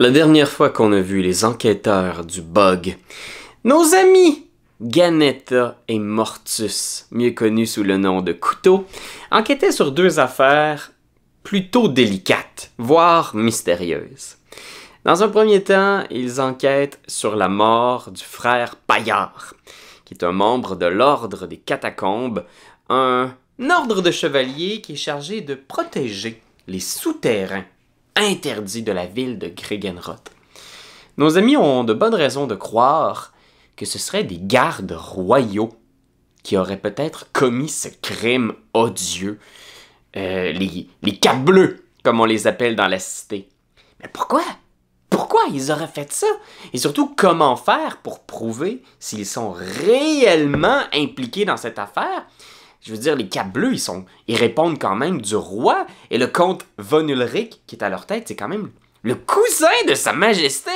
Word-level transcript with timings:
La 0.00 0.10
dernière 0.10 0.48
fois 0.48 0.70
qu'on 0.70 0.92
a 0.92 1.00
vu 1.00 1.22
les 1.22 1.44
enquêteurs 1.44 2.24
du 2.24 2.40
bug, 2.40 2.96
nos 3.64 3.96
amis 3.96 4.46
Ganetta 4.80 5.76
et 5.88 5.98
Mortus, 5.98 7.08
mieux 7.10 7.32
connus 7.32 7.66
sous 7.66 7.82
le 7.82 7.96
nom 7.96 8.22
de 8.22 8.32
Couteau, 8.32 8.86
enquêtaient 9.32 9.72
sur 9.72 9.90
deux 9.90 10.20
affaires 10.20 10.92
plutôt 11.42 11.88
délicates, 11.88 12.70
voire 12.78 13.34
mystérieuses. 13.34 14.36
Dans 15.04 15.24
un 15.24 15.28
premier 15.28 15.64
temps, 15.64 16.04
ils 16.12 16.40
enquêtent 16.40 17.00
sur 17.08 17.34
la 17.34 17.48
mort 17.48 18.12
du 18.12 18.22
frère 18.22 18.76
Paillard, 18.76 19.54
qui 20.04 20.14
est 20.14 20.22
un 20.22 20.30
membre 20.30 20.76
de 20.76 20.86
l'ordre 20.86 21.48
des 21.48 21.56
catacombes, 21.56 22.44
un 22.88 23.32
ordre 23.68 24.00
de 24.00 24.12
chevaliers 24.12 24.80
qui 24.80 24.92
est 24.92 24.96
chargé 24.96 25.40
de 25.40 25.56
protéger 25.56 26.40
les 26.68 26.78
souterrains 26.78 27.64
interdits 28.18 28.82
de 28.82 28.92
la 28.92 29.06
ville 29.06 29.38
de 29.38 29.48
Gregenroth. 29.48 30.30
Nos 31.16 31.38
amis 31.38 31.56
ont 31.56 31.84
de 31.84 31.94
bonnes 31.94 32.14
raisons 32.14 32.46
de 32.46 32.54
croire 32.54 33.32
que 33.76 33.86
ce 33.86 33.98
seraient 33.98 34.24
des 34.24 34.38
gardes 34.40 34.92
royaux 34.92 35.70
qui 36.42 36.56
auraient 36.56 36.80
peut-être 36.80 37.26
commis 37.32 37.68
ce 37.68 37.88
crime 38.00 38.54
odieux, 38.74 39.38
euh, 40.16 40.52
les, 40.52 40.88
les 41.02 41.20
bleus, 41.44 41.84
comme 42.02 42.20
on 42.20 42.24
les 42.24 42.46
appelle 42.46 42.76
dans 42.76 42.88
la 42.88 42.98
cité. 42.98 43.48
Mais 44.00 44.08
pourquoi? 44.08 44.42
Pourquoi 45.10 45.40
ils 45.52 45.70
auraient 45.70 45.86
fait 45.86 46.12
ça? 46.12 46.26
Et 46.72 46.78
surtout, 46.78 47.14
comment 47.16 47.56
faire 47.56 47.98
pour 47.98 48.20
prouver 48.20 48.82
s'ils 48.98 49.26
sont 49.26 49.52
réellement 49.52 50.82
impliqués 50.92 51.44
dans 51.44 51.56
cette 51.56 51.78
affaire? 51.78 52.26
Je 52.80 52.92
veux 52.92 52.98
dire, 52.98 53.16
les 53.16 53.28
capes 53.28 53.52
bleus, 53.52 53.72
ils, 53.72 53.80
sont, 53.80 54.04
ils 54.28 54.36
répondent 54.36 54.78
quand 54.78 54.94
même 54.94 55.20
du 55.20 55.36
roi, 55.36 55.86
et 56.10 56.18
le 56.18 56.26
comte 56.26 56.64
von 56.78 57.06
Ulrich, 57.06 57.60
qui 57.66 57.76
est 57.76 57.82
à 57.82 57.88
leur 57.88 58.06
tête, 58.06 58.28
c'est 58.28 58.36
quand 58.36 58.48
même 58.48 58.70
le 59.02 59.14
cousin 59.14 59.66
de 59.88 59.94
Sa 59.94 60.12
Majesté. 60.12 60.70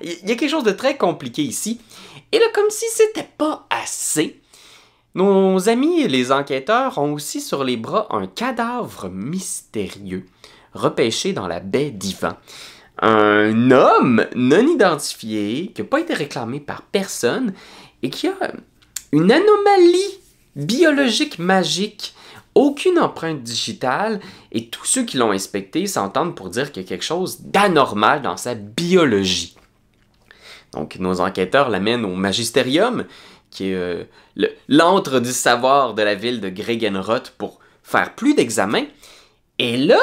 Il 0.00 0.28
y 0.28 0.32
a 0.32 0.34
quelque 0.34 0.50
chose 0.50 0.64
de 0.64 0.72
très 0.72 0.96
compliqué 0.96 1.42
ici. 1.42 1.80
Et 2.32 2.38
là, 2.38 2.46
comme 2.54 2.70
si 2.70 2.86
c'était 2.90 3.28
pas 3.36 3.66
assez, 3.70 4.40
nos 5.14 5.68
amis 5.68 6.06
les 6.08 6.30
enquêteurs 6.30 6.98
ont 6.98 7.14
aussi 7.14 7.40
sur 7.40 7.64
les 7.64 7.76
bras 7.76 8.06
un 8.10 8.26
cadavre 8.26 9.08
mystérieux, 9.08 10.26
repêché 10.74 11.32
dans 11.32 11.48
la 11.48 11.60
baie 11.60 11.90
d'Ivan. 11.90 12.34
Un 13.00 13.70
homme 13.70 14.26
non 14.34 14.66
identifié, 14.66 15.72
qui 15.74 15.82
n'a 15.82 15.88
pas 15.88 16.00
été 16.00 16.14
réclamé 16.14 16.60
par 16.60 16.82
personne, 16.82 17.54
et 18.02 18.10
qui 18.10 18.28
a 18.28 18.52
une 19.12 19.32
anomalie 19.32 20.20
biologique 20.56 21.38
magique, 21.38 22.14
aucune 22.54 22.98
empreinte 22.98 23.42
digitale, 23.42 24.20
et 24.50 24.68
tous 24.68 24.86
ceux 24.86 25.04
qui 25.04 25.18
l'ont 25.18 25.30
inspecté 25.30 25.86
s'entendent 25.86 26.34
pour 26.34 26.48
dire 26.48 26.72
qu'il 26.72 26.82
y 26.82 26.86
a 26.86 26.88
quelque 26.88 27.04
chose 27.04 27.42
d'anormal 27.42 28.22
dans 28.22 28.38
sa 28.38 28.54
biologie. 28.54 29.54
Donc, 30.72 30.96
nos 30.96 31.20
enquêteurs 31.20 31.68
l'amènent 31.68 32.04
au 32.04 32.14
Magisterium, 32.14 33.04
qui 33.50 33.70
est 33.70 33.74
euh, 33.74 34.04
l'antre 34.68 35.20
du 35.20 35.32
savoir 35.32 35.94
de 35.94 36.02
la 36.02 36.14
ville 36.14 36.40
de 36.40 36.48
Gregenroth, 36.48 37.34
pour 37.38 37.60
faire 37.82 38.14
plus 38.14 38.34
d'examens. 38.34 38.86
Et 39.58 39.76
là, 39.76 40.00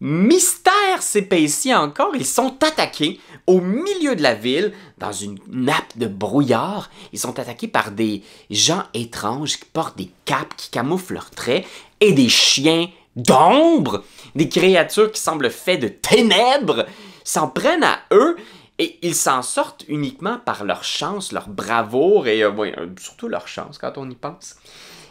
mystère 0.00 1.00
s'épaissit 1.00 1.74
encore. 1.74 2.16
Ils 2.16 2.26
sont 2.26 2.56
attaqués 2.62 3.20
au 3.48 3.60
milieu 3.60 4.14
de 4.14 4.22
la 4.22 4.34
ville, 4.34 4.72
dans 4.98 5.10
une 5.10 5.38
nappe 5.48 5.96
de 5.96 6.06
brouillard. 6.06 6.90
Ils 7.12 7.18
sont 7.18 7.38
attaqués 7.38 7.66
par 7.66 7.90
des 7.90 8.22
gens 8.50 8.84
étranges 8.92 9.58
qui 9.58 9.64
portent 9.64 9.96
des 9.96 10.10
capes 10.26 10.54
qui 10.56 10.70
camouflent 10.70 11.14
leurs 11.14 11.30
traits 11.30 11.64
et 12.00 12.12
des 12.12 12.28
chiens 12.28 12.88
d'ombre, 13.16 14.04
des 14.36 14.50
créatures 14.50 15.10
qui 15.10 15.20
semblent 15.20 15.50
faites 15.50 15.80
de 15.80 15.88
ténèbres, 15.88 16.86
s'en 17.24 17.48
prennent 17.48 17.84
à 17.84 18.00
eux 18.12 18.36
et 18.78 18.98
ils 19.02 19.14
s'en 19.14 19.42
sortent 19.42 19.84
uniquement 19.88 20.38
par 20.38 20.64
leur 20.64 20.84
chance, 20.84 21.32
leur 21.32 21.48
bravoure 21.48 22.28
et 22.28 22.42
euh, 22.42 22.52
euh, 22.58 22.86
surtout 23.00 23.28
leur 23.28 23.48
chance 23.48 23.78
quand 23.78 23.96
on 23.96 24.08
y 24.10 24.14
pense. 24.14 24.56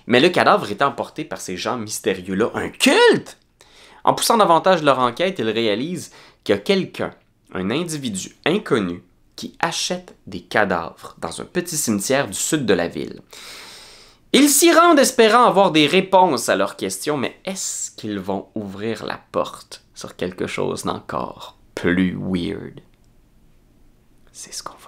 Mais 0.05 0.19
le 0.19 0.29
cadavre 0.29 0.69
est 0.69 0.83
emporté 0.83 1.25
par 1.25 1.41
ces 1.41 1.57
gens 1.57 1.78
mystérieux-là, 1.78 2.51
un 2.53 2.69
culte! 2.69 3.38
En 4.03 4.13
poussant 4.13 4.38
davantage 4.38 4.83
leur 4.83 5.00
enquête, 5.00 5.39
ils 5.39 5.50
réalisent 5.50 6.12
qu'il 6.45 6.56
y 6.56 6.57
a 6.57 6.62
quelqu'un, 6.62 7.13
un 7.53 7.69
individu 7.69 8.35
inconnu, 8.46 9.03
qui 9.35 9.56
achète 9.59 10.16
des 10.25 10.41
cadavres 10.41 11.16
dans 11.19 11.41
un 11.41 11.46
petit 11.46 11.78
cimetière 11.78 12.28
du 12.28 12.34
sud 12.34 12.66
de 12.66 12.74
la 12.74 12.88
ville. 12.88 13.22
Ils 14.34 14.50
s'y 14.50 14.74
rendent 14.74 15.00
espérant 15.00 15.46
avoir 15.46 15.72
des 15.72 15.88
réponses 15.88 16.50
à 16.50 16.56
leurs 16.56 16.75
questions, 16.75 17.18
mais 17.18 17.40
est-ce 17.46 17.91
qu'ils 17.91 18.19
vont 18.19 18.50
ouvrir 18.56 19.06
la 19.06 19.19
porte 19.31 19.84
sur 19.96 20.16
quelque 20.16 20.47
chose 20.47 20.84
d'encore 20.84 21.57
plus 21.75 22.18
weird? 22.19 22.81
C'est 24.34 24.53
ce 24.53 24.63
qu'on 24.63 24.78
va 24.78 24.87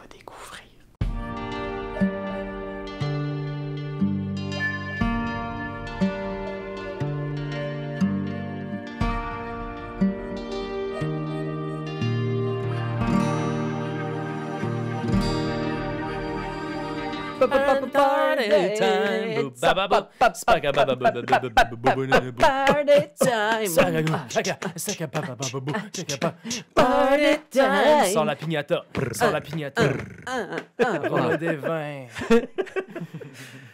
party 26.75 27.39
time. 27.51 28.25
La 28.25 28.35
pignata. 28.35 28.85
Sors 29.13 29.31
la 29.31 29.41
pignata. 29.41 29.83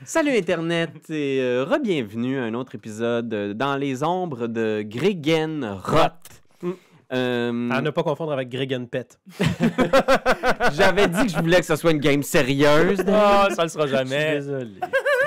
Salut 0.04 0.38
Internet 0.38 1.10
et 1.10 1.40
euh, 1.42 1.64
re-bienvenue 1.66 2.38
à 2.38 2.44
un 2.44 2.54
autre 2.54 2.76
épisode 2.76 3.54
dans 3.54 3.76
les 3.76 4.04
ombres 4.04 4.46
de 4.48 4.84
Gregen 4.86 5.66
Roth. 5.84 6.44
Euh, 7.16 7.70
À 7.72 7.82
ne 7.82 7.90
pas 7.92 8.04
confondre 8.04 8.32
avec 8.34 8.50
Gregan 8.50 8.86
Pet. 8.88 9.20
J'avais 10.74 11.08
dit 11.08 11.24
que 11.24 11.30
je 11.32 11.38
voulais 11.40 11.60
que 11.60 11.66
ce 11.66 11.76
soit 11.76 11.92
une 11.92 12.00
game 12.00 12.24
sérieuse. 12.24 13.00
Oh, 13.08 13.54
ça 13.54 13.64
le 13.64 13.70
sera 13.70 13.88
jamais. 13.88 14.34
désolé. 14.36 14.72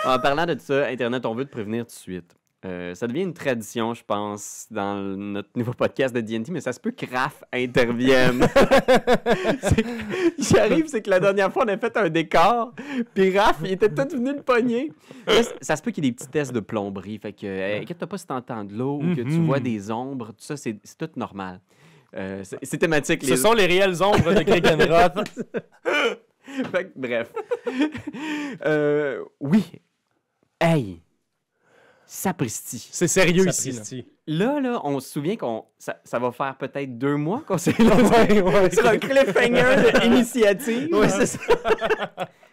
En 0.05 0.19
parlant 0.19 0.47
de 0.47 0.57
ça, 0.59 0.87
Internet, 0.87 1.25
on 1.27 1.35
veut 1.35 1.45
te 1.45 1.51
prévenir 1.51 1.85
tout 1.85 1.89
de 1.95 1.99
suite. 1.99 2.35
Euh, 2.65 2.93
ça 2.97 3.07
devient 3.07 3.23
une 3.23 3.35
tradition, 3.35 3.95
je 3.95 4.03
pense, 4.05 4.67
dans 4.73 4.97
notre 4.97 5.49
nouveau 5.55 5.73
podcast 5.75 6.13
de 6.13 6.21
DNT, 6.21 6.51
mais 6.51 6.61
ça 6.61 6.73
se 6.73 6.81
peut 6.81 6.91
que 6.91 7.07
Raph 7.07 7.45
intervienne. 7.53 8.49
J'arrive, 10.39 10.87
c'est 10.89 11.03
que 11.03 11.11
la 11.11 11.21
dernière 11.21 11.53
fois, 11.53 11.65
on 11.65 11.69
a 11.69 11.79
fait 11.79 11.97
un 11.97 12.09
décor, 12.09 12.73
puis 13.15 13.39
Raph, 13.39 13.59
il 13.65 13.73
était 13.73 13.89
tout 13.89 14.09
venu 14.17 14.33
le 14.35 14.43
pogner. 14.43 14.93
Là, 15.29 15.35
ça 15.61 15.77
se 15.77 15.83
peut 15.83 15.93
qu'il 15.93 16.05
y 16.05 16.09
ait 16.09 16.11
des 16.11 16.17
petits 16.17 16.29
tests 16.29 16.53
de 16.53 16.59
plomberie, 16.61 17.19
fait 17.19 17.33
que, 17.33 17.47
euh, 17.47 17.81
inquiète-toi 17.81 18.09
pas 18.09 18.19
si 18.19 18.27
t'entends 18.27 18.65
de 18.65 18.75
l'eau 18.75 18.97
ou 19.03 19.15
que 19.15 19.21
tu 19.23 19.39
Mhm. 19.39 19.47
vois 19.47 19.61
des 19.61 19.91
ombres, 19.93 20.29
tout 20.29 20.35
ça, 20.45 20.57
c'est 20.57 20.77
tout 20.99 21.11
normal. 21.17 21.61
Euh, 22.17 22.43
c'est 22.63 22.79
thématique. 22.79 23.25
Ce 23.25 23.37
sont 23.37 23.53
les 23.53 23.67
réelles 23.67 24.03
ombres 24.03 24.33
de 24.33 24.43
Gregenroth. 24.43 25.29
Fait 26.73 26.85
que, 26.87 26.93
bref. 26.97 27.33
Euh, 28.65 29.23
oui. 29.41 29.65
Hey! 30.61 31.01
Sapristi. 32.07 32.89
C'est 32.91 33.07
sérieux 33.07 33.47
ici. 33.49 33.73
là. 34.27 34.55
Là, 34.55 34.61
là, 34.61 34.81
on 34.85 34.99
se 34.99 35.11
souvient 35.11 35.37
qu'on 35.37 35.65
ça, 35.79 36.01
ça 36.05 36.19
va 36.19 36.33
faire 36.33 36.57
peut-être 36.57 36.97
deux 36.99 37.17
mois 37.17 37.43
qu'on 37.47 37.59
s'est 37.59 37.73
là 37.79 37.95
Ouais, 37.97 38.41
ouais. 38.41 38.71
sur 38.71 38.87
un 38.87 38.97
cliffhanger 38.99 39.93
d'initiative. 40.01 40.89
Oui, 40.93 41.07
c'est 41.11 41.27
ça. 41.27 41.39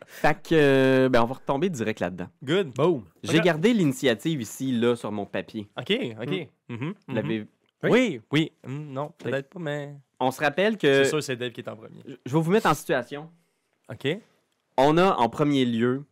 Fait 0.07 0.37
que, 0.41 0.49
euh, 0.53 1.09
ben, 1.09 1.21
on 1.23 1.25
va 1.25 1.35
retomber 1.35 1.69
direct 1.69 1.99
là-dedans. 2.01 2.27
Good. 2.43 2.73
Boom. 2.75 3.05
J'ai 3.23 3.39
gardé 3.39 3.73
l'initiative 3.73 4.41
ici, 4.41 4.71
là, 4.73 4.95
sur 4.95 5.11
mon 5.11 5.25
papier. 5.25 5.67
OK, 5.79 5.91
OK. 6.21 6.47
Mhm, 6.69 6.77
Vous 6.79 6.85
mhm. 7.07 7.15
l'avez- 7.15 7.47
Oui, 7.91 8.21
oui. 8.31 8.51
Hum, 8.65 8.91
non, 8.91 9.11
peut-être 9.17 9.49
pas, 9.49 9.59
mais... 9.59 9.95
On 10.19 10.31
se 10.31 10.39
rappelle 10.41 10.77
que... 10.77 11.03
C'est 11.03 11.09
sûr, 11.09 11.21
c'est 11.23 11.35
Dave 11.35 11.51
qui 11.51 11.61
est 11.61 11.69
en 11.69 11.75
premier. 11.75 12.01
Je 12.05 12.13
je 12.25 12.35
vais 12.35 12.41
vous 12.41 12.51
mettre 12.51 12.67
en 12.67 12.73
situation. 12.73 13.29
OK. 13.91 14.07
On 14.77 14.97
a, 14.97 15.15
en 15.15 15.29
premier 15.29 15.65
lieu, 15.65 16.03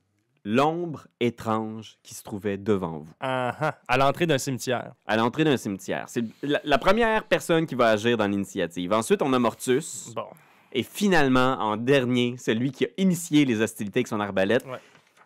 l'ombre 0.46 1.08
étrange 1.20 1.98
qui 2.04 2.14
se 2.14 2.24
trouvait 2.24 2.58
devant 2.58 3.00
vous. 3.00 3.14
Ah, 3.20 3.56
ah. 3.60 3.80
À 3.88 3.98
l'entrée 3.98 4.26
d'un 4.28 4.38
cimetière. 4.38 4.94
à 5.06 5.16
l'entrée 5.18 5.44
d'un 5.46 5.58
cimetière. 5.58 6.06
C'est 6.08 6.24
la, 6.42 6.60
la 6.64 6.78
première 6.78 7.24
personne 7.26 7.66
qui 7.66 7.76
va 7.76 7.90
agir 7.90 8.18
dans 8.18 8.28
l'initiative. 8.28 8.92
Ensuite, 8.94 9.22
on 9.22 9.32
a 9.34 9.40
Mortus. 9.40 10.12
Bon. 10.16 10.26
Et 10.74 10.84
finalement, 10.84 11.54
en 11.60 11.78
dernier, 11.78 12.36
celui 12.38 12.72
qui 12.72 12.86
a 12.86 12.90
initié 12.98 13.46
les 13.46 13.62
hostilités 13.62 14.00
avec 14.00 14.08
son 14.08 14.20
arbalète, 14.20 14.66
Ouais. 14.66 14.80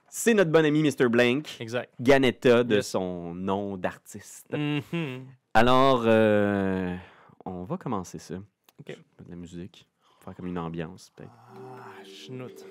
c'est 0.10 0.34
notre 0.34 0.52
bon 0.52 0.64
ami 0.66 0.84
Mr. 0.84 1.08
Blank, 1.10 1.48
Exact. 1.60 1.90
Ganetta 2.00 2.64
de 2.64 2.76
Yes. 2.76 2.88
son 2.90 3.34
nom 3.34 3.78
d'artiste. 3.78 4.52
Mhm. 4.54 5.26
Alors, 5.62 6.04
euh, 6.06 6.96
on 7.44 7.64
va 7.64 7.78
commencer 7.78 8.20
ça. 8.20 8.36
Ok. 8.80 8.96
Je 9.20 9.24
de 9.24 9.30
la 9.32 9.36
musique. 9.36 9.88
Faire 10.24 10.36
comme 10.36 10.46
une 10.46 10.60
ambiance, 10.60 11.12
peut-être. 11.16 11.32
Ah, 11.56 12.04
chenoute. 12.06 12.64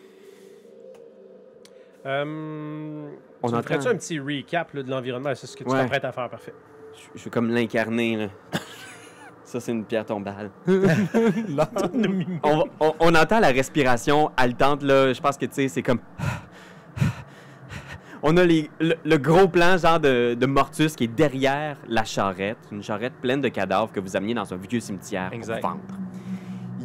Euh, 2.04 3.10
On 3.42 3.48
entend- 3.48 3.62
ferais-tu 3.62 3.88
un 3.88 3.96
petit 3.96 4.20
recap 4.20 4.72
là, 4.72 4.84
de 4.84 4.90
l'environnement? 4.90 5.34
C'est 5.34 5.48
ce 5.48 5.56
que 5.56 5.64
tu 5.64 5.70
Ouais. 5.70 5.80
t'apprêtes 5.80 6.04
à 6.04 6.12
faire, 6.12 6.30
parfait? 6.30 6.54
Je, 7.16 7.18
je 7.24 7.28
comme 7.28 7.50
l'incarner, 7.50 8.16
là. 8.16 8.28
Ça, 9.44 9.58
c'est 9.58 9.72
une 9.72 9.84
pierre 9.84 10.06
tombale. 10.06 10.50
On, 12.44 12.64
on- 12.80 12.94
on 13.00 13.14
entend 13.16 13.40
la 13.40 13.48
respiration 13.48 14.30
haletante, 14.36 14.82
là. 14.84 15.12
Je 15.12 15.20
pense 15.20 15.36
que, 15.36 15.46
tu 15.46 15.54
sais, 15.54 15.68
c'est 15.68 15.82
comme... 15.82 16.00
On 18.22 18.36
a 18.36 18.44
les- 18.44 18.70
le, 18.80 18.94
le 19.04 19.18
gros 19.18 19.48
plan, 19.48 19.76
genre, 19.78 20.00
de, 20.00 20.34
de 20.38 20.46
Mortus 20.46 20.96
qui 20.96 21.04
est 21.04 21.08
derrière 21.14 21.76
la 21.88 22.04
charrette. 22.04 22.58
Une 22.72 22.82
charrette 22.82 23.14
pleine 23.20 23.40
de 23.40 23.48
cadavres 23.48 23.92
que 23.92 24.00
vous 24.00 24.16
ameniez 24.16 24.34
dans 24.34 24.52
un 24.52 24.56
vieux 24.56 24.80
cimetière 24.80 25.30
Exact. 25.32 25.60
pour 25.60 25.70
vendre. 25.70 25.82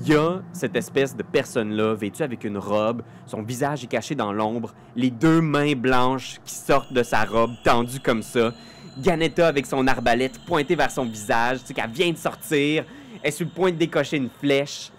Il 0.03 0.07
y 0.11 0.15
a 0.15 0.41
cette 0.51 0.75
espèce 0.75 1.15
de 1.15 1.21
personne-là, 1.23 1.93
vêtue 1.93 2.23
avec 2.23 2.43
une 2.43 2.57
robe. 2.57 3.03
Son 3.27 3.43
visage 3.43 3.83
est 3.83 3.87
caché 3.87 4.15
dans 4.15 4.33
l'ombre. 4.33 4.73
Les 4.95 5.11
deux 5.11 5.41
mains 5.41 5.73
blanches 5.75 6.39
qui 6.43 6.55
sortent 6.55 6.91
de 6.93 7.03
sa 7.03 7.23
robe, 7.23 7.51
tendues 7.63 7.99
comme 7.99 8.23
ça. 8.23 8.51
Ganetta 8.99 9.47
avec 9.47 9.65
son 9.67 9.85
arbalète 9.87 10.39
pointée 10.45 10.75
vers 10.75 10.91
son 10.91 11.05
visage, 11.05 11.59
tu 11.61 11.67
sais 11.67 11.73
qu'elle 11.73 11.91
vient 11.91 12.11
de 12.11 12.17
sortir. 12.17 12.83
Elle 13.21 13.27
est 13.27 13.31
sur 13.31 13.45
le 13.45 13.51
point 13.51 13.71
de 13.71 13.77
décocher 13.77 14.17
une 14.17 14.29
flèche. 14.29 14.91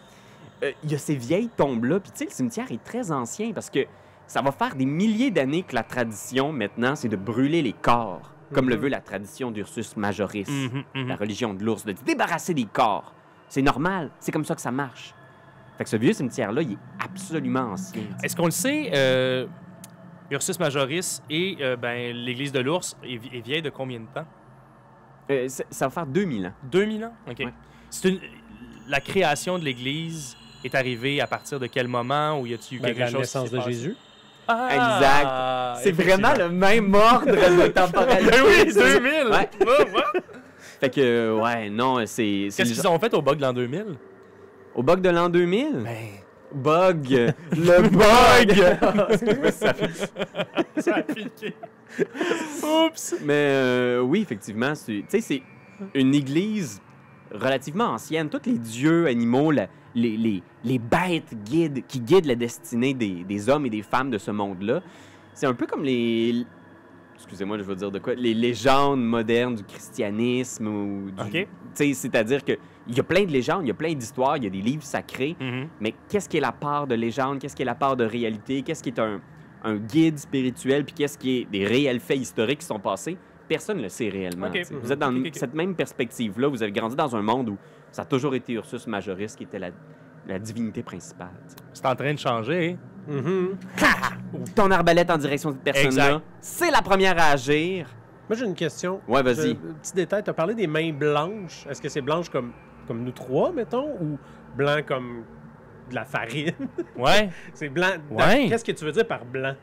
Euh, 0.63 0.71
Il 0.85 0.93
y 0.93 0.95
a 0.95 0.99
ces 0.99 1.17
vieilles 1.17 1.51
tombes-là. 1.57 1.99
Puis 1.99 2.13
tu 2.13 2.19
sais, 2.19 2.25
le 2.27 2.31
cimetière 2.31 2.71
est 2.71 2.83
très 2.85 3.11
ancien 3.11 3.53
parce 3.53 3.69
que 3.71 3.81
ça 4.33 4.41
va 4.41 4.51
faire 4.51 4.75
des 4.75 4.87
milliers 4.87 5.31
d'années 5.31 5.63
que 5.63 5.75
la 5.75 5.83
tradition, 5.83 6.53
maintenant, 6.53 6.97
c'est 6.97 7.09
de 7.11 7.17
brûler 7.17 7.61
les 7.61 7.75
corps. 7.75 8.31
Comme 8.55 8.71
le 8.71 8.77
Mhm. 8.77 8.83
veut 8.83 8.89
la 8.89 9.03
tradition 9.03 9.51
d'Ursus 9.51 9.95
Majoris, 9.97 10.49
Mhm, 10.49 10.85
mhm. 10.95 11.09
la 11.09 11.17
religion 11.17 11.53
de 11.53 11.63
l'ours, 11.63 11.85
de 11.85 11.95
se 11.95 12.03
débarrasser 12.03 12.55
des 12.55 12.65
corps. 12.65 13.13
C'est 13.51 13.61
normal, 13.61 14.11
c'est 14.21 14.33
comme 14.33 14.47
ça 14.47 14.55
que 14.55 14.63
ça 14.63 14.71
marche. 14.71 15.13
Fait 15.77 15.85
que 15.85 15.91
ce 15.91 15.97
vieux 15.97 16.15
cimetière-là, 16.15 16.63
il 16.63 16.73
est 16.73 16.79
absolument 17.05 17.73
ancien. 17.73 18.03
Est-ce 18.23 18.35
qu'on 18.35 18.47
le 18.47 18.51
sait, 18.53 18.91
euh, 18.95 19.47
Ursus 20.31 20.59
Majoris 20.59 21.23
et 21.29 21.59
euh, 21.61 21.77
ben, 21.77 22.15
l'église 22.17 22.53
de 22.53 22.61
l'ours 22.61 22.97
est, 23.03 23.17
vi- 23.19 23.37
est 23.37 23.41
vieille 23.45 23.61
de 23.63 23.69
combien 23.71 24.01
de 24.01 24.07
temps? 24.15 24.27
Euh, 25.31 25.47
ça 25.49 25.65
ça 25.71 25.87
va 25.87 25.91
faire 25.91 26.07
2000 26.07 26.47
ans. 26.47 26.53
2000 26.71 27.05
ans? 27.05 27.13
OK. 27.31 27.39
Ouais. 27.41 27.53
Une... 28.05 28.19
La 28.89 29.01
création 29.01 29.59
de 29.59 29.65
l'église 29.65 30.37
est 30.65 30.75
arrivée 30.75 31.21
à 31.21 31.27
partir 31.27 31.61
de 31.61 31.67
quel 31.67 31.87
moment? 31.87 32.41
Ou 32.41 32.47
y 32.47 32.55
a-t-il 32.55 32.79
eu 32.79 32.81
Ben, 32.81 32.89
quelque 32.89 32.99
la 33.01 33.07
chose 33.09 33.19
naissance 33.21 33.45
qui 33.45 33.51
s'est 33.51 33.57
de 33.57 33.61
passé? 33.61 33.73
Jésus. 33.73 33.97
Ah, 34.49 35.75
C'est 35.83 35.93
vraiment 35.93 36.33
le 36.37 36.49
même 36.51 36.93
ordre 36.95 37.27
de 37.27 37.67
temporalité. 37.73 38.31
Ben 38.31 38.43
oui, 38.47 38.73
2000! 38.73 39.13
Ouais. 39.31 39.49
Fait 40.81 40.91
que, 40.91 41.01
euh, 41.01 41.41
ouais, 41.41 41.71
non, 41.71 41.99
c'est... 42.07 42.49
c'est 42.51 42.63
Qu'est-ce 42.65 42.75
qu'ils 42.81 42.89
ont 42.89 42.99
fait 42.99 43.15
au 43.15 43.23
bug 43.23 43.37
de 43.37 43.43
l'an 43.43 43.53
2000? 43.53 43.79
genre- 43.79 43.87
Au 44.75 44.83
bug 44.83 45.01
de 45.01 45.11
l'an 45.11 45.29
2000? 45.29 45.85
Ben, 45.85 45.95
Bug! 46.55 47.09
le 47.53 47.89
bug! 47.89 49.53
ça 50.79 50.95
a 50.97 51.03
piqué. 51.03 51.55
Oups! 52.63 53.15
Mais 53.23 53.33
euh, 53.53 54.01
oui, 54.01 54.23
effectivement, 54.23 54.75
c'est- 54.75 55.05
tu 55.09 55.21
sais, 55.21 55.21
c'est 55.21 55.43
une 55.95 56.15
église 56.15 56.81
relativement 57.33 57.87
ancienne. 57.91 58.29
Tous 58.29 58.41
les 58.47 58.59
dieux 58.59 59.07
animaux, 59.07 59.51
la- 59.51 59.69
les, 59.95 60.17
les- 60.17 60.43
les 60.65 60.79
bêtes 60.79 61.35
guident, 61.45 61.83
qui 61.87 62.01
guident 62.01 62.27
la 62.27 62.35
destinée 62.35 62.95
des, 62.95 63.25
des 63.25 63.49
hommes 63.49 63.67
et 63.67 63.71
des 63.71 63.83
femmes 63.83 64.11
de 64.11 64.19
ce 64.19 64.31
monde-là. 64.31 64.81
C'est 65.35 65.47
un 65.47 65.55
peu 65.55 65.67
comme 65.67 65.83
les... 65.85 66.45
Excusez-moi, 67.17 67.57
je 67.59 67.63
veux 67.63 67.77
dire 67.77 67.91
de 67.91 67.99
quoi? 67.99 68.15
Les 68.15 68.35
légendes 68.35 69.03
modernes 69.03 69.55
du 69.55 69.63
christianisme 69.63 70.67
ou 70.67 71.11
du... 71.11 71.23
OK. 71.23 71.31
Tu 71.33 71.47
sais, 71.75 71.95
c'est-à-dire 71.95 72.45
que 72.45 72.53
il 72.89 72.97
y 72.97 73.01
a 73.01 73.05
plein 73.05 73.25
de 73.25 73.31
légendes, 73.31 73.63
il 73.65 73.69
y 73.69 73.71
a 73.71 73.75
plein 73.75 73.95
d'histoires, 73.95 74.37
il 74.39 74.45
y 74.45 74.47
a 74.47 74.51
des 74.51 74.61
livres 74.61 74.83
sacrés, 74.83 75.37
Mhm. 75.41 75.69
mais 75.81 75.95
qu'est-ce 76.09 76.29
qui 76.29 76.39
est 76.39 76.41
la 76.41 76.51
part 76.53 76.87
de 76.89 76.97
légende, 76.97 77.39
qu'est-ce 77.39 77.55
qui 77.55 77.63
est 77.63 77.67
la 77.67 77.77
part 77.77 77.97
de 77.97 78.05
réalité, 78.05 78.63
qu'est-ce 78.63 78.83
qui 78.83 78.89
est 78.89 78.99
un, 78.99 79.21
un 79.63 79.77
guide 79.77 80.19
spirituel, 80.19 80.85
puis 80.85 80.95
qu'est-ce 80.95 81.17
qui 81.17 81.39
est 81.39 81.45
des 81.45 81.65
réels 81.65 82.01
faits 82.01 82.19
historiques 82.19 82.59
qui 82.59 82.67
sont 82.67 82.81
passés, 82.81 83.17
personne 83.49 83.79
ne 83.79 83.83
le 83.83 83.89
sait 83.89 84.09
réellement. 84.09 84.51
Sais. 84.53 84.75
Vous 84.75 84.93
êtes 84.93 84.99
dans 84.99 85.13
cette 85.33 85.55
même 85.55 85.75
perspective-là, 85.75 86.49
vous 86.49 86.63
avez 86.63 86.73
grandi 86.73 86.97
dans 86.97 87.15
un 87.17 87.23
monde 87.23 87.51
où 87.51 87.59
ça 87.91 88.03
a 88.03 88.05
toujours 88.05 88.35
été 88.35 88.55
Ursus 88.55 88.87
Majoris 88.87 89.37
qui 89.37 89.45
était 89.45 89.59
la, 89.59 89.71
la 90.27 90.39
divinité 90.39 90.83
principale. 90.83 91.33
C'est 91.73 91.87
en 91.87 91.95
train 91.95 92.15
de 92.15 92.19
changer. 92.19 92.77
Mhm. 93.09 93.57
Ton 94.55 94.71
arbalète 94.71 95.11
en 95.11 95.19
direction 95.19 95.51
de 95.51 95.57
cette 95.57 95.65
personne-là, 95.65 96.23
c'est 96.41 96.71
la 96.71 96.83
première 96.83 97.19
à 97.19 97.33
agir. 97.33 97.89
Moi, 98.29 98.39
j'ai 98.39 98.47
une 98.47 98.55
question. 98.55 99.01
Ouais, 99.09 99.23
vas-y. 99.23 99.51
Euh, 99.51 99.73
petit 99.83 99.95
détail, 99.95 100.23
tu 100.23 100.31
as 100.31 100.35
parlé 100.35 100.55
des 100.55 100.67
mains 100.67 100.93
blanches. 100.93 101.67
Est-ce 101.69 101.83
que 101.83 101.89
c'est 101.89 102.01
blanche 102.01 102.31
comme, 102.31 102.53
comme 102.87 103.03
nous 103.03 103.11
trois, 103.13 103.53
mettons, 103.53 103.95
ou 104.01 104.19
blanc 104.57 104.79
comme 104.87 105.25
de 105.91 105.95
la 105.95 106.05
farine? 106.05 106.53
Ouais. 106.97 107.31
c'est 107.53 107.69
blanc. 107.69 107.91
Ouais. 108.11 108.47
Qu'est-ce 108.49 108.65
que 108.65 108.73
tu 108.73 108.85
veux 108.85 108.93
dire 108.93 109.07
par 109.07 109.25
blanc? 109.25 109.55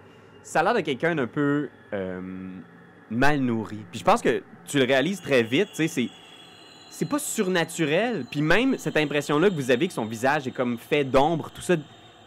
Ça 0.43 0.59
a 0.59 0.63
l'air 0.63 0.73
de 0.73 0.81
quelqu'un 0.81 1.15
d'un 1.15 1.27
peu 1.27 1.69
euh, 1.93 2.21
mal 3.09 3.39
nourri. 3.39 3.79
Puis 3.91 3.99
je 3.99 4.05
pense 4.05 4.21
que 4.21 4.43
tu 4.65 4.77
le 4.77 4.85
réalises 4.85 5.21
très 5.21 5.43
vite, 5.43 5.69
tu 5.69 5.75
sais, 5.75 5.87
c'est 5.87 6.09
c'est 6.89 7.05
pas 7.05 7.19
surnaturel. 7.19 8.25
Puis 8.29 8.41
même 8.41 8.77
cette 8.77 8.97
impression-là 8.97 9.49
que 9.49 9.55
vous 9.55 9.71
avez 9.71 9.87
que 9.87 9.93
son 9.93 10.05
visage 10.05 10.47
est 10.47 10.51
comme 10.51 10.77
fait 10.77 11.03
d'ombre, 11.03 11.49
tout 11.53 11.61
ça, 11.61 11.75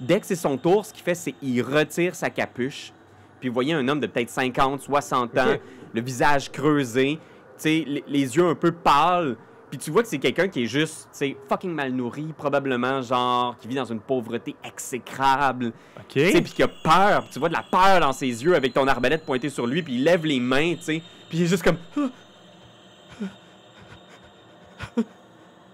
dès 0.00 0.18
que 0.18 0.26
c'est 0.26 0.36
son 0.36 0.56
tour, 0.56 0.86
ce 0.86 0.94
qu'il 0.94 1.02
fait, 1.02 1.14
c'est 1.14 1.32
qu'il 1.32 1.62
retire 1.62 2.14
sa 2.14 2.30
capuche. 2.30 2.92
Puis 3.38 3.48
vous 3.48 3.54
voyez 3.54 3.74
un 3.74 3.86
homme 3.86 4.00
de 4.00 4.06
peut-être 4.06 4.30
50, 4.30 4.80
60 4.80 5.36
ans, 5.36 5.56
le 5.92 6.00
visage 6.00 6.50
creusé, 6.50 7.18
tu 7.18 7.62
sais, 7.62 7.84
les, 7.86 8.04
les 8.06 8.36
yeux 8.36 8.46
un 8.46 8.54
peu 8.54 8.72
pâles. 8.72 9.36
Puis 9.72 9.78
tu 9.78 9.90
vois 9.90 10.02
que 10.02 10.08
c'est 10.10 10.18
quelqu'un 10.18 10.48
qui 10.48 10.64
est 10.64 10.66
juste, 10.66 11.04
tu 11.12 11.18
sais, 11.18 11.36
fucking 11.48 11.72
mal 11.72 11.92
nourri, 11.92 12.34
probablement, 12.36 13.00
genre, 13.00 13.56
qui 13.56 13.68
vit 13.68 13.74
dans 13.74 13.86
une 13.86 14.00
pauvreté 14.00 14.54
exécrable. 14.62 15.72
OK. 15.96 16.08
Tu 16.10 16.30
sais, 16.30 16.42
puis 16.42 16.52
qu'il 16.52 16.64
a 16.66 16.68
peur, 16.68 17.24
tu 17.32 17.38
vois 17.38 17.48
de 17.48 17.54
la 17.54 17.62
peur 17.62 17.98
dans 18.00 18.12
ses 18.12 18.26
yeux 18.26 18.54
avec 18.54 18.74
ton 18.74 18.86
arbalète 18.86 19.24
pointée 19.24 19.48
sur 19.48 19.66
lui, 19.66 19.82
puis 19.82 19.94
il 19.94 20.04
lève 20.04 20.26
les 20.26 20.40
mains, 20.40 20.74
tu 20.74 20.82
sais, 20.82 21.02
puis 21.30 21.38
il 21.38 21.44
est 21.44 21.46
juste 21.46 21.62
comme 21.62 21.78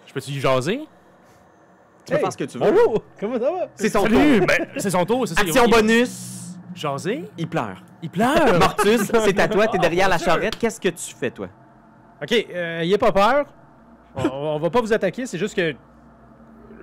Je 0.06 0.12
peux-tu 0.14 0.32
jaser? 0.40 0.78
tu 2.06 2.12
peux 2.12 2.14
Hey, 2.14 2.20
faire 2.20 2.32
ce 2.32 2.36
que 2.38 2.44
tu 2.44 2.56
veux. 2.58 2.72
Oh, 2.86 3.02
comment 3.20 3.34
ça 3.34 3.50
va? 3.50 3.68
C'est 3.74 3.88
son 3.90 4.02
Salut! 4.04 4.38
tour. 4.38 4.46
Ben, 4.46 4.68
c'est 4.78 4.90
son 4.90 5.04
tour, 5.04 5.28
c'est 5.28 5.34
ça. 5.34 5.40
Action 5.42 5.64
Il- 5.66 5.70
bonus. 5.70 6.34
Jaser? 6.74 7.24
Il 7.36 7.48
pleure. 7.48 7.82
Il 8.02 8.10
pleure! 8.10 8.58
Mortus, 8.60 9.00
c'est 9.02 9.38
à 9.40 9.48
toi, 9.48 9.66
t'es 9.66 9.78
derrière 9.78 10.08
la 10.08 10.18
charrette. 10.18 10.56
Qu'est-ce 10.56 10.80
que 10.80 10.88
tu 10.88 11.14
fais 11.18 11.30
toi? 11.32 11.48
OK, 12.22 12.32
euh, 12.32 12.80
ayez 12.80 12.96
pas 12.96 13.12
peur. 13.12 13.46
On, 14.24 14.54
on 14.54 14.58
va 14.58 14.70
pas 14.70 14.80
vous 14.80 14.92
attaquer, 14.92 15.26
c'est 15.26 15.38
juste 15.38 15.54
que 15.54 15.74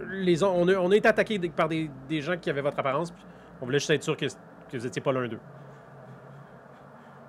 les, 0.09 0.43
on, 0.43 0.67
a, 0.67 0.75
on 0.75 0.91
a 0.91 0.95
été 0.95 1.07
attaqué 1.07 1.39
par 1.49 1.67
des, 1.67 1.89
des 2.07 2.21
gens 2.21 2.37
qui 2.37 2.49
avaient 2.49 2.61
votre 2.61 2.79
apparence, 2.79 3.11
puis 3.11 3.23
on 3.61 3.65
voulait 3.65 3.79
juste 3.79 3.89
être 3.91 4.03
sûr 4.03 4.15
que, 4.15 4.25
que 4.25 4.77
vous 4.77 4.85
étiez 4.85 5.01
pas 5.01 5.11
l'un 5.11 5.27
d'eux. 5.27 5.39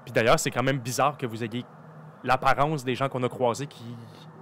Puis 0.04 0.12
d'ailleurs, 0.12 0.38
c'est 0.38 0.50
quand 0.50 0.62
même 0.62 0.78
bizarre 0.78 1.16
que 1.16 1.26
vous 1.26 1.42
ayez 1.42 1.64
l'apparence 2.22 2.84
des 2.84 2.94
gens 2.94 3.08
qu'on 3.08 3.22
a 3.22 3.28
croisés 3.28 3.66
qui 3.66 3.84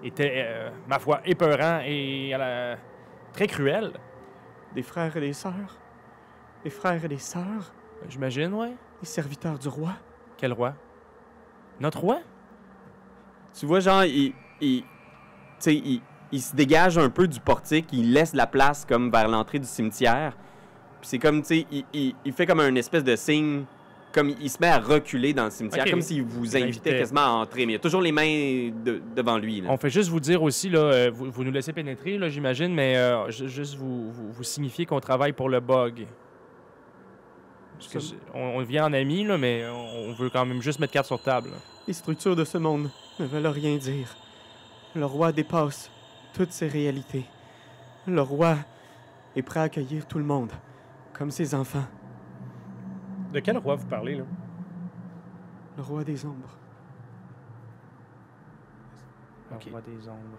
étaient, 0.02 0.44
euh, 0.46 0.70
ma 0.86 0.98
foi, 0.98 1.20
épeurants 1.24 1.80
et 1.84 2.34
à 2.34 2.38
la- 2.38 2.76
très 3.32 3.46
cruels. 3.46 3.92
Des 4.74 4.82
frères 4.82 5.16
et 5.16 5.20
des 5.20 5.32
sœurs? 5.32 5.78
Des 6.62 6.70
frères 6.70 7.02
et 7.04 7.08
des 7.08 7.18
sœurs? 7.18 7.72
J'imagine, 8.08 8.52
ouais. 8.54 8.74
Des 9.00 9.06
serviteurs 9.06 9.58
du 9.58 9.68
roi? 9.68 9.92
Quel 10.36 10.52
roi? 10.52 10.74
Notre 11.80 12.00
roi? 12.00 12.18
Tu 13.58 13.66
vois, 13.66 13.80
genre, 13.80 14.04
il, 14.04 14.34
sais, 15.64 15.74
il, 15.74 16.00
il 16.32 16.40
se 16.40 16.54
dégage 16.56 16.96
un 16.98 17.10
peu 17.10 17.26
du 17.28 17.40
portique, 17.40 17.86
il 17.92 18.12
laisse 18.12 18.34
la 18.34 18.46
place 18.46 18.84
comme 18.84 19.10
vers 19.10 19.28
l'entrée 19.28 19.58
du 19.58 19.66
cimetière. 19.66 20.36
Puis 21.00 21.08
c'est 21.10 21.18
comme, 21.18 21.42
tu 21.42 21.48
sais, 21.48 21.66
il, 21.70 21.84
il- 21.92 22.14
il 22.24 22.32
fait 22.32 22.46
comme 22.46 22.60
un 22.60 22.74
espèce 22.76 23.04
de 23.04 23.14
signe, 23.16 23.64
comme 24.12 24.28
il, 24.40 24.48
se 24.48 24.58
met 24.60 24.68
à 24.68 24.78
reculer 24.78 25.32
dans 25.34 25.44
le 25.44 25.50
cimetière, 25.50 25.84
comme 25.90 26.00
s'il 26.02 26.22
vous 26.22 26.56
invitait 26.62 26.90
quasiment 27.00 27.20
à 27.20 27.28
entrer. 27.42 27.66
Mais 27.66 27.72
il 27.72 27.76
a 27.76 27.80
toujours 27.80 28.00
les 28.00 28.12
mains 28.12 28.70
de- 28.84 29.02
devant 29.14 29.38
lui. 29.38 29.60
Là. 29.60 29.68
On 29.70 29.76
fait 29.76 29.90
juste 29.90 30.08
vous 30.08 30.20
dire 30.20 30.40
aussi, 30.42 30.70
là, 30.70 30.78
euh, 30.78 31.10
vous, 31.12 31.30
vous 31.30 31.44
nous 31.44 31.50
laissez 31.50 31.72
pénétrer, 31.72 32.16
là, 32.16 32.28
j'imagine, 32.28 32.72
mais 32.72 32.96
euh, 32.96 33.28
ju- 33.30 33.48
juste 33.48 33.74
vous, 33.74 34.10
vous, 34.12 34.32
vous 34.32 34.42
signifier 34.44 34.86
qu'on 34.86 35.00
travaille 35.00 35.32
pour 35.32 35.48
le 35.48 35.58
bug. 35.60 36.06
Parce 37.78 37.88
que 38.08 38.14
on, 38.32 38.40
on 38.58 38.62
vient 38.62 38.86
en 38.86 38.92
ami, 38.92 39.24
là, 39.24 39.36
mais 39.36 39.64
on, 39.68 40.10
on 40.10 40.12
veut 40.14 40.30
quand 40.30 40.46
même 40.46 40.62
juste 40.62 40.78
mettre 40.78 40.92
carte 40.92 41.06
sur 41.06 41.20
table. 41.20 41.48
là. 41.50 41.56
Les 41.86 41.92
structures 41.92 42.36
de 42.36 42.44
ce 42.44 42.56
monde 42.56 42.88
ne 43.18 43.26
veulent 43.26 43.46
rien 43.48 43.76
dire. 43.76 44.14
Le 44.94 45.04
roi 45.06 45.32
dépasse 45.32 45.90
toutes 46.32 46.52
ces 46.52 46.68
réalités. 46.68 47.26
Le 48.06 48.20
roi 48.20 48.56
est 49.34 49.42
prêt 49.42 49.60
à 49.60 49.64
accueillir 49.64 50.06
tout 50.06 50.18
le 50.18 50.24
monde, 50.24 50.52
comme 51.12 51.30
ses 51.30 51.54
enfants. 51.54 51.84
De 53.32 53.40
quel 53.40 53.58
roi 53.58 53.74
vous 53.74 53.86
parlez, 53.86 54.16
là? 54.16 54.24
Le 55.76 55.82
roi 55.82 56.04
des 56.04 56.24
ombres. 56.24 56.56
Le 59.50 59.70
roi 59.70 59.80
des 59.80 60.08
ombres. 60.08 60.38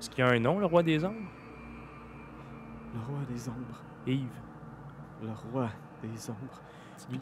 Est-ce 0.00 0.08
qu'il 0.10 0.24
y 0.24 0.28
a 0.28 0.30
un 0.30 0.38
nom, 0.38 0.58
le 0.58 0.66
roi 0.66 0.82
des 0.82 1.04
ombres? 1.04 1.30
Le 2.94 3.00
roi 3.00 3.18
des 3.28 3.48
ombres. 3.48 3.82
Yves. 4.06 4.28
Le 5.22 5.30
roi 5.52 5.68
des 6.02 6.30
ombres. 6.30 6.62
Lui. 7.10 7.20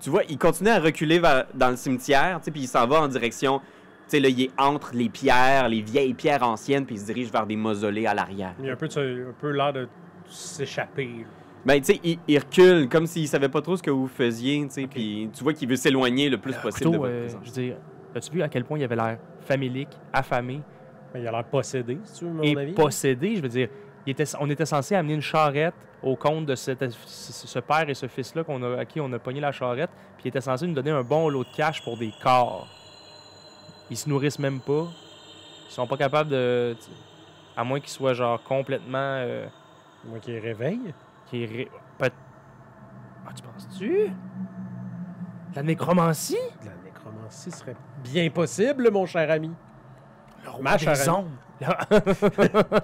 Tu 0.00 0.10
vois, 0.10 0.22
il 0.24 0.38
continue 0.38 0.70
à 0.70 0.78
reculer 0.78 1.18
vers- 1.18 1.46
dans 1.54 1.70
le 1.70 1.76
cimetière, 1.76 2.38
tu 2.38 2.44
sais, 2.46 2.50
puis 2.50 2.62
il 2.62 2.68
s'en 2.68 2.86
va 2.86 3.00
en 3.00 3.08
direction. 3.08 3.60
Tu 4.06 4.10
sais, 4.10 4.20
là, 4.20 4.28
il 4.28 4.42
est 4.42 4.50
entre 4.58 4.90
les 4.94 5.08
pierres, 5.08 5.68
les 5.68 5.80
vieilles 5.80 6.14
pierres 6.14 6.42
anciennes, 6.42 6.84
puis 6.84 6.96
il 6.96 7.00
se 7.00 7.06
dirige 7.06 7.30
vers 7.32 7.46
des 7.46 7.56
mausolées 7.56 8.06
à 8.06 8.12
l'arrière. 8.14 8.54
Il 8.60 8.66
y 8.66 8.70
a 8.70 8.74
un 8.74 8.76
peu, 8.76 8.86
de 8.88 9.32
peu 9.40 9.50
l'air 9.50 9.72
de 9.72 9.88
s'échapper. 10.28 11.24
Ben, 11.64 11.80
tu 11.80 11.94
sais, 11.94 12.00
il, 12.04 12.18
il 12.28 12.38
recule 12.38 12.88
comme 12.90 13.06
s'il 13.06 13.26
savait 13.26 13.48
pas 13.48 13.62
trop 13.62 13.76
ce 13.76 13.82
que 13.82 13.90
vous 13.90 14.06
faisiez, 14.06 14.60
tu 14.66 14.70
sais, 14.74 14.86
puis 14.86 15.30
tu 15.32 15.42
vois 15.42 15.54
qu'il 15.54 15.68
veut 15.68 15.76
s'éloigner 15.76 16.28
le 16.28 16.36
plus 16.36 16.52
Le 16.54 16.60
possible 16.60 16.84
de 16.84 16.96
couteau, 16.96 17.02
votre 17.02 17.14
euh, 17.14 17.20
présence. 17.24 17.40
je 17.44 17.48
veux 17.50 17.54
dire, 17.66 17.76
as-tu 18.14 18.30
vu 18.32 18.42
à 18.42 18.48
quel 18.48 18.64
point 18.64 18.78
il 18.78 18.84
avait 18.84 18.96
l'air 18.96 19.18
famélique, 19.40 19.88
affamé? 20.12 20.60
Ben, 21.14 21.20
il 21.20 21.28
a 21.28 21.30
l'air 21.30 21.44
possédé, 21.44 21.98
si 22.04 22.18
tu 22.18 22.24
veux, 22.26 22.30
à 22.30 22.34
mon 22.34 22.42
et 22.42 22.56
avis. 22.58 22.72
possédé. 22.72 23.36
Je 23.36 23.40
veux 23.42 23.48
dire, 23.48 23.68
il 24.06 24.10
était, 24.10 24.24
on 24.38 24.50
était 24.50 24.66
censé 24.66 24.94
amener 24.94 25.14
une 25.14 25.22
charrette 25.22 25.74
au 26.02 26.16
compte 26.16 26.44
de 26.44 26.54
cette- 26.54 26.84
ce 27.06 27.58
père 27.60 27.88
et 27.88 27.94
ce 27.94 28.08
fils-là 28.08 28.44
qu'on 28.44 28.62
a, 28.62 28.80
à 28.80 28.84
qui 28.84 29.00
on 29.00 29.10
a 29.14 29.18
pogné 29.18 29.40
la 29.40 29.52
charrette, 29.52 29.88
puis 30.18 30.26
il 30.26 30.28
était 30.28 30.42
censé 30.42 30.66
nous 30.66 30.74
donner 30.74 30.90
un 30.90 31.02
bon 31.02 31.30
lot 31.30 31.44
de 31.44 31.56
cash 31.56 31.82
pour 31.82 31.96
des 31.96 32.12
corps. 32.22 32.68
Ils 33.90 33.96
se 33.96 34.08
nourrissent 34.08 34.38
même 34.38 34.60
pas. 34.60 34.86
Ils 35.68 35.72
sont 35.72 35.86
pas 35.86 35.96
capables 35.96 36.30
de. 36.30 36.76
À 37.56 37.64
moins 37.64 37.80
qu'ils 37.80 37.90
soient 37.90 38.14
genre 38.14 38.42
complètement. 38.42 38.98
euh, 38.98 39.46
Moi 40.06 40.18
qui 40.18 40.38
réveille. 40.38 40.92
qui 41.26 41.46
ré- 41.46 41.70
peut- 41.98 42.10
Ah, 43.26 43.30
tu 43.34 43.42
penses-tu? 43.42 44.06
La 45.54 45.62
nécromancie? 45.62 46.36
La 46.64 46.72
nécromancie 46.84 47.50
serait 47.50 47.76
bien 48.02 48.28
possible, 48.30 48.90
mon 48.90 49.06
cher 49.06 49.30
ami. 49.30 49.50
Le 50.44 50.50
roi 50.50 50.60
Ma 50.62 50.76
des 50.76 50.84
chère 50.84 51.00
amie. 51.00 51.08
ombres. 51.18 51.30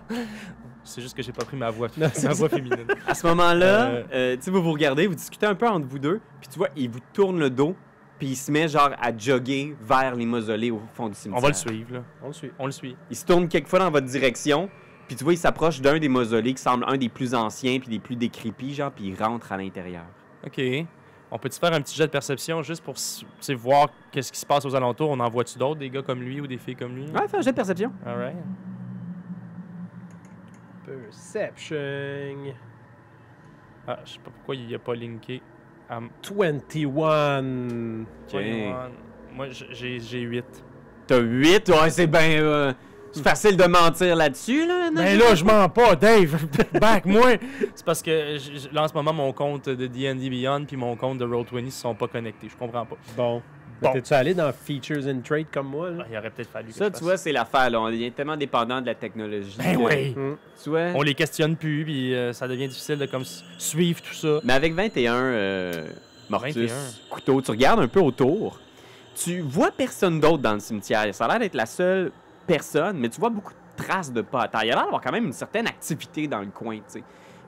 C'est 0.85 1.03
juste 1.03 1.17
que 1.17 1.23
j'ai 1.23 1.33
pas 1.33 1.45
pris 1.45 1.57
ma 1.57 1.71
voix, 1.71 1.89
Non, 1.97 2.09
ma 2.25 2.33
voix 2.33 2.49
féminine. 2.49 2.87
À 3.07 3.15
ce 3.15 3.27
moment-là, 3.27 3.87
Euh. 3.87 4.03
euh, 4.13 4.37
tu 4.37 4.43
sais, 4.45 4.51
vous 4.51 4.63
vous 4.63 4.73
regardez, 4.73 5.07
vous 5.07 5.15
discutez 5.15 5.47
un 5.47 5.55
peu 5.55 5.69
entre 5.69 5.87
vous 5.87 5.99
deux, 5.99 6.21
puis 6.41 6.49
tu 6.49 6.59
vois, 6.59 6.69
il 6.75 6.89
vous 6.91 7.01
tourne 7.13 7.39
le 7.39 7.51
dos, 7.51 7.77
puis 8.21 8.29
il 8.29 8.37
se 8.37 8.53
met 8.53 8.69
genre 8.69 8.91
à 9.01 9.17
jogger 9.17 9.75
vers 9.81 10.15
les 10.15 10.27
mausolées 10.27 10.71
au 10.71 10.83
fond 10.95 11.09
du 11.09 11.15
cimetière. 11.15 11.39
On 11.39 11.43
va 11.43 11.49
le 11.49 11.55
suivre, 11.55 11.95
là. 11.95 12.05
On 12.23 12.27
le 12.29 12.33
suit. 12.33 12.53
On 12.59 12.67
le 12.67 12.73
suit. 12.73 12.97
Il 13.11 13.17
se 13.17 13.25
tourne 13.25 13.49
quelques 13.49 13.67
fois 13.67 13.79
dans 13.79 13.91
votre 13.91 14.07
direction, 14.07 14.69
puis 15.09 15.17
tu 15.17 15.25
vois, 15.25 15.33
il 15.33 15.39
s'approche 15.39 15.81
d'un 15.81 15.99
des 15.99 16.09
mausolées 16.09 16.53
qui 16.53 16.63
semble 16.63 16.85
un 16.87 16.99
des 16.99 17.09
plus 17.09 17.35
anciens 17.35 17.81
puis 17.81 17.89
des 17.89 17.99
plus 17.99 18.17
décrépits, 18.17 18.75
genre, 18.75 18.93
puis 18.93 19.07
il 19.07 19.21
rentre 19.21 19.51
à 19.51 19.57
l'intérieur. 19.57 20.05
OK. 20.47 20.61
On 21.31 21.39
peut-tu 21.39 21.59
faire 21.59 21.73
un 21.73 21.81
petit 21.81 21.97
jet 21.97 22.07
de 22.07 22.11
perception 22.11 22.63
juste 22.63 22.85
pour 22.85 22.95
voir 23.57 23.89
qu'est-ce 24.13 24.31
qui 24.31 24.39
se 24.39 24.47
passe 24.47 24.65
aux 24.67 24.75
alentours? 24.75 25.11
On 25.11 25.21
en 25.21 25.29
voit-tu 25.29 25.59
d'autres, 25.59 25.81
des 25.81 25.89
gars 25.89 26.03
comme 26.03 26.21
lui 26.21 26.41
ou 26.41 26.47
des 26.47 26.59
filles 26.59 26.77
comme 26.77 26.95
lui? 26.95 27.07
Ouais, 27.07 27.27
fais 27.27 27.39
un 27.39 27.41
jet 27.41 27.53
de 27.53 27.57
perception. 27.57 27.93
Alright. 28.05 28.37
Perception. 30.85 32.53
Ah, 33.87 34.01
je 34.05 34.13
sais 34.13 34.19
pas 34.19 34.31
pourquoi 34.31 34.57
il 34.57 34.75
a 34.75 34.79
pas 34.79 34.95
linké. 34.95 35.41
À 35.91 36.01
21. 36.01 38.05
Ok. 38.29 38.33
21. 38.33 38.91
Moi, 39.35 39.47
j'ai 39.51 40.01
j'ai 40.01 40.21
8. 40.21 40.45
T'as 41.07 41.19
8, 41.19 41.69
ouais, 41.69 41.91
c'est 41.91 42.07
bien. 42.07 42.41
euh, 42.41 42.73
c'est 43.13 43.25
facile 43.25 43.57
de 43.57 43.65
mentir 43.65 44.15
là-dessus, 44.15 44.67
là. 44.67 44.91
Mais 44.93 45.17
là, 45.17 45.35
je 45.35 45.45
mens 45.45 45.69
pas, 45.69 45.97
Dave! 45.97 46.37
Back, 46.81 47.05
moi! 47.07 47.33
C'est 47.75 47.85
parce 47.85 48.03
que 48.03 48.37
là, 48.73 48.85
en 48.85 48.89
ce 48.89 48.95
moment, 48.95 49.13
mon 49.13 49.33
compte 49.33 49.69
de 49.69 49.87
D&D 49.89 50.31
Beyond 50.31 50.65
puis 50.65 50.77
mon 50.77 50.95
compte 50.95 51.19
de 51.19 51.27
Roll20 51.27 51.65
ne 51.65 51.71
sont 51.71 51.95
pas 51.95 52.07
connectés. 52.07 52.49
Je 52.49 52.57
comprends 52.57 52.87
pas. 52.87 52.97
Bon. 53.17 53.43
Bon. 53.81 53.93
T'es-tu 53.93 54.13
allé 54.13 54.35
dans 54.35 54.53
Features 54.53 55.07
and 55.09 55.21
Trade 55.25 55.47
comme 55.53 55.69
moi? 55.69 55.91
Là? 55.91 56.03
Ah, 56.05 56.07
Il 56.13 56.19
aurait 56.19 56.31
peut-être 56.31 56.51
fallu 56.51 56.69
que 56.69 56.75
Ça, 56.75 56.89
je 56.93 56.99
tu 56.99 57.05
vois, 57.05 57.17
c'est 57.17 57.33
l'affaire, 57.33 57.71
là. 57.71 57.81
On 57.81 57.89
est 57.89 58.15
tellement 58.15 58.37
dépendant 58.37 58.81
de 58.81 58.87
la 58.87 58.95
technologie. 58.95 59.57
Ben 59.59 59.77
que- 59.77 59.81
oui! 59.83 60.15
Hmm. 60.15 60.37
Tu 60.63 60.69
vois? 60.71 60.89
On 60.95 61.03
les 61.03 61.15
questionne 61.15 61.57
plus, 61.57 61.85
puis 61.85 62.15
euh, 62.15 62.33
ça 62.35 62.47
devient 62.47 62.69
difficile 62.69 62.99
de 62.99 63.07
comme 63.07 63.25
suivre 63.59 64.03
tout 64.03 64.13
ça. 64.15 64.41
Mais 64.45 64.53
avec 64.53 64.75
21 64.75 65.15
euh, 65.15 65.89
Mortus, 66.29 66.55
21. 66.57 66.75
couteau, 67.09 67.41
tu 67.41 67.51
regardes 67.53 67.81
un 67.81 67.89
peu 67.89 68.01
autour. 68.01 68.61
Tu 69.15 69.41
vois 69.41 69.71
personne 69.71 70.21
d'autre 70.21 70.39
dans 70.43 70.55
le 70.55 70.61
cimetière. 70.61 71.13
Ça 71.15 71.25
a 71.25 71.29
l'air 71.29 71.39
d'être 71.41 71.55
la 71.55 71.67
seule 71.67 72.13
personne, 72.47 72.99
mais 72.99 73.09
tu 73.09 73.19
vois 73.19 73.31
beaucoup 73.31 73.53
de 73.53 73.83
traces 73.83 74.13
de 74.13 74.21
pas 74.21 74.43
à 74.43 74.49
terre. 74.49 74.65
Il 74.65 74.69
y 74.69 74.71
a 74.73 74.75
l'air 74.75 74.85
d'avoir 74.85 75.01
quand 75.01 75.13
même 75.13 75.25
une 75.27 75.33
certaine 75.33 75.67
activité 75.67 76.27
dans 76.29 76.41
le 76.41 76.47
coin, 76.49 76.77
tu 76.77 76.83
sais. 76.89 77.03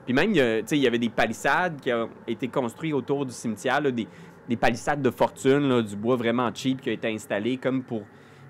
Puis 0.05 0.13
même, 0.13 0.31
il 0.31 0.37
y, 0.37 0.41
a- 0.41 0.61
tu 0.61 0.67
sais, 0.67 0.77
il 0.77 0.81
y 0.83 0.87
avait 0.87 0.99
des 0.99 1.09
palissades 1.09 1.79
qui 1.79 1.93
ont 1.93 2.09
été 2.27 2.47
construites 2.49 2.93
autour 2.93 3.25
du 3.25 3.31
cimetière, 3.31 3.79
là, 3.79 3.89
des, 3.91 4.07
des 4.49 4.55
palissades 4.57 5.01
de 5.01 5.09
fortune, 5.09 5.67
là, 5.69 5.81
du 5.81 5.95
bois 5.95 6.15
vraiment 6.15 6.49
cheap 6.53 6.81
qui 6.81 6.89
a 6.89 6.93
été 6.93 7.07
installé 7.13 7.57
comme 7.57 7.83
pour 7.83 8.01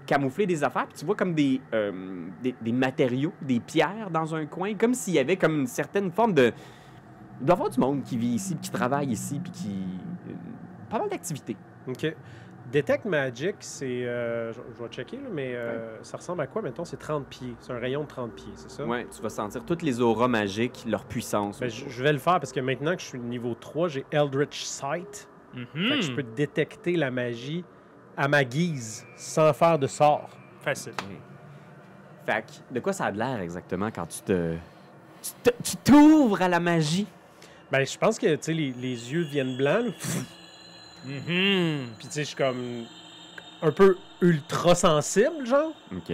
camoufler 0.05 0.45
des 0.45 0.63
affaires. 0.63 0.88
Puis 0.88 0.97
tu 1.00 1.05
vois 1.05 1.15
comme 1.15 1.33
des, 1.33 1.62
euh, 1.73 2.25
des, 2.41 2.55
des 2.62 2.71
matériaux, 2.71 3.33
des 3.41 3.59
pierres 3.59 4.09
dans 4.12 4.35
un 4.35 4.45
coin, 4.45 4.73
comme 4.75 4.93
s'il 4.93 5.13
y 5.13 5.19
avait 5.19 5.38
comme 5.38 5.62
une 5.62 5.67
certaine 5.67 6.12
forme 6.12 6.33
de... 6.33 6.51
Il 7.39 7.45
doit 7.45 7.55
y 7.55 7.57
avoir 7.57 7.69
du 7.69 7.79
monde 7.79 8.03
qui 8.03 8.17
vit 8.17 8.27
ici, 8.35 8.55
puis 8.55 8.63
qui 8.63 8.71
travaille 8.71 9.07
ici, 9.09 9.39
puis 9.39 9.51
qui... 9.51 9.69
euh, 10.29 10.33
Pas 10.89 11.00
mal 11.00 11.09
d'activités. 11.09 11.57
OK. 11.88 12.15
Detect 12.71 13.05
Magic, 13.05 13.55
c'est. 13.59 14.05
euh, 14.05 14.51
je, 14.53 14.59
je 14.75 14.81
vais 14.83 14.89
checker, 14.89 15.17
là, 15.17 15.29
mais 15.31 15.53
euh, 15.53 16.01
ça 16.01 16.17
ressemble 16.17 16.41
à 16.41 16.47
quoi, 16.47 16.62
mettons? 16.62 16.85
C'est 16.85 16.97
30 16.97 17.27
pieds. 17.27 17.53
C'est 17.59 17.71
un 17.73 17.77
rayon 17.77 18.01
de 18.03 18.07
30 18.07 18.31
pieds, 18.33 18.51
c'est 18.55 18.71
ça? 18.71 18.85
Ouais, 18.85 19.05
tu 19.15 19.21
vas 19.21 19.29
sentir 19.29 19.63
toutes 19.65 19.83
les 19.83 20.00
auras 20.01 20.27
magiques, 20.27 20.83
leur 20.88 21.05
puissance. 21.05 21.59
Ben, 21.59 21.69
je, 21.69 21.88
je 21.88 22.03
vais 22.03 22.13
le 22.13 22.19
faire 22.19 22.39
parce 22.39 22.51
que 22.51 22.59
maintenant 22.62 22.95
que 22.95 23.01
je 23.01 23.07
suis 23.07 23.19
niveau 23.19 23.53
3, 23.53 23.89
j'ai 23.89 24.05
Eldritch 24.12 24.63
Sight. 24.63 25.27
Fait 25.53 25.95
que 25.98 26.01
je 26.01 26.12
peux 26.12 26.24
détecter 26.24 26.95
la 26.95 27.12
magie 27.12 27.63
à 28.17 28.27
ma 28.27 28.43
guise 28.43 29.05
sans 29.15 29.53
faire 29.53 29.77
de 29.79 29.88
sort. 29.88 30.29
Facile. 30.62 30.93
Fait 32.25 32.41
que, 32.45 32.74
de 32.74 32.79
quoi 32.79 32.93
ça 32.93 33.05
a 33.05 33.12
de 33.12 33.17
l'air 33.19 33.39
exactement 33.39 33.89
quand 33.91 34.05
tu 34.05 34.22
te... 34.22 34.55
tu 35.22 35.31
te- 35.51 35.63
Tu 35.63 35.77
t'ouvres 35.77 36.41
à 36.41 36.48
la 36.48 36.60
magie? 36.60 37.05
Ben, 37.72 37.86
je 37.86 37.98
pense 37.98 38.17
que 38.19 38.36
tu 38.36 38.41
sais, 38.41 38.53
les, 38.53 38.72
les 38.72 39.12
yeux 39.13 39.25
deviennent 39.25 39.57
blancs. 39.57 39.93
Mhm. 41.05 41.88
Puis 41.98 42.07
tu 42.07 42.12
sais, 42.13 42.22
je 42.22 42.27
suis 42.27 42.36
comme 42.36 42.86
un 43.62 43.72
peu 43.72 43.98
ultra 44.22 44.75
sensible, 44.75 45.45
genre. 45.45 45.74
OK. 45.95 46.13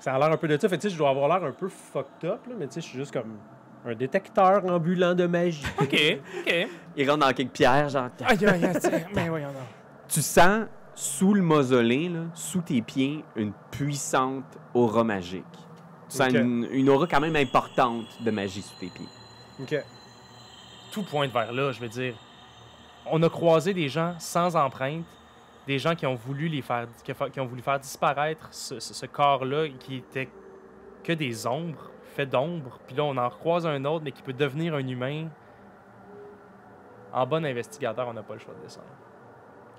Ça 0.00 0.14
a 0.14 0.18
l'air 0.18 0.30
un 0.32 0.36
peu 0.36 0.46
de 0.48 0.58
ça. 0.58 0.68
Fait 0.68 0.76
tu 0.78 0.82
sais, 0.88 0.90
je 0.94 0.98
dois 0.98 1.10
avoir 1.10 1.28
l'air 1.28 1.48
un 1.48 1.52
peu 1.52 1.68
fucked 1.68 2.28
up, 2.28 2.40
là, 2.46 2.54
mais 2.58 2.66
tu 2.68 2.74
sais, 2.74 2.80
je 2.80 2.86
suis 2.86 2.98
juste 2.98 3.12
comme 3.12 3.38
un 3.86 3.94
détecteur 3.94 4.64
ambulant 4.66 5.14
de 5.14 5.26
magie. 5.26 5.64
OK, 5.80 6.18
OK. 6.46 6.68
Il 6.96 7.10
rentre 7.10 7.26
dans 7.26 7.32
quelques 7.32 7.52
pierres, 7.52 7.88
genre... 7.88 8.08
Aïe, 8.24 8.46
aïe, 8.46 8.64
aïe, 8.64 8.76
tiens, 8.80 9.00
mais 9.14 9.28
voyons 9.28 9.48
donc. 9.48 9.62
Tu 10.08 10.22
sens, 10.22 10.66
sous 10.94 11.34
le 11.34 11.42
mausolée, 11.42 12.08
là, 12.08 12.20
sous 12.34 12.60
tes 12.60 12.80
pieds, 12.82 13.24
une 13.36 13.52
puissante 13.70 14.44
aura 14.74 15.02
magique. 15.04 15.44
Tu 16.08 16.16
sens 16.18 16.28
une, 16.32 16.68
une 16.70 16.88
aura 16.90 17.06
quand 17.06 17.20
même 17.20 17.34
importante 17.36 18.04
de 18.20 18.30
magie 18.30 18.62
sous 18.62 18.78
tes 18.78 18.88
pieds. 18.88 19.08
OK. 19.60 19.84
Tout 20.92 21.02
pointe 21.02 21.32
vers 21.32 21.52
là, 21.52 21.72
je 21.72 21.80
veux 21.80 21.88
dire. 21.88 22.14
On 23.06 23.22
a 23.22 23.28
croisé 23.28 23.74
des 23.74 23.88
gens 23.88 24.14
sans 24.18 24.54
empreinte, 24.54 25.04
des 25.66 25.78
gens 25.78 25.94
qui 25.94 26.06
ont 26.06 26.14
voulu 26.14 26.48
les 26.48 26.62
faire, 26.62 26.86
qui 27.32 27.40
ont 27.40 27.46
voulu 27.46 27.62
faire 27.62 27.80
disparaître 27.80 28.46
ce, 28.52 28.78
ce- 28.78 28.94
ce 28.94 29.06
corps-là 29.06 29.68
qui 29.80 29.96
était 29.96 30.28
que 31.02 31.12
des 31.12 31.46
ombres, 31.46 31.90
fait 32.14 32.26
d'ombre. 32.26 32.78
Puis 32.86 32.94
là, 32.96 33.02
on 33.04 33.16
en 33.16 33.28
recroise 33.28 33.66
un 33.66 33.84
autre, 33.84 34.04
mais 34.04 34.12
qui 34.12 34.22
peut 34.22 34.32
devenir 34.32 34.74
un 34.74 34.86
humain. 34.86 35.26
En 37.14 37.26
bon 37.26 37.44
investigateur, 37.46 38.08
on 38.08 38.12
n'a 38.12 38.24
pas 38.24 38.34
le 38.34 38.40
choix 38.40 38.54
de 38.54 38.62
descendre. 38.62 38.88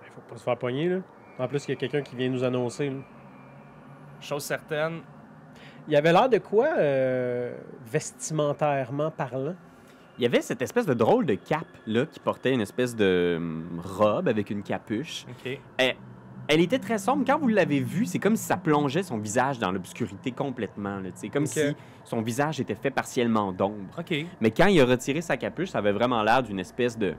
Il 0.06 0.12
faut 0.12 0.22
pas 0.22 0.38
se 0.38 0.44
faire 0.44 0.58
pogner, 0.58 0.88
là. 0.88 1.00
En 1.38 1.48
plus, 1.50 1.65
il 1.68 1.72
y 1.72 1.74
a 1.74 1.75
quelqu'un 1.75 2.01
qui 2.01 2.15
vient 2.15 2.30
nous 2.30 2.46
annoncer, 2.46 2.89
là. 2.89 3.01
Chose 4.22 4.44
certaine, 4.44 5.01
Il 5.88 5.94
y 5.94 5.98
avait 5.98 6.13
l'air 6.13 6.30
de 6.30 6.38
quoi, 6.38 6.70
euh, 6.77 7.54
vestimentairement 7.86 9.12
parlant? 9.12 9.56
Il 10.18 10.24
y 10.24 10.25
avait 10.25 10.42
cette 10.42 10.62
espèce 10.62 10.86
de 10.86 10.94
drôle 10.94 11.25
de 11.25 11.36
cape, 11.36 11.68
là, 11.86 12.06
qui 12.06 12.22
portait 12.22 12.54
une 12.54 12.62
espèce 12.62 12.96
de 12.96 13.36
hum, 13.38 13.82
robe 13.84 14.30
avec 14.30 14.50
une 14.50 14.63
capuche. 14.63 15.25
OK. 15.30 15.60
Elle 16.48 16.62
était 16.62 16.78
très 16.80 16.98
sombre. 17.00 17.24
Quand 17.25 17.40
vous 17.40 17.48
l'avez 17.48 17.80
vue, 17.80 18.06
c'est 18.06 18.20
comme 18.20 18.36
si 18.36 18.44
ça 18.46 18.58
plongeait 18.58 19.02
son 19.04 19.18
visage 19.18 19.58
dans 19.58 19.72
l'obscurité 19.72 20.32
complètement. 20.32 21.00
là, 21.00 21.10
comme 21.30 21.46
si 21.48 21.60
son 22.04 22.22
visage 22.22 22.60
était 22.60 22.75
fait 22.75 22.92
partiellement 22.92 23.52
d'ombre. 23.52 23.96
Mais 24.42 24.52
quand 24.52 24.68
il 24.68 24.80
a 24.80 24.86
retiré 24.86 25.22
sa 25.22 25.38
capuche, 25.38 25.70
ça 25.70 25.80
avait 25.80 25.92
vraiment 25.92 26.22
l'air 26.22 26.44
d'une 26.44 26.60
espèce 26.60 26.98
de 26.98 27.16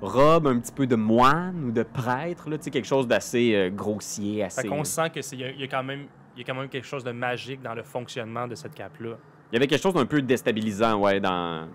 robe 0.00 0.46
un 0.46 0.58
petit 0.58 0.72
peu 0.72 0.86
de 0.86 0.96
moine 0.96 1.64
ou 1.64 1.70
de 1.72 1.82
prêtre, 1.82 2.48
là, 2.50 2.58
quelque 2.58 2.84
chose 2.86 3.06
d'assez 3.06 3.54
euh, 3.54 3.70
grossier, 3.70 4.42
assez... 4.44 4.62
Fait 4.62 4.68
qu'on 4.68 4.82
sent 4.84 5.10
qu'il 5.10 5.38
y, 5.40 5.44
a- 5.44 5.50
il 5.50 5.60
y 5.60 5.64
a 5.64 5.68
quand 5.68 5.82
même 5.84 6.06
y 6.36 6.40
a 6.40 6.44
quand 6.44 6.54
même 6.54 6.68
quelque 6.68 6.86
chose 6.86 7.04
de 7.04 7.12
magique 7.12 7.60
dans 7.62 7.74
le 7.74 7.82
fonctionnement 7.82 8.48
de 8.48 8.54
cette 8.54 8.74
cape-là. 8.74 9.16
Il 9.50 9.54
y 9.54 9.56
avait 9.58 9.66
quelque 9.66 9.82
chose 9.82 9.94
d'un 9.94 10.06
peu 10.06 10.22
déstabilisant, 10.22 10.98
ouais, 10.98 11.20
dans... 11.20 11.68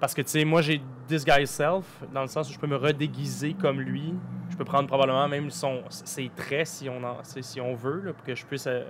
Parce 0.00 0.14
que, 0.14 0.22
tu 0.22 0.28
sais, 0.28 0.44
moi, 0.44 0.62
j'ai 0.62 0.80
Disguise 1.08 1.50
Self, 1.50 1.84
dans 2.12 2.22
le 2.22 2.28
sens 2.28 2.48
où 2.48 2.52
je 2.52 2.58
peux 2.58 2.66
me 2.66 2.76
redéguiser 2.76 3.54
comme 3.54 3.80
lui. 3.80 4.14
Je 4.54 4.58
peux 4.58 4.64
prendre 4.64 4.86
probablement 4.86 5.26
même 5.26 5.50
son, 5.50 5.82
ses 5.88 6.30
traits, 6.36 6.68
si 6.68 6.88
on, 6.88 7.02
en, 7.02 7.16
si 7.24 7.60
on 7.60 7.74
veut, 7.74 8.02
là, 8.04 8.12
pour 8.12 8.24
que 8.24 8.36
je 8.36 8.46
puisse... 8.46 8.68
euh, 8.68 8.84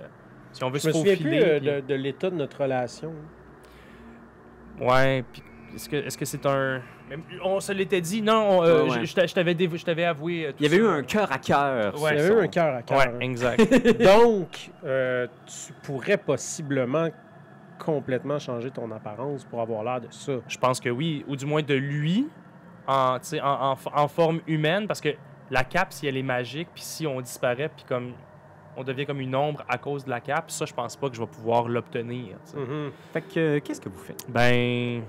si 0.51 0.63
on 0.63 0.69
veut 0.69 0.77
Je 0.77 0.87
me 0.89 0.93
se 0.93 0.99
souviens 0.99 1.15
plus 1.15 1.39
euh, 1.41 1.57
puis- 1.57 1.67
de, 1.67 1.79
de 1.81 1.93
l'état 1.95 2.29
de 2.29 2.35
notre 2.35 2.61
relation. 2.61 3.11
Ouais, 4.79 5.23
puis 5.31 5.41
est-ce 5.73 5.89
que 5.89 5.95
est-ce 5.95 6.17
que 6.17 6.25
c'est 6.25 6.45
un... 6.45 6.81
même- 7.09 7.23
On 7.43 7.59
se 7.59 7.71
l'était 7.71 8.01
dit, 8.01 8.21
non, 8.21 8.59
on, 8.59 8.63
euh, 8.63 8.83
Ouais, 8.83 8.89
ouais. 8.91 8.99
je- 9.01 9.05
je 9.05 9.15
t'a- 9.15 9.25
je 9.25 9.33
t'avais 9.33 9.53
dév- 9.55 9.75
je 9.77 9.85
t'avais 9.85 10.03
avoué... 10.05 10.45
euh, 10.45 10.49
tout 10.51 10.57
Il 10.59 10.63
y 10.63 10.67
avait 10.67 10.77
ça. 10.77 10.83
eu 10.83 10.87
un 10.87 11.03
cœur 11.03 11.31
à 11.31 11.37
cœur. 11.39 11.99
Ouais. 12.01 12.11
Il 12.13 12.17
y 12.17 12.21
avait 12.21 12.35
eu 12.35 12.39
un 12.41 12.47
cœur 12.47 12.75
à 12.75 12.81
cœur. 12.83 12.97
Ouais, 12.97 13.07
hein. 13.07 13.19
exact. 13.21 13.59
Donc, 14.03 14.69
euh, 14.83 15.27
tu 15.45 15.73
pourrais 15.83 16.17
possiblement 16.17 17.09
complètement 17.79 18.39
changer 18.39 18.69
ton 18.71 18.91
apparence 18.91 19.43
pour 19.45 19.61
avoir 19.61 19.83
l'air 19.83 20.01
de 20.01 20.07
ça. 20.11 20.33
Je 20.47 20.57
pense 20.57 20.79
que 20.79 20.89
oui, 20.89 21.25
ou 21.27 21.35
du 21.35 21.45
moins 21.45 21.61
de 21.63 21.73
lui, 21.73 22.27
en, 22.87 23.17
tu 23.19 23.29
sais, 23.29 23.41
en, 23.41 23.71
en, 23.71 23.75
en 23.95 24.07
forme 24.07 24.39
humaine, 24.47 24.87
parce 24.87 25.01
que 25.01 25.09
la 25.51 25.63
cape, 25.63 25.93
si 25.93 26.07
elle 26.07 26.17
est 26.17 26.23
magique, 26.23 26.69
puis 26.73 26.83
si 26.83 27.05
on 27.07 27.21
disparaît, 27.21 27.69
puis 27.69 27.85
comme 27.87 28.13
on 28.77 28.83
devient 28.83 29.05
comme 29.05 29.21
une 29.21 29.35
ombre 29.35 29.63
à 29.69 29.77
cause 29.77 30.03
de 30.05 30.09
la 30.09 30.19
cape, 30.19 30.51
ça, 30.51 30.65
je 30.65 30.73
pense 30.73 30.95
pas 30.95 31.09
que 31.09 31.15
je 31.15 31.21
vais 31.21 31.27
pouvoir 31.27 31.67
l'obtenir. 31.67 32.35
Mhm. 32.55 32.91
Fait 33.13 33.21
que, 33.21 33.39
euh, 33.39 33.59
qu'est-ce 33.63 33.79
que 33.81 33.89
vous 33.89 33.99
faites? 34.03 34.25
Ben. 34.29 35.03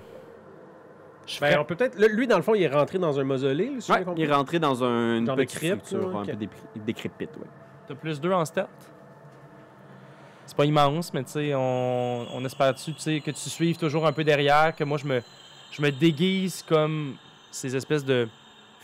Je 1.27 1.41
Ben, 1.41 1.47
ferais- 1.49 1.59
on 1.59 1.65
peut 1.65 1.75
peut-être. 1.75 1.99
Lui, 1.99 2.29
dans 2.29 2.37
le 2.37 2.43
fond, 2.43 2.55
il 2.55 2.63
est 2.63 2.69
rentré 2.69 2.99
dans 2.99 3.19
un 3.19 3.25
mausolée. 3.25 3.71
là, 3.75 3.81
si 3.81 3.91
Ouais, 3.91 3.99
j'ai 3.99 4.05
compris. 4.05 4.23
il 4.23 4.31
est 4.31 4.33
rentré 4.33 4.59
dans 4.61 4.85
un, 4.85 5.17
une 5.19 5.27
petite 5.35 5.59
crypte, 5.59 5.87
structure, 5.87 6.17
un 6.19 6.25
peu 6.25 6.33
décrépite, 6.77 7.31
ouais. 7.39 7.47
T'as 7.89 7.95
plus 7.97 8.21
deux 8.21 8.33
en 8.33 8.45
stat? 8.45 8.69
C'est 10.45 10.57
pas 10.57 10.65
immense, 10.65 11.13
mais 11.13 11.25
tu 11.25 11.31
sais, 11.33 11.53
on, 11.57 12.27
on 12.33 12.45
espère-tu 12.45 12.93
que 12.95 13.31
tu 13.33 13.51
suives 13.51 13.77
toujours 13.77 14.07
un 14.07 14.13
peu 14.13 14.23
derrière, 14.23 14.77
que 14.77 14.85
moi, 14.85 14.97
je 14.99 15.07
me, 15.07 15.21
je 15.73 15.83
me 15.83 15.91
déguise 15.91 16.63
comme 16.63 17.17
ces 17.51 17.75
espèces 17.75 18.05
de 18.05 18.29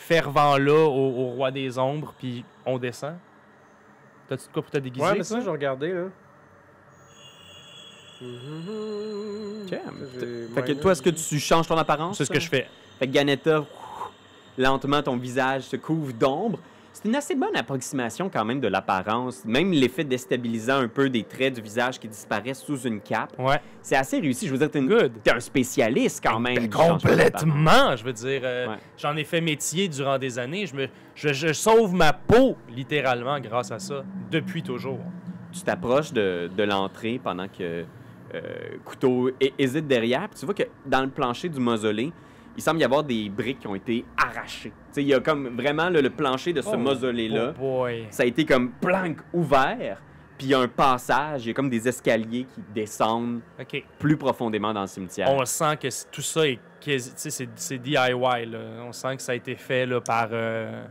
fervents-là 0.06 0.86
au, 0.88 1.20
au 1.20 1.26
roi 1.30 1.50
des 1.50 1.78
ombres, 1.78 2.12
puis 2.18 2.44
on 2.66 2.78
descend. 2.78 3.14
T'as-tu 4.28 4.46
de 4.48 4.52
quoi 4.52 4.62
pour 4.62 4.70
te 4.70 4.78
déguiser? 4.78 5.04
Ouais, 5.04 5.14
mais 5.16 5.24
ça, 5.24 5.40
je 5.40 5.44
vais 5.44 5.50
regarder, 5.50 5.92
là. 5.92 6.04
Fait 10.54 10.62
que 10.62 10.72
toi, 10.72 10.92
est-ce 10.92 11.02
que 11.02 11.10
tu 11.10 11.40
changes 11.40 11.66
ton 11.66 11.76
apparence? 11.76 12.18
C'est 12.18 12.24
ce 12.24 12.30
que 12.30 12.38
je 12.40 12.48
fais. 12.48 12.68
Fait 12.98 13.08
que 13.08 13.12
Ganetta, 13.12 13.64
lentement, 14.56 15.02
ton 15.02 15.16
visage 15.16 15.62
se 15.62 15.76
couvre 15.76 16.12
d'ombre. 16.12 16.58
C'est 17.02 17.08
une 17.08 17.16
assez 17.16 17.34
bonne 17.34 17.56
approximation 17.56 18.30
quand 18.32 18.44
même 18.44 18.60
de 18.60 18.68
l'apparence. 18.68 19.44
Même 19.44 19.72
l'effet 19.72 20.04
déstabilisant 20.04 20.78
un 20.78 20.88
peu 20.88 21.10
des 21.10 21.24
traits 21.24 21.54
du 21.54 21.60
visage 21.60 21.98
qui 21.98 22.06
disparaissent 22.06 22.62
sous 22.62 22.80
une 22.82 23.00
cape. 23.00 23.32
Ouais. 23.38 23.60
C'est 23.82 23.96
assez 23.96 24.20
réussi. 24.20 24.46
Je 24.46 24.52
veux 24.52 24.58
dire, 24.58 24.70
t'es 24.70 24.78
une- 24.78 25.10
un 25.34 25.40
spécialiste 25.40 26.22
quand 26.24 26.38
même. 26.38 26.54
Ben, 26.54 26.68
d'apparence. 26.68 27.02
complètement, 27.02 27.96
je 27.96 28.04
veux 28.04 28.12
dire. 28.12 28.40
euh, 28.44 28.68
Ouais. 28.68 28.76
J'en 28.98 29.16
ai 29.16 29.24
fait 29.24 29.40
métier 29.40 29.88
durant 29.88 30.16
des 30.18 30.38
années. 30.38 30.66
Je, 30.66 30.76
me, 30.76 30.86
je, 31.16 31.32
je 31.32 31.52
sauve 31.52 31.92
ma 31.92 32.12
peau, 32.12 32.56
littéralement, 32.70 33.40
grâce 33.40 33.72
à 33.72 33.80
ça, 33.80 34.04
depuis 34.30 34.62
toujours. 34.62 35.00
Tu 35.50 35.60
t'approches 35.62 36.12
de, 36.12 36.48
de 36.56 36.62
l'entrée 36.62 37.20
pendant 37.22 37.48
que 37.48 37.84
euh, 38.34 38.40
Couteau 38.84 39.30
hé- 39.40 39.52
hésite 39.58 39.86
derrière. 39.88 40.28
Puis 40.28 40.38
tu 40.38 40.46
vois 40.46 40.54
que 40.54 40.62
dans 40.86 41.00
le 41.02 41.08
plancher 41.08 41.48
du 41.48 41.58
mausolée, 41.58 42.12
il 42.56 42.62
semble 42.62 42.80
y 42.80 42.84
avoir 42.84 43.02
des 43.04 43.28
briques 43.28 43.60
qui 43.60 43.66
ont 43.66 43.74
été 43.74 44.04
arrachées. 44.16 44.70
Tu 44.70 44.74
sais, 44.92 45.02
il 45.02 45.08
y 45.08 45.14
a 45.14 45.20
comme 45.20 45.56
vraiment 45.56 45.88
là, 45.88 46.00
le 46.00 46.10
plancher 46.10 46.52
de 46.52 46.60
ce 46.62 46.70
Oh, 46.72 46.76
mausolée-là. 46.78 47.54
Oh 47.62 47.86
ça 48.10 48.22
a 48.22 48.26
été 48.26 48.44
comme 48.44 48.72
planque 48.72 49.18
ouvert, 49.32 50.02
puis 50.38 50.48
il 50.48 50.50
y 50.50 50.54
a 50.54 50.60
un 50.60 50.68
passage, 50.68 51.44
il 51.44 51.48
y 51.48 51.50
a 51.50 51.54
comme 51.54 51.70
des 51.70 51.86
escaliers 51.88 52.46
qui 52.54 52.62
descendent 52.74 53.40
plus 53.98 54.16
profondément 54.16 54.72
dans 54.72 54.82
le 54.82 54.86
cimetière. 54.86 55.30
On 55.30 55.44
sent 55.44 55.76
que 55.76 55.88
tout 56.10 56.22
ça 56.22 56.46
est 56.46 56.58
c'est 57.16 57.78
DIY. 57.78 57.94
Là. 57.96 58.58
On 58.84 58.92
sent 58.92 59.16
que 59.16 59.22
ça 59.22 59.32
a 59.32 59.34
été 59.34 59.54
fait 59.54 59.86
là, 59.86 60.00
par, 60.00 60.28
euh, 60.32 60.84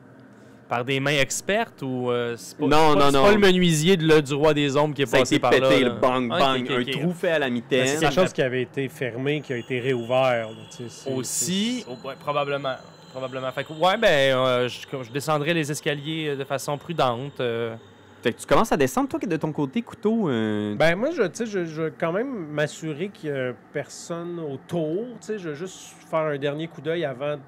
par 0.71 0.85
des 0.85 1.01
mains 1.01 1.11
expertes 1.19 1.81
ou 1.81 2.09
euh, 2.09 2.35
c'est 2.37 2.57
pas, 2.57 2.63
Non, 2.63 2.69
pas- 2.69 2.95
non, 2.95 3.01
c'est 3.07 3.11
non. 3.17 3.23
pas 3.25 3.31
le 3.33 3.39
menuisier 3.39 3.97
de, 3.97 4.07
là, 4.07 4.21
du 4.21 4.33
roi 4.33 4.53
des 4.53 4.77
ombres 4.77 4.95
qui 4.95 5.01
est 5.01 5.05
ça 5.05 5.17
a 5.17 5.19
passé 5.19 5.35
été 5.35 5.41
par 5.41 5.51
pété, 5.51 5.63
là. 5.63 5.79
le 5.79 5.83
là. 5.87 5.89
bang 5.95 6.31
Ok, 6.31 6.39
bang, 6.39 6.61
ok, 6.63 6.71
un 6.71 6.91
trou 6.93 7.11
fait 7.11 7.31
à 7.31 7.39
la 7.39 7.47
Ben, 7.47 7.53
mitaine. 7.55 7.87
c'est 7.87 7.99
quelque 7.99 8.13
chose 8.15 8.31
qui 8.31 8.41
avait 8.41 8.61
été 8.61 8.87
fermé, 8.87 9.41
qui 9.41 9.51
a 9.51 9.57
été 9.57 9.81
réouvert. 9.81 10.47
là, 10.47 10.55
tu 10.69 10.77
sais, 10.77 10.83
c'est- 10.87 11.13
Aussi, 11.13 11.81
c'est- 11.85 11.91
oh, 11.91 12.07
ouais, 12.07 12.13
probablement. 12.17 12.75
Probablement. 13.11 13.51
Fait 13.51 13.65
que, 13.65 13.73
ouais, 13.73 13.97
ben, 13.97 14.07
euh, 14.37 14.69
je, 14.69 14.79
je 15.03 15.11
descendrai 15.11 15.53
les 15.53 15.69
escaliers 15.69 16.29
euh, 16.29 16.35
de 16.37 16.45
façon 16.45 16.77
prudente. 16.77 17.41
euh. 17.41 17.75
Fait 18.23 18.31
que 18.31 18.39
tu 18.39 18.47
commences 18.47 18.71
à 18.71 18.77
descendre, 18.77 19.09
toi, 19.09 19.19
de 19.19 19.35
ton 19.35 19.51
côté, 19.51 19.81
couteau. 19.81 20.29
euh, 20.29 20.73
Ben 20.77 20.95
moi, 20.95 21.09
je, 21.11 21.23
tu 21.23 21.29
sais, 21.33 21.45
je, 21.47 21.65
je 21.65 21.81
veux 21.81 21.93
quand 21.99 22.13
même 22.13 22.47
m'assurer 22.53 23.09
qu'il 23.09 23.29
n'y 23.33 23.37
a 23.37 23.51
personne 23.73 24.39
autour. 24.39 25.03
tu 25.19 25.27
sais, 25.27 25.37
Je 25.37 25.49
veux 25.49 25.55
juste 25.55 25.95
faire 26.09 26.19
un 26.21 26.37
dernier 26.37 26.69
coup 26.69 26.79
d'œil 26.79 27.03
avant 27.03 27.35
de 27.35 27.41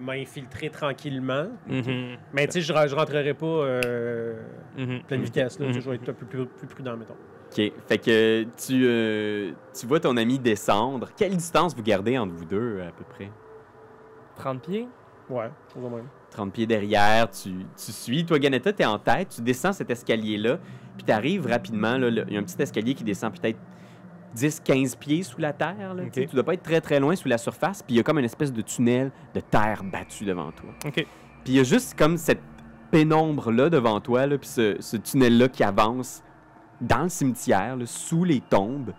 m'infiltrer 0.00 0.70
tranquillement. 0.70 1.48
Mhm, 1.68 2.16
Mais 2.32 2.46
tu 2.46 2.54
sais, 2.54 2.60
je, 2.60 2.88
je 2.88 2.94
rentrerai 2.94 3.34
pas 3.34 3.46
euh, 3.46 4.42
mhm, 4.76 5.02
pleine 5.02 5.20
mhm. 5.20 5.24
vitesse. 5.26 5.58
Là. 5.58 5.70
Je 5.72 5.78
vais 5.80 5.96
être 5.96 6.08
un 6.08 6.12
peu 6.12 6.26
plus, 6.26 6.46
plus 6.46 6.66
prudent, 6.66 6.96
mettons. 6.96 7.14
OK. 7.14 7.72
Fait 7.86 7.98
que 7.98 8.44
tu, 8.56 8.84
euh, 8.86 9.52
tu 9.78 9.86
vois 9.86 10.00
ton 10.00 10.16
ami 10.16 10.38
descendre. 10.38 11.08
Quelle 11.16 11.36
distance 11.36 11.74
vous 11.76 11.82
gardez 11.82 12.16
entre 12.16 12.32
vous 12.32 12.44
deux, 12.44 12.80
à 12.80 12.92
peu 12.92 13.04
près? 13.04 13.30
30 14.36 14.62
pieds? 14.62 14.88
Ouais, 15.28 15.50
chose 15.72 15.82
même. 15.90 16.08
30 16.30 16.52
pieds 16.52 16.66
derrière, 16.66 17.30
tu, 17.30 17.50
tu 17.76 17.92
suis. 17.92 18.24
Toi, 18.24 18.38
Ganetta, 18.38 18.72
t'es 18.72 18.84
en 18.84 18.98
tête, 18.98 19.28
tu 19.36 19.42
descends 19.42 19.72
cet 19.72 19.90
escalier-là, 19.90 20.58
puis 20.96 21.04
t'arrives 21.04 21.46
rapidement. 21.46 21.98
là, 21.98 22.08
Il 22.08 22.32
y 22.32 22.36
a 22.36 22.40
un 22.40 22.42
petit 22.42 22.60
escalier 22.60 22.94
qui 22.94 23.04
descend 23.04 23.38
peut-être 23.38 23.58
10-15 24.36 24.96
pieds 24.96 25.22
sous 25.22 25.40
la 25.40 25.52
terre. 25.52 25.94
Là, 25.94 26.04
Ok. 26.04 26.12
tu 26.12 26.26
dois 26.26 26.44
pas 26.44 26.54
être 26.54 26.62
très 26.62 26.80
très 26.80 27.00
loin 27.00 27.14
sous 27.16 27.28
la 27.28 27.38
surface, 27.38 27.82
puis 27.82 27.94
il 27.94 27.96
y 27.98 28.00
a 28.00 28.02
comme 28.02 28.18
une 28.18 28.24
espèce 28.24 28.52
de 28.52 28.62
tunnel 28.62 29.10
de 29.34 29.40
terre 29.40 29.82
battue 29.84 30.24
devant 30.24 30.50
toi. 30.52 30.70
Puis 30.92 31.06
il 31.46 31.54
y 31.54 31.60
a 31.60 31.64
juste 31.64 31.98
comme 31.98 32.16
cette 32.16 32.42
pénombre-là 32.90 33.70
devant 33.70 34.00
toi, 34.00 34.26
là, 34.26 34.38
puis 34.38 34.48
ce, 34.48 34.76
ce 34.80 34.96
tunnel-là 34.96 35.48
qui 35.48 35.64
avance 35.64 36.22
dans 36.80 37.04
le 37.04 37.08
cimetière, 37.08 37.76
là, 37.76 37.86
sous 37.86 38.24
les 38.24 38.40
tombes. 38.40 38.92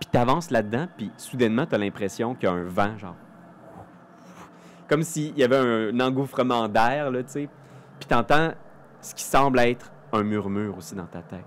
Puis 0.00 0.08
t'avances 0.10 0.50
là-dedans, 0.50 0.86
puis 0.96 1.10
soudainement, 1.16 1.66
t'as 1.66 1.78
l'impression 1.78 2.34
qu'il 2.34 2.48
y 2.48 2.52
a 2.52 2.54
un 2.54 2.64
vent, 2.64 2.96
genre. 2.98 3.16
Comme 4.88 5.02
s'il 5.02 5.36
y 5.38 5.42
avait 5.42 5.56
un, 5.56 5.98
engouffrement 6.00 6.68
d'air, 6.68 7.10
là, 7.10 7.22
tu 7.22 7.30
sais. 7.30 7.48
Puis 7.98 8.08
t'entends 8.08 8.52
ce 9.00 9.14
qui 9.14 9.22
semble 9.22 9.58
être 9.60 9.90
un 10.12 10.22
murmure 10.22 10.76
aussi 10.76 10.94
dans 10.94 11.06
ta 11.06 11.22
tête. 11.22 11.44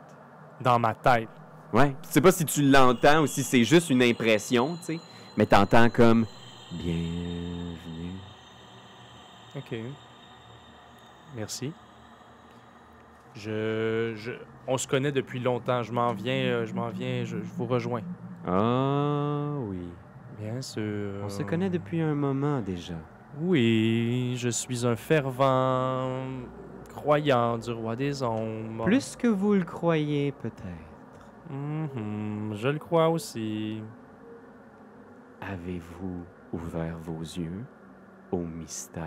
Dans 0.62 0.80
ma 0.80 0.94
tête. 0.94 1.30
Ouais. 1.74 1.90
Tu 2.04 2.10
sais 2.12 2.22
pas 2.22 2.32
si 2.32 2.46
tu 2.46 2.62
l'entends 2.64 3.22
ou 3.22 3.28
si 3.28 3.44
c'est 3.44 3.64
juste 3.64 3.90
une 3.90 4.02
impression, 4.04 4.78
tu 4.78 4.84
sais. 4.84 5.00
Mais 5.36 5.46
t'entends 5.46 5.90
comme 5.90 6.26
Bienvenue. 6.72 8.14
OK. 9.56 9.76
Merci. 11.36 11.72
Je, 13.36 14.14
je- 14.16 14.32
On 14.68 14.78
se 14.78 14.88
connaît 14.88 15.12
depuis 15.12 15.40
longtemps. 15.40 15.84
Je 15.84 15.92
m'en 15.92 16.14
viens, 16.14 16.34
euh, 16.34 16.66
je 16.66 16.74
m'en 16.74 16.90
viens, 16.90 17.24
je, 17.24 17.38
je 17.38 17.54
vous 17.56 17.66
rejoins. 17.66 18.02
Ah 18.48 19.52
oui. 19.68 19.80
Bien 20.40 20.62
sûr. 20.62 21.22
On 21.24 21.30
se 21.30 21.44
connaît 21.44 21.70
depuis 21.70 22.02
un 22.02 22.16
moment 22.16 22.60
déjà. 22.62 22.94
Oui, 23.40 24.36
je 24.38 24.50
suis 24.50 24.86
un 24.86 24.96
fervent 24.96 26.26
croyant 26.96 27.58
du 27.58 27.72
roi 27.72 27.96
des 27.96 28.24
ombres. 28.24 28.86
Plus 28.86 29.16
que 29.16 29.28
vous 29.28 29.54
le 29.54 29.64
croyez, 29.64 30.32
peut-être. 30.32 30.64
Mhm, 31.50 32.54
je 32.56 32.68
le 32.68 32.80
crois 32.80 33.10
aussi. 33.10 33.82
Avez-vous 35.42 36.24
ouvert 36.54 36.98
vos 37.00 37.22
yeux 37.22 37.64
au 38.32 38.40
mystère 38.40 39.06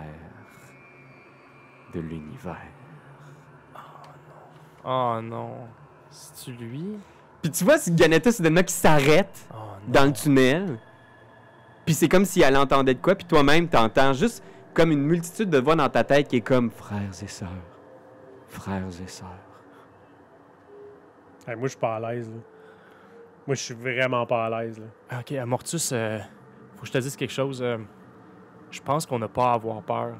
de 1.93 1.99
l'univers? 1.99 2.57
Oh 4.83 5.19
non. 5.21 5.51
C'est-tu 6.09 6.51
lui? 6.53 6.97
Puis 7.41 7.51
tu 7.51 7.63
vois, 7.63 7.77
c'est 7.77 7.95
Ganetta 7.95 8.31
soudainement 8.31 8.63
qui 8.63 8.73
s'arrête 8.73 9.47
Oh 9.53 9.55
non. 9.85 9.91
dans 9.91 10.05
le 10.05 10.13
tunnel. 10.13 10.79
Puis 11.85 11.93
c'est 11.95 12.09
comme 12.09 12.25
si 12.25 12.41
elle 12.41 12.57
entendait 12.57 12.93
de 12.95 12.99
quoi, 13.01 13.15
puis 13.15 13.25
toi-même 13.25 13.67
t'entends 13.67 14.13
juste 14.13 14.43
comme 14.73 14.91
une 14.91 15.03
multitude 15.03 15.49
de 15.49 15.57
voix 15.59 15.75
dans 15.75 15.89
ta 15.89 16.03
tête 16.03 16.27
qui 16.27 16.37
est 16.37 16.41
comme 16.41 16.71
frères 16.71 17.09
et 17.21 17.27
sœurs, 17.27 17.49
frères 18.47 18.83
et 19.03 19.07
sœurs. 19.07 19.27
Hey, 21.47 21.55
moi, 21.55 21.63
je 21.63 21.69
suis 21.69 21.79
pas 21.79 21.95
à 21.95 21.99
l'aise. 22.13 22.29
là. 22.29 22.35
Moi, 23.47 23.55
je 23.55 23.61
suis 23.61 23.73
vraiment 23.73 24.25
pas 24.25 24.45
à 24.45 24.49
l'aise. 24.63 24.79
là. 24.79 25.19
Ok, 25.19 25.31
Amortus, 25.33 25.91
euh, 25.93 26.19
faut 26.75 26.81
que 26.81 26.87
je 26.87 26.91
te 26.91 26.97
dise 26.99 27.15
quelque 27.15 27.33
chose. 27.33 27.61
euh, 27.61 27.77
je 28.69 28.79
pense 28.81 29.05
qu'on 29.05 29.19
n'a 29.19 29.27
pas 29.27 29.51
à 29.51 29.53
avoir 29.53 29.81
peur. 29.81 30.15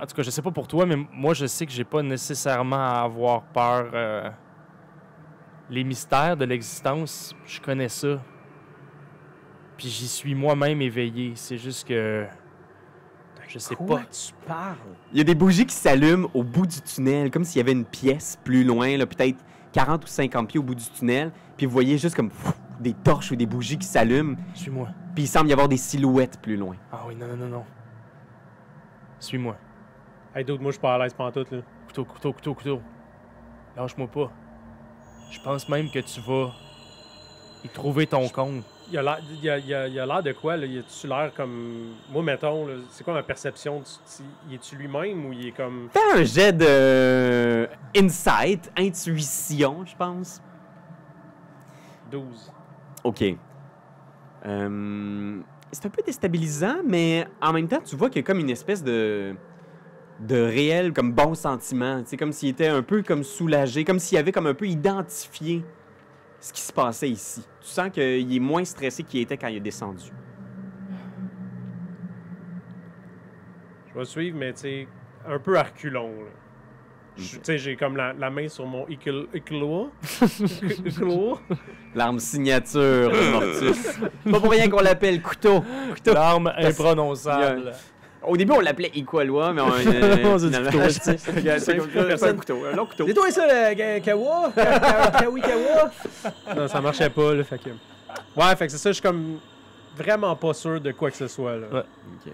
En 0.00 0.06
tout 0.06 0.14
cas, 0.16 0.22
je 0.22 0.30
sais 0.30 0.42
pas 0.42 0.50
pour 0.50 0.66
toi, 0.68 0.84
mais 0.86 0.96
moi, 1.12 1.34
je 1.34 1.46
sais 1.46 1.64
que 1.66 1.72
j'ai 1.72 1.84
pas 1.84 2.02
nécessairement 2.02 2.76
à 2.88 3.02
avoir 3.02 3.42
peur. 3.42 3.90
euh, 3.94 4.30
les 5.70 5.82
mystères 5.82 6.36
de 6.36 6.44
l'existence, 6.44 7.34
je 7.46 7.58
connais 7.60 7.88
ça. 7.88 8.20
Puis 9.78 9.88
j'y 9.88 10.06
suis 10.06 10.34
moi-même 10.34 10.82
éveillé. 10.82 11.32
C'est 11.36 11.56
juste 11.58 11.88
que. 11.88 12.26
Je 13.48 13.58
sais 13.58 13.74
Quoi 13.74 13.98
pas. 14.00 14.04
tu 14.06 14.32
parles? 14.46 14.76
Il 15.12 15.18
y 15.18 15.20
a 15.20 15.24
des 15.24 15.34
bougies 15.34 15.64
qui 15.66 15.74
s'allument 15.74 16.28
au 16.34 16.42
bout 16.42 16.66
du 16.66 16.80
tunnel, 16.82 17.30
comme 17.30 17.44
s'il 17.44 17.58
y 17.58 17.60
avait 17.60 17.72
une 17.72 17.84
pièce 17.84 18.38
plus 18.44 18.64
loin, 18.64 18.96
là, 18.96 19.06
peut-être 19.06 19.38
40 19.74 20.04
ou 20.04 20.06
50 20.06 20.48
pieds 20.48 20.60
au 20.60 20.62
bout 20.62 20.74
du 20.74 20.84
tunnel. 20.84 21.32
Puis 21.56 21.66
vous 21.66 21.72
voyez 21.72 21.98
juste 21.98 22.14
comme 22.14 22.30
des 22.80 22.94
torches 22.94 23.32
ou 23.32 23.36
des 23.36 23.44
bougies 23.44 23.76
qui 23.76 23.86
s'allument. 23.86 24.36
Suis-moi. 24.54 24.88
Puis 25.14 25.24
il 25.24 25.26
semble 25.26 25.50
y 25.50 25.52
avoir 25.52 25.68
des 25.68 25.76
silhouettes 25.76 26.40
plus 26.40 26.56
loin. 26.56 26.76
Ah 26.92 27.02
oui, 27.06 27.16
non, 27.16 27.26
non, 27.26 27.36
non, 27.36 27.48
non. 27.48 27.64
Suis-moi. 29.18 29.56
Hey, 30.34 30.44
d'autres, 30.44 30.62
moi, 30.62 30.70
je 30.70 30.76
suis 30.76 30.80
pas 30.80 30.94
à 30.94 30.98
l'aise 30.98 31.12
pantoute. 31.12 31.50
Là. 31.50 31.58
Couteau, 31.86 32.04
couteau, 32.04 32.32
couteau, 32.32 32.54
couteau. 32.54 32.82
Lâche-moi 33.76 34.06
pas. 34.08 34.30
Je 35.30 35.40
pense 35.40 35.68
même 35.68 35.90
que 35.90 35.98
tu 35.98 36.20
vas 36.20 36.52
y 37.64 37.68
trouver 37.68 38.06
ton 38.06 38.28
compte. 38.28 38.64
Il 38.90 38.98
a 38.98 39.02
l'air 39.02 39.18
il 39.42 39.48
a, 39.50 39.58
il 39.58 39.74
a- 39.74 39.88
il 39.88 39.98
a 39.98 40.06
l'air 40.06 40.22
de 40.22 40.32
quoi? 40.32 40.56
Là? 40.56 40.66
Il 40.66 40.78
a-tu 40.78 41.06
l'air 41.06 41.32
comme. 41.34 41.94
Moi, 42.10 42.22
mettons, 42.22 42.66
c'est 42.90 43.02
quoi 43.04 43.14
ma 43.14 43.22
perception? 43.22 43.82
Il 44.48 44.54
est-tu 44.54 44.76
lui-même 44.76 45.26
ou 45.26 45.32
il 45.32 45.48
est 45.48 45.52
comme. 45.52 45.88
Fais 45.92 46.18
un 46.20 46.22
jet 46.24 46.52
de 46.52 47.68
insight, 47.96 48.70
intuition, 48.76 49.84
je 49.86 49.96
pense. 49.96 50.42
12. 52.10 52.52
OK. 53.04 53.22
Euh, 54.46 55.40
c'est 55.72 55.86
un 55.86 55.90
peu 55.90 56.02
déstabilisant, 56.04 56.76
mais 56.86 57.26
en 57.40 57.52
même 57.52 57.66
temps, 57.66 57.80
tu 57.84 57.96
vois 57.96 58.08
qu'il 58.10 58.20
y 58.20 58.24
a 58.24 58.26
comme 58.26 58.38
une 58.40 58.50
espèce 58.50 58.82
de 58.82 59.34
de 60.20 60.40
réel 60.40 60.92
comme 60.92 61.12
bon 61.12 61.34
sentiment, 61.34 62.00
c'est 62.04 62.16
comme 62.16 62.30
s'il 62.32 62.50
était 62.50 62.68
un 62.68 62.82
peu 62.82 63.02
comme 63.02 63.24
soulagé, 63.24 63.84
comme 63.84 63.98
s'il 63.98 64.16
avait 64.16 64.30
comme 64.30 64.46
un 64.46 64.54
peu 64.54 64.66
identifié 64.68 65.64
ce 66.44 66.52
qui 66.52 66.60
se 66.60 66.72
passait 66.74 67.08
ici. 67.08 67.42
Tu 67.62 67.68
sens 67.68 67.88
qu'il 67.90 68.36
est 68.36 68.38
moins 68.38 68.66
stressé 68.66 69.02
qu'il 69.02 69.22
était 69.22 69.38
quand 69.38 69.48
il 69.48 69.56
est 69.56 69.60
descendu. 69.60 70.10
Je 73.88 73.98
vais 73.98 74.04
suivre, 74.04 74.36
mais 74.36 74.52
tu 74.52 74.60
sais, 74.60 74.88
un 75.26 75.38
peu 75.38 75.56
à 75.58 75.62
reculons. 75.62 76.12
Tu 77.16 77.38
sais, 77.42 77.56
j'ai 77.56 77.76
comme 77.76 77.96
la, 77.96 78.12
la 78.12 78.28
main 78.28 78.48
sur 78.48 78.66
mon. 78.66 78.86
Ikulua. 78.88 79.86
L'arme 81.94 82.18
signature 82.18 83.10
Mortus. 83.32 84.00
Pas 84.30 84.40
pour 84.40 84.50
rien 84.50 84.68
qu'on 84.68 84.82
l'appelle 84.82 85.22
couteau. 85.22 85.64
couteau. 85.94 86.12
L'arme 86.12 86.52
imprononçable. 86.58 87.72
Au 88.26 88.36
début, 88.36 88.52
on 88.52 88.60
l'appelait 88.60 88.90
Iqualois, 88.94 89.52
mais 89.52 89.60
on. 89.60 89.68
euh, 89.86 90.16
On 90.24 90.38
s'est 90.38 90.48
dit 90.50 90.56
couteau, 90.62 90.78
C'est 90.88 91.18
C'est 91.18 91.76
comme 91.76 91.88
personne. 92.06 92.28
un 92.30 92.38
couteau. 92.38 92.64
Un 92.72 92.76
long 92.76 92.86
couteau. 92.86 93.04
C'est 93.06 93.14
toi 93.14 93.30
ça, 93.30 93.46
le 93.46 93.74
Ka- 93.74 94.00
Kawa? 94.00 94.52
Ka- 94.54 94.78
Ka- 94.80 95.10
Kawi 95.20 95.40
Kawa? 95.40 95.90
Non, 96.56 96.68
ça 96.68 96.80
marchait 96.80 97.10
pas, 97.10 97.34
là. 97.34 97.44
Fait 97.44 97.58
que... 97.58 97.70
Ouais, 98.36 98.56
fait 98.56 98.66
que 98.66 98.72
c'est 98.72 98.78
ça, 98.78 98.90
je 98.90 98.94
suis 98.94 99.02
comme 99.02 99.38
vraiment 99.96 100.34
pas 100.36 100.54
sûr 100.54 100.80
de 100.80 100.92
quoi 100.92 101.10
que 101.10 101.16
ce 101.16 101.28
soit, 101.28 101.56
là. 101.56 101.66
Ouais. 101.72 101.80
Ok. 102.26 102.32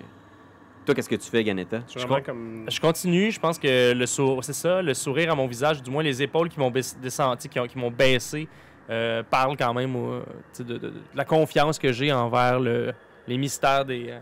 Toi, 0.86 0.94
qu'est-ce 0.94 1.08
que 1.08 1.16
tu 1.16 1.30
fais, 1.30 1.44
Ganetta? 1.44 1.80
Je 1.94 2.06
comme. 2.24 2.66
Continue, 2.80 3.30
je 3.30 3.38
pense 3.38 3.58
que 3.58 3.92
le 3.92 4.06
sourire, 4.06 4.42
c'est 4.42 4.52
ça, 4.54 4.80
le 4.82 4.94
sourire 4.94 5.30
à 5.32 5.34
mon 5.34 5.46
visage, 5.46 5.82
du 5.82 5.90
moins 5.90 6.02
les 6.02 6.22
épaules 6.22 6.48
qui 6.48 6.58
m'ont 6.58 6.70
baissé, 6.70 6.96
descendu, 7.02 7.48
qui, 7.48 7.60
ont- 7.60 7.66
qui 7.66 7.78
m'ont 7.78 7.90
baissé, 7.90 8.48
euh, 8.88 9.22
parlent 9.28 9.56
quand 9.58 9.74
même 9.74 9.94
euh, 9.94 10.20
de 10.64 10.92
la 11.14 11.24
confiance 11.24 11.78
que 11.78 11.92
j'ai 11.92 12.10
envers 12.12 12.58
le- 12.58 12.92
les 13.28 13.36
mystères 13.36 13.84
des, 13.84 14.06
euh, 14.08 14.18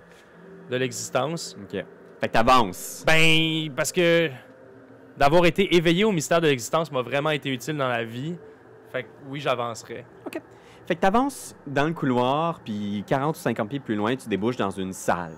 de 0.70 0.76
l'existence. 0.76 1.56
Ok. 1.62 1.84
Fait 2.20 2.28
que 2.28 2.32
t'avances. 2.32 3.04
Ben, 3.06 3.72
parce 3.76 3.92
que 3.92 4.30
d'avoir 5.16 5.46
été 5.46 5.74
éveillé 5.74 6.04
au 6.04 6.12
mystère 6.12 6.40
de 6.40 6.48
l'existence 6.48 6.90
m'a 6.90 7.02
vraiment 7.02 7.30
été 7.30 7.50
utile 7.50 7.76
dans 7.76 7.88
la 7.88 8.04
vie. 8.04 8.34
Fait 8.92 9.04
que 9.04 9.08
oui, 9.28 9.40
j'avancerai. 9.40 10.04
Fait 10.86 10.94
que 10.94 11.00
t'avances 11.00 11.54
dans 11.66 11.84
le 11.84 11.92
couloir, 11.92 12.60
puis 12.60 13.04
40 13.06 13.36
ou 13.36 13.38
50 13.38 13.68
pieds 13.68 13.78
plus 13.78 13.94
loin, 13.94 14.16
tu 14.16 14.26
débouches 14.28 14.56
dans 14.56 14.70
une 14.70 14.94
salle. 14.94 15.34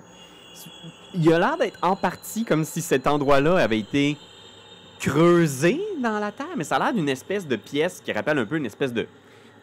Il 1.12 1.32
a 1.32 1.38
l'air 1.40 1.56
d'être 1.58 1.78
en 1.82 1.96
partie 1.96 2.44
comme 2.44 2.64
si 2.64 2.80
cet 2.80 3.08
endroit-là 3.08 3.56
avait 3.56 3.80
été 3.80 4.16
creusé 5.00 5.80
dans 6.00 6.20
la 6.20 6.30
terre, 6.30 6.54
mais 6.56 6.62
ça 6.62 6.76
a 6.76 6.78
l'air 6.78 6.92
d'une 6.92 7.08
espèce 7.08 7.48
de 7.48 7.56
pièce 7.56 8.00
qui 8.00 8.12
rappelle 8.12 8.38
un 8.38 8.44
peu 8.44 8.58
une 8.58 8.66
espèce 8.66 8.92
de, 8.92 9.08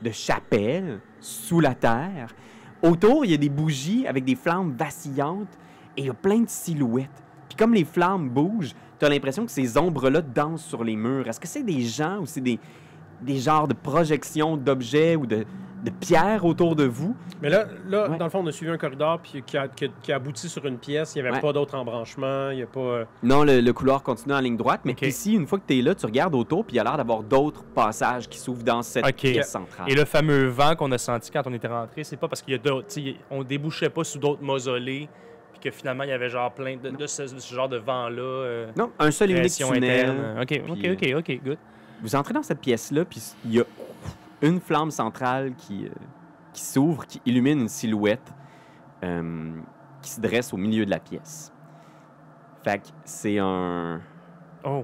de 0.02 0.12
chapelle 0.12 1.00
sous 1.22 1.62
la 1.62 1.74
terre. 1.74 2.34
Autour, 2.82 3.26
il 3.26 3.32
y 3.32 3.34
a 3.34 3.38
des 3.38 3.50
bougies 3.50 4.06
avec 4.08 4.24
des 4.24 4.36
flammes 4.36 4.76
vacillantes 4.78 5.58
et 5.96 6.02
il 6.02 6.08
y 6.08 6.10
a 6.10 6.14
plein 6.14 6.40
de 6.40 6.50
silhouettes. 6.50 7.24
Puis 7.50 7.58
comme 7.58 7.74
les 7.74 7.86
flammes 7.86 8.30
bougent, 8.30 8.76
tu 9.00 9.06
as 9.06 9.10
l'impression 9.10 9.46
que 9.46 9.52
ces 9.52 9.78
ombres-là 9.78 10.22
dansent 10.22 10.66
sur 10.66 10.84
les 10.84 10.96
murs. 10.96 11.28
Est-ce 11.28 11.40
que 11.40 11.48
c'est 11.48 11.64
des 11.64 11.82
gens 11.82 12.20
ou 12.20 12.26
c'est 12.26 12.42
des, 12.42 12.60
des 13.22 13.38
genres 13.38 13.68
de 13.68 13.74
projections 13.74 14.58
d'objets 14.58 15.16
ou 15.16 15.26
de, 15.26 15.46
de 15.84 15.90
pierres 16.00 16.46
autour 16.46 16.76
de 16.76 16.84
vous? 16.86 17.16
Mais 17.42 17.50
là, 17.50 17.66
là 17.88 18.10
Ouais. 18.10 18.18
dans 18.18 18.26
le 18.26 18.32
fond, 18.32 18.40
on 18.44 18.48
a 18.48 18.52
suivi 18.52 18.72
un 18.72 18.78
corridor 18.78 19.20
puis 19.20 19.44
qui, 19.46 19.58
a, 19.58 19.68
qui, 19.68 19.92
qui 20.02 20.12
aboutit 20.12 20.50
sur 20.50 20.66
une 20.66 20.78
pièce. 20.78 21.16
Il 21.16 21.22
n'y 21.22 21.28
avait 21.28 21.36
Ouais. 21.38 21.42
pas 21.42 21.54
d'autres 21.54 21.76
embranchements. 21.76 22.50
Il 22.52 22.58
n'y 22.58 22.64
a 22.64 22.68
pas. 22.68 22.80
euh, 22.80 23.06
Non, 23.24 23.44
le, 23.44 23.62
le 23.62 23.74
couloir 23.74 24.02
continue 24.04 24.34
en 24.34 24.40
ligne 24.40 24.58
droite, 24.58 24.82
mais 24.86 24.96
ici, 25.04 25.34
une 25.34 25.46
fois 25.46 25.60
que 25.60 25.66
tu 25.68 25.78
es 25.78 25.82
là, 25.82 25.94
tu 25.94 26.06
regardes 26.06 26.34
autour, 26.36 26.66
puis 26.66 26.76
il 26.76 26.78
y 26.78 26.80
a 26.80 26.84
l'air 26.84 26.98
d'avoir 26.98 27.22
d'autres 27.24 27.64
passages 27.64 28.28
qui 28.28 28.40
s'ouvrent 28.40 28.64
dans 28.64 28.82
cette 28.82 29.06
pièce 29.16 29.50
centrale. 29.52 29.86
Et 29.90 29.96
le 29.96 30.06
fameux 30.06 30.48
vent 30.48 30.76
qu'on 30.76 30.92
a 30.92 30.98
senti 30.98 31.30
quand 31.32 31.44
on 31.46 31.54
était 31.54 31.68
rentré, 31.68 32.04
c'est 32.04 32.18
pas 32.18 32.28
parce 32.28 32.42
qu'il 32.42 32.54
y 32.54 32.56
a 32.56 32.60
d'autres, 32.60 32.88
on 33.30 33.44
débouchait 33.44 33.90
pas 33.90 34.04
sous 34.04 34.18
d'autres 34.20 34.42
mausolées, 34.44 35.08
puis 35.54 35.60
que 35.70 35.76
finalement 35.76 36.04
il 36.04 36.10
y 36.10 36.14
avait 36.14 36.30
genre 36.30 36.52
plein 36.52 36.78
de, 36.78 36.90
de 36.90 37.08
ce, 37.08 37.22
de 37.24 37.40
ce 37.40 37.54
genre 37.54 37.70
de 37.70 37.78
vent-là. 37.78 38.22
euh, 38.22 38.68
Non, 38.78 38.92
un 39.00 39.12
seul 39.12 39.32
et 39.32 39.38
unique 39.38 39.52
tunnel. 39.54 40.10
interne. 40.10 40.42
Ok, 40.42 40.62
ok, 40.70 40.78
puis, 40.98 41.14
ok, 41.14 41.20
ok, 41.20 41.40
good. 41.46 41.58
Vous 42.02 42.16
entrez 42.16 42.34
dans 42.34 42.44
cette 42.44 42.62
pièce-là, 42.62 43.06
puis 43.06 43.22
il 43.46 43.56
y 43.56 43.60
a 43.60 43.64
une 44.42 44.60
flamme 44.60 44.92
centrale 44.92 45.56
qui, 45.56 45.86
euh, 45.86 45.90
qui 46.54 46.62
s'ouvre, 46.62 47.06
qui 47.06 47.22
illumine 47.26 47.62
une 47.62 47.70
silhouette 47.70 48.34
euh, 49.04 49.52
qui 50.02 50.12
se 50.12 50.22
dresse 50.22 50.54
au 50.54 50.58
milieu 50.58 50.86
de 50.86 50.92
la 50.92 51.00
pièce. 51.00 51.52
Fait 52.64 52.80
que 52.80 52.88
c'est 53.04 53.40
un, 53.40 54.00
Oh, 54.64 54.84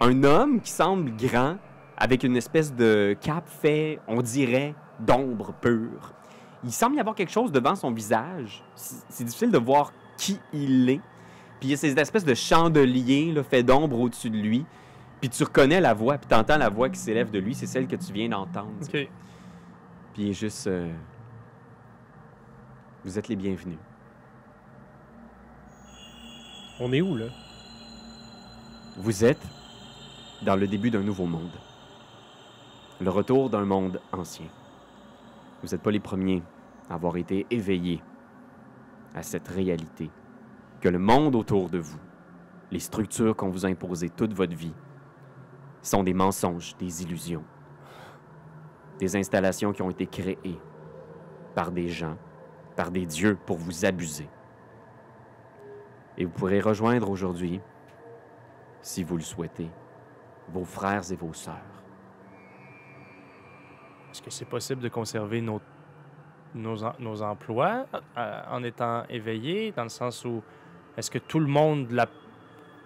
un 0.00 0.22
homme 0.22 0.60
qui 0.60 0.70
semble 0.70 1.10
grand, 1.16 1.56
avec 1.96 2.24
une 2.24 2.36
espèce 2.36 2.74
de 2.74 3.16
cape 3.20 3.48
fait, 3.48 3.98
on 4.06 4.22
dirait, 4.22 4.74
d'ombre 5.00 5.52
pure. 5.60 6.12
Il 6.62 6.72
semble 6.72 6.96
y 6.96 7.00
avoir 7.00 7.14
quelque 7.14 7.32
chose 7.32 7.50
devant 7.50 7.74
son 7.74 7.90
visage. 7.90 8.62
C'est 8.74 8.96
c'est 9.08 9.24
difficile 9.24 9.50
de 9.50 9.58
voir 9.58 9.92
qui 10.16 10.38
il 10.52 10.88
est. 10.88 11.00
Puis 11.58 11.68
il 11.68 11.70
y 11.70 11.74
a 11.74 11.76
ces 11.76 11.92
espèces 11.98 12.24
de 12.24 12.34
chandeliers 12.34 13.32
là, 13.32 13.42
faits 13.42 13.66
d'ombre 13.66 13.98
au-dessus 13.98 14.30
de 14.30 14.36
lui. 14.36 14.64
Puis 15.24 15.30
tu 15.30 15.42
reconnais 15.42 15.80
la 15.80 15.94
voix, 15.94 16.18
puis 16.18 16.28
tu 16.28 16.34
entends 16.34 16.58
la 16.58 16.68
voix 16.68 16.90
qui 16.90 16.98
s'élève 16.98 17.30
de 17.30 17.38
lui. 17.38 17.54
C'est 17.54 17.66
celle 17.66 17.86
que 17.86 17.96
tu 17.96 18.12
viens 18.12 18.28
d'entendre. 18.28 18.72
ok. 18.82 18.90
Puis 18.90 19.08
il 20.18 20.28
est 20.28 20.32
juste... 20.34 20.66
euh, 20.66 20.92
Vous 23.06 23.18
êtes 23.18 23.28
les 23.28 23.36
bienvenus. 23.36 23.78
On 26.78 26.92
est 26.92 27.00
où, 27.00 27.16
là? 27.16 27.24
Vous 28.98 29.24
êtes 29.24 29.40
dans 30.42 30.56
le 30.56 30.66
début 30.66 30.90
d'un 30.90 31.00
nouveau 31.02 31.24
monde. 31.24 31.56
Le 33.00 33.08
retour 33.08 33.48
d'un 33.48 33.64
monde 33.64 34.02
ancien. 34.12 34.48
Vous 35.62 35.70
n'êtes 35.70 35.80
pas 35.82 35.90
les 35.90 36.00
premiers 36.00 36.42
à 36.90 36.96
avoir 36.96 37.16
été 37.16 37.46
éveillés 37.50 38.02
à 39.14 39.22
cette 39.22 39.48
réalité. 39.48 40.10
Que 40.82 40.90
le 40.90 40.98
monde 40.98 41.34
autour 41.34 41.70
de 41.70 41.78
vous, 41.78 41.98
les 42.70 42.78
structures 42.78 43.34
qu'on 43.34 43.48
vous 43.48 43.64
a 43.64 43.70
imposées 43.70 44.10
toute 44.10 44.34
votre 44.34 44.54
vie, 44.54 44.74
sont 45.84 46.02
des 46.02 46.14
mensonges, 46.14 46.76
des 46.76 47.02
illusions. 47.02 47.44
Des 48.98 49.16
installations 49.16 49.72
qui 49.72 49.82
ont 49.82 49.90
été 49.90 50.06
créées 50.06 50.58
par 51.54 51.70
des 51.70 51.88
gens, 51.88 52.16
par 52.76 52.90
des 52.90 53.06
dieux 53.06 53.36
pour 53.46 53.58
vous 53.58 53.84
abuser. 53.84 54.28
Et 56.16 56.24
vous 56.24 56.30
pourrez 56.30 56.60
rejoindre 56.60 57.10
aujourd'hui 57.10 57.60
si 58.80 59.02
vous 59.02 59.16
le 59.16 59.22
souhaitez, 59.22 59.68
vos 60.48 60.64
frères 60.64 61.10
et 61.10 61.16
vos 61.16 61.32
sœurs. 61.32 61.54
Est-ce 64.10 64.22
que 64.22 64.30
c'est 64.30 64.44
possible 64.44 64.80
de 64.80 64.88
conserver 64.88 65.40
nos, 65.40 65.60
nos, 66.54 66.76
nos 66.98 67.22
emplois 67.22 67.86
euh, 68.16 68.42
en 68.50 68.62
étant 68.62 69.04
éveillés, 69.08 69.72
dans 69.72 69.82
le 69.82 69.88
sens 69.88 70.24
où 70.24 70.42
est-ce 70.96 71.10
que 71.10 71.18
tout 71.18 71.40
le 71.40 71.46
monde 71.46 71.88
de, 71.88 71.96
la, 71.96 72.06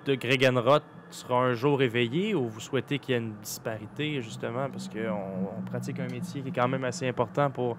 de 0.09 0.15
Gregenroth 0.15 0.83
sera 1.11 1.37
un 1.37 1.55
jour 1.55 1.83
éveillé 1.83 2.35
ou 2.35 2.49
vous 2.49 2.61
souhaitez 2.61 2.99
qu'il 2.99 3.15
y 3.15 3.19
ait 3.19 3.21
une 3.21 3.35
disparité, 3.43 4.21
justement, 4.23 4.69
parce 4.71 4.89
qu'on 4.89 5.59
on 5.59 5.63
pratique 5.63 6.01
un 6.01 6.09
métier 6.09 6.41
qui 6.43 6.49
est 6.49 6.53
quand 6.53 6.69
même 6.69 6.85
assez 6.85 7.07
important 7.07 7.51
pour 7.51 7.77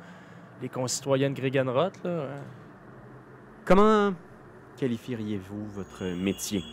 les 0.62 0.70
concitoyens 0.70 1.30
de 1.32 1.36
Gregenroth, 1.40 2.04
là? 2.04 2.10
hein? 2.12 2.42
Comment 3.66 4.14
qualifieriez-vous 4.78 5.66
votre 5.74 6.04
métier? 6.16 6.64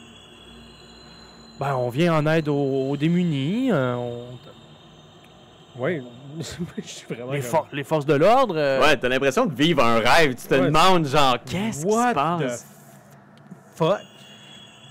Ben, 1.58 1.74
on 1.74 1.88
vient 1.88 2.14
en 2.14 2.26
aide 2.26 2.48
aux, 2.48 2.90
aux 2.90 2.96
démunis, 2.96 3.70
euh, 3.72 3.94
on- 3.94 4.38
Oui. 5.78 6.02
Je 6.38 6.82
suis 6.82 7.06
vraiment. 7.14 7.32
les, 7.32 7.40
comme- 7.40 7.48
for- 7.50 7.68
les 7.72 7.84
forces 7.84 8.06
de 8.06 8.14
l'ordre. 8.14 8.54
euh, 8.56 8.80
Ouais, 8.80 8.96
t'as 8.98 9.08
l'impression 9.08 9.44
de 9.46 9.54
vivre 9.54 9.82
un 9.84 9.98
rêve. 10.00 10.34
Tu 10.34 10.46
te 10.48 10.54
Ouais. 10.54 10.66
demandes, 10.66 11.06
genre, 11.06 11.36
qu'est-ce 11.44 11.84
qui 11.84 11.92
se 11.92 12.14
passe? 12.14 12.64
the 12.64 13.76
fuck? 13.76 13.98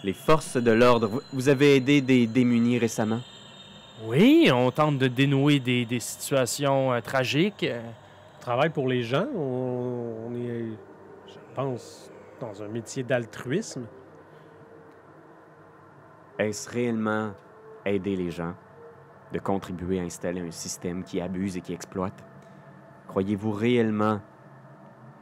Les 0.05 0.13
forces 0.13 0.57
de 0.57 0.69
l'ordre. 0.69 1.23
Vous- 1.33 1.49
avez 1.49 1.77
aidé 1.77 1.99
des 1.99 2.27
démunis 2.27 2.77
récemment? 2.77 3.21
Oui, 4.05 4.51
on 4.53 4.69
tente 4.69 4.99
de 4.99 5.07
dénouer 5.07 5.59
des, 5.59 5.83
des 5.83 5.99
situations 5.99 6.93
euh, 6.93 7.01
tragiques. 7.01 7.65
On 8.37 8.39
travaille 8.39 8.69
pour 8.69 8.87
les 8.87 9.01
gens. 9.01 9.25
On, 9.35 10.27
on 10.27 10.35
est, 10.35 10.65
je 11.27 11.39
pense, 11.55 12.11
dans 12.39 12.61
un 12.61 12.67
métier 12.67 13.01
d'altruisme. 13.01 13.87
Est-ce 16.37 16.69
réellement 16.69 17.31
aider 17.83 18.15
les 18.15 18.29
gens? 18.29 18.53
De 19.33 19.39
contribuer 19.39 19.99
à 19.99 20.03
installer 20.03 20.41
un 20.41 20.51
système 20.51 21.03
qui 21.03 21.19
abuse 21.19 21.57
et 21.57 21.61
qui 21.61 21.73
exploite? 21.73 22.23
Croyez-vous 23.07 23.53
réellement 23.53 24.21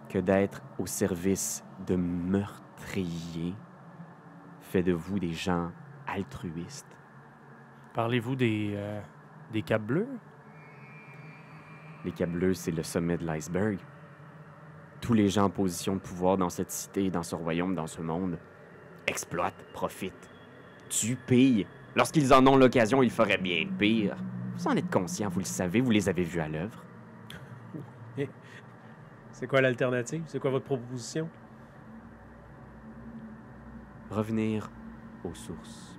que 0.10 0.20
d'être 0.20 0.62
au 0.78 0.86
service 0.88 1.64
de 1.88 1.96
meurtriers 1.96 3.54
fait 4.74 4.82
de 4.82 4.92
vous 4.92 5.20
des 5.20 5.34
gens 5.34 5.72
altruistes? 6.08 6.88
Parlez-vous 7.94 8.36
des, 8.36 8.72
euh, 8.74 9.00
des 9.52 9.62
capes 9.62 9.84
bleus? 9.84 10.08
Les 12.04 12.12
câbleux, 12.12 12.56
c'est 12.56 12.72
le 12.72 12.82
sommet 12.82 13.18
de 13.18 13.24
l'iceberg. 13.24 13.78
Tous 15.00 15.14
les 15.14 15.30
gens 15.30 15.44
en 15.44 15.50
position 15.52 15.94
de 15.94 16.00
pouvoir 16.00 16.38
dans 16.38 16.50
cette 16.50 16.72
cité, 16.72 17.12
dans 17.12 17.22
ce 17.22 17.36
royaume, 17.36 17.76
dans 17.76 17.86
ce 17.86 18.02
monde, 18.02 18.40
exploitent, 19.06 19.64
profitent, 19.74 20.28
tuent, 20.90 21.20
pillent. 21.28 21.68
Lorsqu'ils 21.96 22.34
en 22.34 22.46
ont 22.48 22.58
l'occasion, 22.58 23.04
ils 23.04 23.12
feraient 23.12 23.38
bien 23.38 23.68
pire. 23.78 24.16
Vous 24.58 24.68
en 24.68 24.76
êtes 24.76 24.90
conscient, 24.90 25.30
vous 25.30 25.40
le 25.42 25.46
savez, 25.46 25.82
vous 25.82 25.92
les 25.92 26.10
avez 26.10 26.24
vus 26.24 26.40
à 26.40 26.48
l'œuvre. 26.48 26.84
C'est 29.34 29.46
quoi 29.46 29.62
l'alternative? 29.62 30.24
C'est 30.26 30.40
quoi 30.40 30.50
votre 30.50 30.66
proposition? 30.66 31.30
Revenir 34.14 34.70
aux 35.24 35.34
sources. 35.34 35.98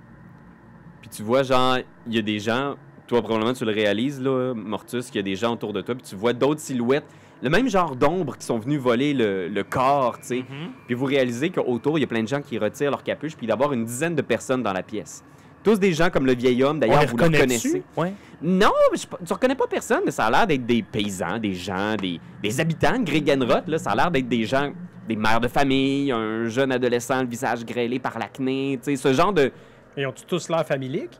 Puis 1.01 1.09
tu 1.09 1.23
vois, 1.23 1.43
genre, 1.43 1.77
il 2.07 2.15
y 2.15 2.17
a 2.17 2.21
des 2.21 2.39
gens, 2.39 2.75
toi 3.07 3.21
probablement 3.21 3.53
tu 3.53 3.65
le 3.65 3.71
réalises, 3.71 4.21
là, 4.21 4.53
Mortus, 4.55 5.07
qu'il 5.07 5.17
y 5.17 5.19
a 5.19 5.23
des 5.23 5.35
gens 5.35 5.53
autour 5.53 5.73
de 5.73 5.81
toi, 5.81 5.95
puis 5.95 6.03
tu 6.03 6.15
vois 6.15 6.33
d'autres 6.33 6.61
silhouettes, 6.61 7.05
le 7.41 7.49
même 7.49 7.67
genre 7.69 7.95
d'ombre 7.95 8.37
qui 8.37 8.45
sont 8.45 8.57
venus 8.57 8.79
voler 8.79 9.13
le, 9.13 9.47
le 9.49 9.63
corps, 9.63 10.17
tu 10.19 10.27
sais. 10.27 10.37
Mhm. 10.37 10.71
Puis 10.85 10.95
vous 10.95 11.05
réalisez 11.05 11.49
qu'autour, 11.49 11.97
il 11.97 12.01
y 12.01 12.03
a 12.03 12.07
plein 12.07 12.23
de 12.23 12.27
gens 12.27 12.41
qui 12.41 12.57
retirent 12.57 12.91
leur 12.91 13.03
capuche, 13.03 13.35
puis 13.35 13.45
d'abord 13.45 13.73
une 13.73 13.85
dizaine 13.85 14.15
de 14.15 14.21
personnes 14.21 14.63
dans 14.63 14.73
la 14.73 14.83
pièce. 14.83 15.23
Tous 15.63 15.79
des 15.79 15.93
gens 15.93 16.09
comme 16.11 16.27
le 16.27 16.35
vieil 16.35 16.63
homme, 16.63 16.79
d'ailleurs, 16.79 17.05
vous 17.07 17.17
le 17.17 17.23
reconnaissez. 17.23 17.83
Ouais. 17.97 18.13
Non, 18.41 18.71
mais 18.91 18.97
je, 18.97 19.07
tu 19.25 19.33
reconnais 19.33 19.55
pas 19.55 19.65
personne, 19.67 20.01
mais 20.05 20.11
ça 20.11 20.25
a 20.25 20.31
l'air 20.31 20.47
d'être 20.47 20.65
des 20.65 20.83
paysans, 20.83 21.39
des 21.39 21.55
gens, 21.55 21.95
des, 21.95 22.19
des 22.41 22.59
habitants 22.59 22.99
de 22.99 23.03
Gregenroth, 23.03 23.67
là. 23.67 23.77
Ça 23.79 23.91
a 23.91 23.95
l'air 23.95 24.11
d'être 24.11 24.27
des 24.29 24.43
gens, 24.43 24.71
des 25.07 25.15
mères 25.15 25.39
de 25.39 25.47
famille, 25.47 26.11
un 26.11 26.47
jeune 26.47 26.71
adolescent, 26.71 27.21
le 27.21 27.27
visage 27.27 27.65
grêlé 27.65 27.99
par 27.99 28.17
l'acné, 28.17 28.79
tu 28.83 28.91
sais, 28.91 28.95
ce 28.95 29.13
genre 29.13 29.33
de... 29.33 29.51
Et 29.97 30.05
ont-ils 30.05 30.25
tous 30.25 30.49
l'air 30.49 30.65
familiques? 30.65 31.19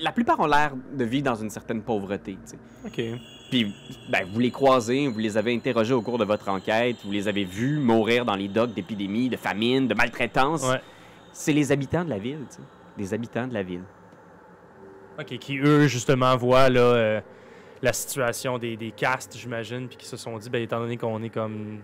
La 0.00 0.12
plupart 0.12 0.38
ont 0.38 0.46
l'air 0.46 0.74
de 0.92 1.04
vivre 1.04 1.24
dans 1.24 1.34
une 1.34 1.50
certaine 1.50 1.82
pauvreté, 1.82 2.38
tu 2.44 2.56
sais. 2.56 2.58
OK. 2.86 3.20
Puis, 3.50 3.74
ben, 4.10 4.26
vous 4.30 4.38
les 4.38 4.50
croisez, 4.50 5.08
vous 5.08 5.18
les 5.18 5.36
avez 5.36 5.54
interrogés 5.54 5.94
au 5.94 6.02
cours 6.02 6.18
de 6.18 6.24
votre 6.24 6.48
enquête, 6.48 6.96
vous 7.04 7.10
les 7.10 7.26
avez 7.26 7.44
vus 7.44 7.78
mourir 7.78 8.24
dans 8.24 8.36
les 8.36 8.46
docks 8.46 8.74
d'épidémies, 8.74 9.28
de 9.28 9.36
famine, 9.36 9.88
de 9.88 9.94
maltraitance. 9.94 10.68
Ouais. 10.68 10.80
C'est 11.32 11.52
les 11.52 11.72
habitants 11.72 12.04
de 12.04 12.10
la 12.10 12.18
ville, 12.18 12.44
tu 12.48 12.56
sais. 12.56 12.62
Les 12.96 13.14
habitants 13.14 13.46
de 13.46 13.54
la 13.54 13.62
ville. 13.62 13.82
OK, 15.18 15.38
qui 15.38 15.58
eux, 15.58 15.88
justement, 15.88 16.36
voient 16.36 16.68
là, 16.68 16.80
euh, 16.80 17.20
la 17.82 17.92
situation 17.92 18.58
des, 18.58 18.76
des 18.76 18.92
castes, 18.92 19.36
j'imagine, 19.36 19.88
puis 19.88 19.96
qui 19.96 20.06
se 20.06 20.16
sont 20.16 20.36
dit, 20.38 20.50
ben, 20.50 20.62
étant 20.62 20.78
donné 20.78 20.96
qu'on 20.96 21.22
est 21.22 21.30
comme 21.30 21.80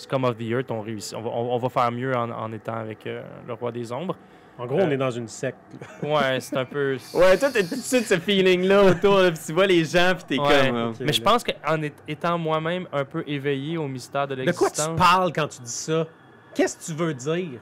Scum 0.00 0.24
of 0.24 0.36
the 0.36 0.42
Earth, 0.50 0.70
on 0.70 0.80
réussit. 0.80 1.14
On 1.14 1.22
va, 1.22 1.30
on- 1.30 1.54
on 1.54 1.58
va 1.58 1.68
faire 1.68 1.90
mieux 1.92 2.16
en, 2.16 2.30
en 2.30 2.52
étant 2.52 2.74
avec 2.74 3.06
euh, 3.06 3.22
le 3.46 3.52
roi 3.54 3.70
des 3.72 3.92
ombres. 3.92 4.16
En 4.58 4.66
gros, 4.66 4.78
on 4.78 4.88
Euh, 4.88 4.90
est 4.90 4.96
dans 4.96 5.10
une 5.10 5.28
secte. 5.28 5.58
là. 5.80 6.08
Ouais, 6.08 6.40
c'est 6.40 6.56
un 6.56 6.64
peu. 6.64 6.96
Ouais, 7.14 7.38
toi, 7.38 7.48
t'as 7.52 7.62
tout 7.62 7.76
de 7.76 7.80
suite 7.80 8.04
ce 8.06 8.18
feeling-là 8.18 8.84
autour, 8.84 9.18
là, 9.18 9.30
puis 9.30 9.40
tu 9.46 9.52
vois 9.52 9.66
les 9.66 9.84
gens, 9.84 10.12
puis 10.14 10.24
t'es 10.36 10.38
Ouais. 10.38 10.68
comme... 10.70 10.88
Ok, 10.90 10.96
Mais 11.00 11.12
je 11.12 11.22
pense 11.22 11.44
qu'en 11.44 11.78
étant 12.08 12.36
moi-même 12.38 12.86
un 12.92 13.04
peu 13.04 13.24
éveillé 13.26 13.78
au 13.78 13.88
mystère 13.88 14.26
de 14.28 14.34
De 14.34 14.42
quoi 14.42 14.46
l'existence, 14.68 14.88
tu 14.88 14.94
parles 14.96 15.32
quand 15.32 15.48
tu 15.48 15.62
dis 15.62 15.70
ça? 15.70 16.06
Qu'est-ce 16.54 16.76
que 16.78 16.92
tu 16.92 16.98
veux 16.98 17.14
dire? 17.14 17.60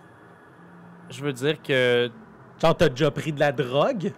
je 1.10 1.22
veux 1.24 1.32
dire 1.32 1.62
que 1.62 2.10
Genre, 2.60 2.76
t'as 2.76 2.88
déjà 2.88 3.10
pris 3.10 3.32
de 3.32 3.40
la 3.40 3.52
drogue? 3.52 4.12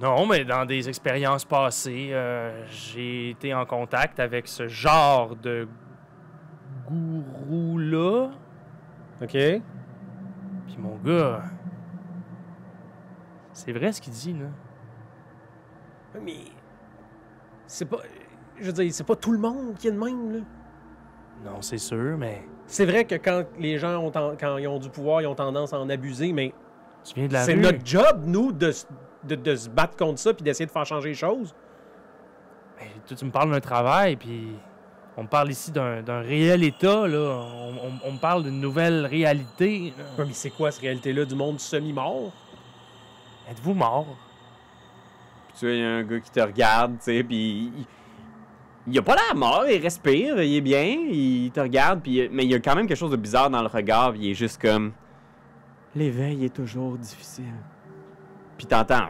non, 0.00 0.26
mais 0.26 0.44
dans 0.44 0.64
des 0.64 0.88
expériences 0.88 1.44
passées, 1.44 2.10
euh, 2.12 2.64
j'ai 2.70 3.30
été 3.30 3.52
en 3.54 3.64
contact 3.66 4.20
avec 4.20 4.46
ce 4.48 4.68
genre 4.68 5.34
de 5.36 5.66
gourou-là. 6.90 8.30
OK. 9.22 9.30
Puis 9.30 9.62
mon 10.78 10.96
gars, 11.04 11.42
c'est 13.52 13.72
vrai 13.72 13.92
ce 13.92 14.00
qu'il 14.00 14.12
dit, 14.12 14.32
là. 14.34 14.46
Mais. 16.22 16.36
C'est 17.66 17.84
pas. 17.86 17.98
Je 18.58 18.64
veux 18.66 18.72
dire, 18.72 18.92
c'est 18.92 19.04
pas 19.06 19.16
tout 19.16 19.32
le 19.32 19.38
monde 19.38 19.74
qui 19.78 19.88
est 19.88 19.92
de 19.92 19.98
même, 19.98 20.32
là. 20.32 20.38
Non, 21.44 21.60
c'est 21.60 21.78
sûr, 21.78 22.16
mais 22.16 22.44
C'est 22.66 22.86
vrai 22.86 23.04
que 23.04 23.14
quand 23.16 23.44
les 23.58 23.78
gens 23.78 23.98
ont 23.98 24.10
ten- 24.10 24.36
quand 24.40 24.56
ils 24.56 24.66
ont 24.66 24.78
du 24.78 24.88
pouvoir, 24.88 25.20
ils 25.20 25.26
ont 25.26 25.34
tendance 25.34 25.72
à 25.74 25.78
en 25.78 25.88
abuser, 25.90 26.32
mais 26.32 26.54
tu 27.04 27.14
viens 27.14 27.28
de 27.28 27.34
la 27.34 27.44
c'est 27.44 27.54
notre 27.56 27.84
job, 27.84 28.22
nous, 28.24 28.52
de, 28.52 28.72
de, 29.24 29.34
de 29.34 29.54
se 29.54 29.68
battre 29.68 29.96
contre 29.96 30.18
ça 30.18 30.32
puis 30.32 30.42
d'essayer 30.42 30.64
de 30.66 30.70
faire 30.70 30.86
changer 30.86 31.10
les 31.10 31.14
choses. 31.14 31.54
Ben, 32.78 32.86
toi, 33.06 33.16
tu 33.16 33.24
me 33.26 33.30
parles 33.30 33.50
d'un 33.50 33.60
travail, 33.60 34.16
puis 34.16 34.56
on 35.16 35.26
parle 35.26 35.50
ici 35.50 35.70
d'un 35.72 36.20
réel 36.20 36.62
état, 36.64 37.06
là. 37.08 37.18
On, 37.42 37.70
on- 37.88 38.00
on 38.08 38.12
me 38.12 38.18
parle 38.18 38.44
d'une 38.44 38.60
nouvelle 38.60 39.06
réalité. 39.06 39.92
là. 39.96 40.04
Ouais, 40.18 40.24
mais 40.26 40.34
c'est 40.34 40.50
quoi 40.50 40.70
cette 40.70 40.82
réalité-là 40.82 41.24
du 41.24 41.34
monde 41.34 41.58
semi-mort? 41.60 42.32
Êtes-vous 43.50 43.74
mort? 43.74 44.06
Puis 45.48 45.56
tu 45.60 45.66
vois, 45.66 45.74
il 45.74 45.80
y 45.80 45.84
a 45.84 45.88
un 45.90 46.02
gars 46.02 46.20
qui 46.20 46.30
te 46.30 46.40
regarde, 46.40 46.98
tu 46.98 47.04
sais, 47.04 47.22
puis 47.22 47.72
il, 47.76 47.86
il 48.88 48.98
a 48.98 49.02
pas 49.02 49.14
l'air 49.14 49.34
mort, 49.36 49.64
il 49.68 49.80
respire, 49.80 50.42
il 50.42 50.56
est 50.56 50.60
bien, 50.60 50.82
il 50.84 51.50
te 51.52 51.60
regarde, 51.60 52.00
puis 52.02 52.28
mais 52.30 52.44
il 52.44 52.50
y 52.50 52.54
a 52.54 52.60
quand 52.60 52.74
même 52.74 52.86
quelque 52.86 52.98
chose 52.98 53.10
de 53.12 53.16
bizarre 53.16 53.48
dans 53.50 53.62
le 53.62 53.68
regard, 53.68 54.12
puis 54.12 54.20
il 54.22 54.30
est 54.32 54.34
juste 54.34 54.60
comme 54.60 54.92
l'éveil 55.94 56.44
est 56.44 56.54
toujours 56.54 56.96
difficile. 56.98 57.44
Puis 58.58 58.66
t'entends 58.66 59.06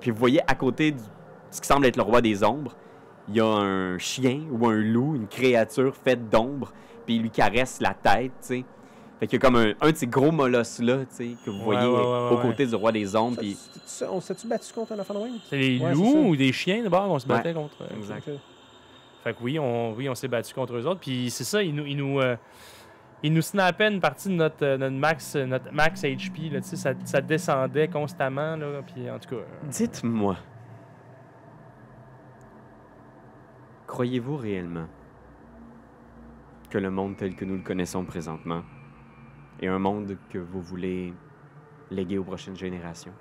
puis 0.00 0.10
vous 0.10 0.16
voyez 0.18 0.40
à 0.50 0.54
côté 0.54 0.92
de 0.92 0.98
ce 1.50 1.60
qui 1.60 1.66
semble 1.66 1.84
être 1.84 1.96
le 1.96 2.02
roi 2.02 2.20
des 2.22 2.42
ombres, 2.42 2.74
il 3.28 3.36
y 3.36 3.40
a 3.40 3.46
un 3.46 3.98
chien 3.98 4.40
ou 4.50 4.66
un 4.66 4.76
loup, 4.80 5.14
une 5.16 5.28
créature 5.28 5.94
faite 5.94 6.28
d'ombre, 6.30 6.72
puis 7.06 7.16
il 7.16 7.22
lui 7.22 7.30
caresse 7.30 7.80
la 7.80 7.94
tête, 7.94 8.32
tu 8.40 8.46
sais. 8.46 8.64
Fait 9.18 9.26
qu'il 9.26 9.38
y 9.38 9.42
a 9.44 9.46
comme 9.46 9.56
un, 9.56 9.72
un 9.82 9.90
de 9.92 9.96
ces 9.96 10.06
gros 10.06 10.32
molosses 10.32 10.78
là, 10.80 11.00
tu 11.00 11.06
sais, 11.10 11.28
que 11.44 11.50
vous 11.50 11.58
Ouais, 11.58 11.64
voyez 11.76 11.86
ouais, 11.86 11.94
ouais, 11.94 12.00
aux 12.30 12.36
ouais. 12.36 12.42
côtés 12.42 12.66
du 12.66 12.74
roi 12.74 12.90
des 12.90 13.14
ombres, 13.14 13.38
on 14.10 14.20
s'est-tu 14.20 14.46
battu 14.46 14.72
contre 14.72 14.92
un 14.92 14.96
même? 14.96 15.32
C'est 15.50 15.78
c'est 15.78 15.92
loups 15.92 16.28
ou 16.30 16.36
des 16.36 16.52
chiens 16.52 16.82
d'abord 16.82 17.06
qu'on 17.06 17.18
se 17.18 17.26
battait 17.26 17.52
contre? 17.52 17.74
euh, 17.82 17.96
Exact. 17.98 18.30
Fait 19.22 19.34
que 19.34 19.38
oui, 19.42 19.58
on, 19.58 19.92
oui, 19.92 20.08
on 20.08 20.14
s'est 20.14 20.28
battu 20.28 20.54
contre 20.54 20.74
eux 20.74 20.86
autres. 20.86 21.00
Puis 21.00 21.28
c'est 21.28 21.44
ça, 21.44 21.62
ils 21.62 21.74
nous, 21.74 21.84
ils 21.84 21.96
nous, 21.98 22.18
euh, 22.20 22.36
ils 23.22 23.30
nous 23.30 23.42
snappaient 23.42 23.88
une 23.92 24.00
partie 24.00 24.28
de 24.30 24.34
notre, 24.34 24.64
euh, 24.64 24.78
notre 24.78 24.96
max, 24.96 25.36
notre 25.36 25.70
max 25.70 26.02
HP. 26.02 26.50
Là, 26.50 26.62
tu 26.62 26.68
sais, 26.68 26.76
ça, 26.76 26.94
ça 27.04 27.20
descendait 27.20 27.88
constamment. 27.88 28.56
Là, 28.56 28.80
puis 28.86 29.10
en 29.10 29.18
tout 29.18 29.28
cas, 29.28 29.36
euh, 29.42 29.68
Dites-moi, 29.68 30.36
croyez-vous 33.90 34.36
réellement 34.36 34.86
que 36.70 36.78
le 36.78 36.90
monde 36.90 37.16
tel 37.16 37.34
que 37.34 37.44
nous 37.44 37.56
le 37.56 37.62
connaissons 37.62 38.04
présentement 38.04 38.62
est 39.60 39.66
un 39.66 39.80
monde 39.80 40.16
que 40.30 40.38
vous 40.38 40.62
voulez 40.62 41.12
léguer 41.90 42.16
aux 42.18 42.22
prochaines 42.24 42.56
générations? 42.56 43.12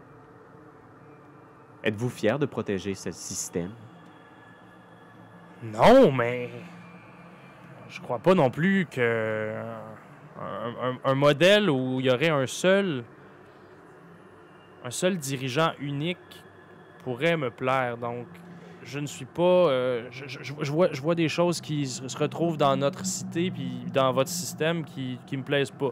Êtes-vous 1.84 2.10
fier 2.10 2.38
de 2.38 2.46
protéger 2.46 2.94
ce 2.94 3.12
système? 3.12 3.72
non, 5.64 6.12
mais 6.12 6.50
je 7.90 8.00
crois 8.00 8.20
pas 8.20 8.34
non 8.36 8.50
plus 8.50 8.86
que 8.86 9.56
un, 10.40 10.90
un- 10.92 11.00
un 11.04 11.16
modèle 11.16 11.70
où 11.70 12.00
il 12.00 12.06
y 12.06 12.12
aurait 12.12 12.30
un 12.30 12.46
seul, 12.48 13.04
un 14.86 14.92
seul 14.92 15.18
dirigeant 15.18 15.74
unique 15.80 16.44
pourrait 17.04 17.36
me 17.36 17.50
plaire. 17.50 17.98
Donc, 17.98 18.28
je 18.90 19.00
ne 19.00 19.06
suis 19.08 19.26
pas. 19.26 19.42
euh, 19.44 20.08
je, 20.12 20.26
je- 20.28 20.40
je- 20.42 20.54
je 20.62 20.72
vois, 20.72 20.90
je 20.92 21.02
vois 21.02 21.16
des 21.16 21.30
choses 21.30 21.62
qui 21.62 21.86
se 21.88 22.18
retrouvent 22.18 22.58
dans 22.58 22.76
notre 22.76 23.06
cité 23.06 23.52
puis 23.52 23.72
dans 23.94 24.12
votre 24.12 24.30
système 24.30 24.84
qui, 24.84 25.18
qui 25.28 25.38
me 25.38 25.44
plaisent 25.44 25.72
pas. 25.72 25.92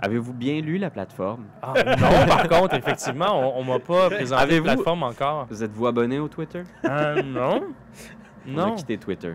Avez-vous 0.00 0.32
bien 0.34 0.60
lu 0.60 0.76
la 0.78 0.90
plateforme? 0.90 1.44
Ah, 1.62 1.72
non, 1.84 2.26
par 2.26 2.48
contre, 2.48 2.74
effectivement, 2.74 3.56
on, 3.56 3.60
on 3.60 3.64
m'a 3.64 3.78
pas 3.78 4.10
présenté 4.10 4.42
Avez-vous- 4.42 4.64
plateforme 4.64 5.02
encore. 5.04 5.46
Vous 5.48 5.62
êtes-vous 5.62 5.86
abonné 5.86 6.18
au 6.18 6.28
Twitter? 6.28 6.64
Euh, 6.84 7.22
non. 7.22 7.62
On 8.48 8.58
a 8.58 8.66
Non. 8.66 8.74
quitté 8.74 8.98
Twitter. 8.98 9.34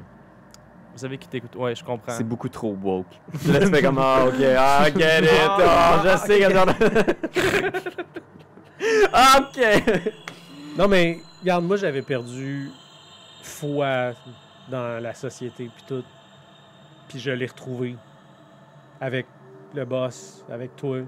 Vous 0.96 1.06
avez 1.06 1.18
quitté. 1.18 1.42
Ouais, 1.56 1.74
je 1.76 1.84
comprends. 1.84 2.12
C'est 2.12 2.28
beaucoup 2.28 2.50
trop 2.50 2.78
woke. 2.84 3.06
Là, 3.48 3.60
tu 3.62 3.68
fais 3.68 3.82
comme, 3.82 4.00
ah, 4.00 4.26
ok, 4.28 4.44
ah, 4.58 4.86
get 4.96 5.24
it, 5.24 5.30
ah, 5.66 6.02
je 6.04 6.18
sais 6.28 6.40
que 6.42 7.90
Ok! 9.14 9.84
Non, 10.78 10.88
mais 10.88 11.20
regarde, 11.42 11.64
moi, 11.66 11.78
j'avais 11.78 12.02
perdu 12.02 12.70
foi 13.41 14.13
dans 14.69 15.02
la 15.02 15.13
société, 15.13 15.69
puis 15.73 15.84
tout. 15.88 16.04
Puis 17.08 17.19
je 17.19 17.32
l'ai 17.32 17.47
retrouvé 17.47 17.95
avec 19.02 19.25
le 19.73 19.86
boss, 19.86 20.45
avec 20.49 20.75
toi, 20.75 20.99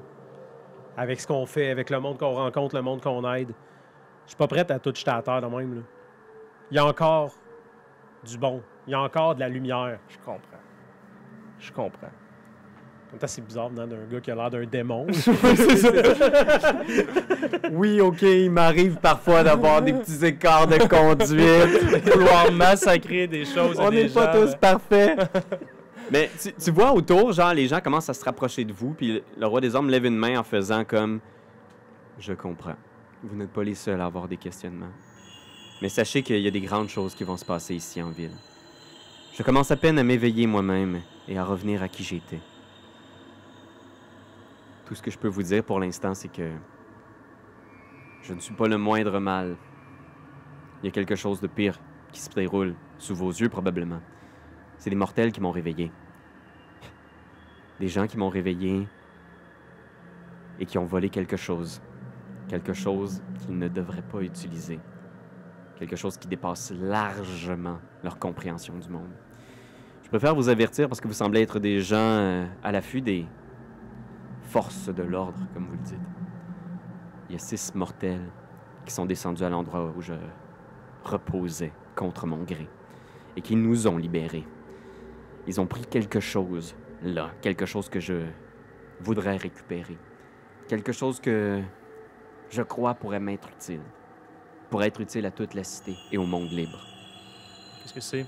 avec 0.98 1.20
ce 1.20 1.28
qu'on 1.28 1.46
fait, 1.46 1.70
avec 1.70 1.90
le 1.90 2.00
monde 2.00 2.18
qu'on 2.18 2.34
rencontre, 2.34 2.76
le 2.76 2.82
monde 2.82 3.02
qu'on 3.02 3.30
aide. 3.34 3.54
Je 4.26 4.32
suis 4.32 4.38
pas 4.38 4.48
prête 4.48 4.72
à 4.72 4.80
tout 4.80 4.94
jeter 4.96 5.12
à 5.12 5.22
terre 5.22 5.42
de 5.42 5.48
même. 5.48 5.76
Là. 5.76 5.82
Il 6.72 6.78
y 6.78 6.80
a 6.80 6.86
encore 6.86 7.34
du 8.24 8.38
bon. 8.38 8.62
Il 8.88 8.92
y 8.92 8.94
a 8.94 9.02
encore 9.02 9.36
de 9.36 9.42
la 9.42 9.50
lumière. 9.50 10.00
Je 10.08 10.18
comprends. 10.18 10.60
Je 11.60 11.72
comprends. 11.72 12.21
C'est 13.26 13.46
bizarre 13.46 13.70
venant 13.70 13.86
d'un 13.86 13.98
gars 14.12 14.22
qui 14.22 14.32
a 14.32 14.36
l'air 14.36 14.50
d'un 14.50 14.66
démon. 14.66 15.06
Oui, 17.72 18.02
ok, 18.02 18.22
il 18.24 18.52
m'arrive 18.52 18.96
parfois 18.96 19.44
d'avoir 19.44 19.82
des 19.82 19.94
petits 19.94 20.26
écarts 20.26 20.68
de 20.68 20.78
conduite. 20.78 22.06
Vouloir 22.14 22.52
massacrer 22.52 23.28
des 23.28 23.46
choses. 23.46 23.78
On 23.80 23.92
n'est 23.92 24.10
pas 24.10 24.34
gens, 24.34 24.46
tous 24.46 24.56
parfaits. 24.56 25.20
Mais 26.12 26.30
tu, 26.42 26.52
tu 26.54 26.72
vois 26.72 26.92
autour, 26.92 27.32
genre, 27.32 27.54
les 27.54 27.68
gens 27.68 27.80
commencent 27.80 28.10
à 28.10 28.14
se 28.14 28.26
rapprocher 28.26 28.66
de 28.66 28.74
vous, 28.74 28.94
puis 28.94 29.14
le, 29.14 29.24
le 29.38 29.48
roi 29.48 29.62
des 29.62 29.76
hommes 29.76 29.90
lève 29.90 30.06
une 30.06 30.18
main 30.18 30.40
en 30.40 30.44
faisant 30.44 30.84
comme 30.84 31.20
Je 32.20 32.34
comprends. 32.34 32.76
Vous 33.24 33.36
n'êtes 33.36 33.52
pas 33.52 33.64
les 33.64 33.76
seuls 33.76 34.02
à 34.02 34.06
avoir 34.06 34.28
des 34.28 34.38
questionnements. 34.38 34.92
Mais 35.82 35.90
sachez 35.90 36.24
qu'il 36.24 36.40
y 36.40 36.48
a 36.48 36.52
des 36.52 36.62
grandes 36.62 36.90
choses 36.90 37.16
qui 37.16 37.24
vont 37.24 37.38
se 37.38 37.46
passer 37.46 37.76
ici 37.76 38.02
en 38.02 38.10
ville. 38.10 38.36
Je 39.34 39.44
commence 39.44 39.72
à 39.72 39.78
peine 39.78 39.98
à 39.98 40.04
m'éveiller 40.04 40.46
moi-même 40.46 41.02
et 41.28 41.38
à 41.38 41.44
revenir 41.44 41.82
à 41.82 41.88
qui 41.88 42.04
j'étais. 42.04 42.40
Tout 44.92 44.96
ce 44.96 45.02
que 45.02 45.10
je 45.10 45.18
peux 45.18 45.30
vous 45.30 45.44
dire 45.44 45.64
pour 45.64 45.80
l'instant, 45.80 46.14
c'est 46.14 46.28
que 46.28 46.52
je 48.24 48.34
ne 48.34 48.42
suis 48.42 48.54
pas 48.54 48.68
le 48.68 48.78
moindre 48.78 49.22
mal. 49.22 49.56
Il 50.84 50.88
y 50.88 50.90
a 50.90 50.92
quelque 50.92 51.16
chose 51.16 51.40
de 51.40 51.48
pire 51.48 51.80
qui 52.12 52.20
se 52.20 52.30
déroule 52.30 52.76
sous 52.98 53.16
vos 53.16 53.30
yeux 53.30 53.48
probablement. 53.48 54.02
C'est 54.78 54.90
des 54.90 54.98
mortels 54.98 55.32
qui 55.32 55.40
m'ont 55.40 55.52
réveillé. 55.52 55.94
Des 57.80 57.88
gens 57.88 58.06
qui 58.06 58.18
m'ont 58.18 58.28
réveillé 58.28 58.86
et 60.60 60.66
qui 60.66 60.78
ont 60.78 60.84
volé 60.84 61.08
quelque 61.08 61.38
chose. 61.38 61.82
Quelque 62.50 62.74
chose 62.74 63.24
qu'ils 63.40 63.58
ne 63.58 63.70
devraient 63.70 64.02
pas 64.02 64.20
utiliser. 64.20 64.82
Quelque 65.78 65.96
chose 65.96 66.18
qui 66.18 66.28
dépasse 66.28 66.74
largement 66.78 67.80
leur 68.04 68.20
compréhension 68.20 68.78
du 68.78 68.90
monde. 68.90 69.14
Je 70.04 70.10
préfère 70.10 70.36
vous 70.36 70.50
avertir 70.50 70.90
parce 70.90 71.00
que 71.00 71.08
vous 71.08 71.14
semblez 71.14 71.44
être 71.44 71.60
des 71.60 71.80
gens 71.80 71.96
euh, 71.96 72.46
à 72.62 72.74
l'affût 72.74 73.00
des 73.00 73.26
forces 74.52 74.90
de 74.90 75.04
l'ordre, 75.04 75.40
comme 75.54 75.66
vous 75.66 75.72
le 75.74 75.78
dites. 75.78 75.96
Il 77.30 77.34
y 77.34 77.36
a 77.36 77.40
six 77.40 77.74
mortels 77.74 78.30
qui 78.86 78.94
sont 78.94 79.06
descendus 79.06 79.44
à 79.44 79.50
l'endroit 79.50 79.94
où 79.96 80.02
je 80.02 80.14
reposais 81.06 81.72
contre 81.96 82.28
mon 82.28 82.44
gré 82.44 82.68
et 83.38 83.42
qui 83.42 83.56
nous 83.56 83.88
ont 83.88 83.98
libérés. 83.98 84.46
Ils 85.48 85.62
ont 85.62 85.68
pris 85.68 85.86
quelque 85.86 86.20
chose 86.20 86.76
là, 87.02 87.32
quelque 87.42 87.66
chose 87.66 87.88
que 87.90 88.00
je 88.02 88.26
voudrais 89.00 89.38
récupérer, 89.38 89.98
quelque 90.68 90.92
chose 90.92 91.20
que 91.22 91.62
je 92.50 92.62
crois 92.62 92.94
pourrait 92.96 93.22
m'être 93.22 93.48
utile, 93.50 93.82
pourrait 94.70 94.88
être 94.88 95.00
utile 95.00 95.26
à 95.26 95.32
toute 95.32 95.54
la 95.54 95.64
cité 95.64 95.96
et 96.12 96.18
au 96.18 96.26
monde 96.26 96.52
libre. 96.52 96.78
Qu'est-ce 97.82 97.94
que 97.94 98.02
c'est? 98.02 98.26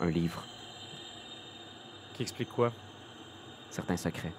Un 0.00 0.10
livre, 0.10 0.44
Qui 2.14 2.22
explique 2.22 2.50
quoi? 2.50 2.72
certains 3.70 3.96
secrets, 3.96 4.32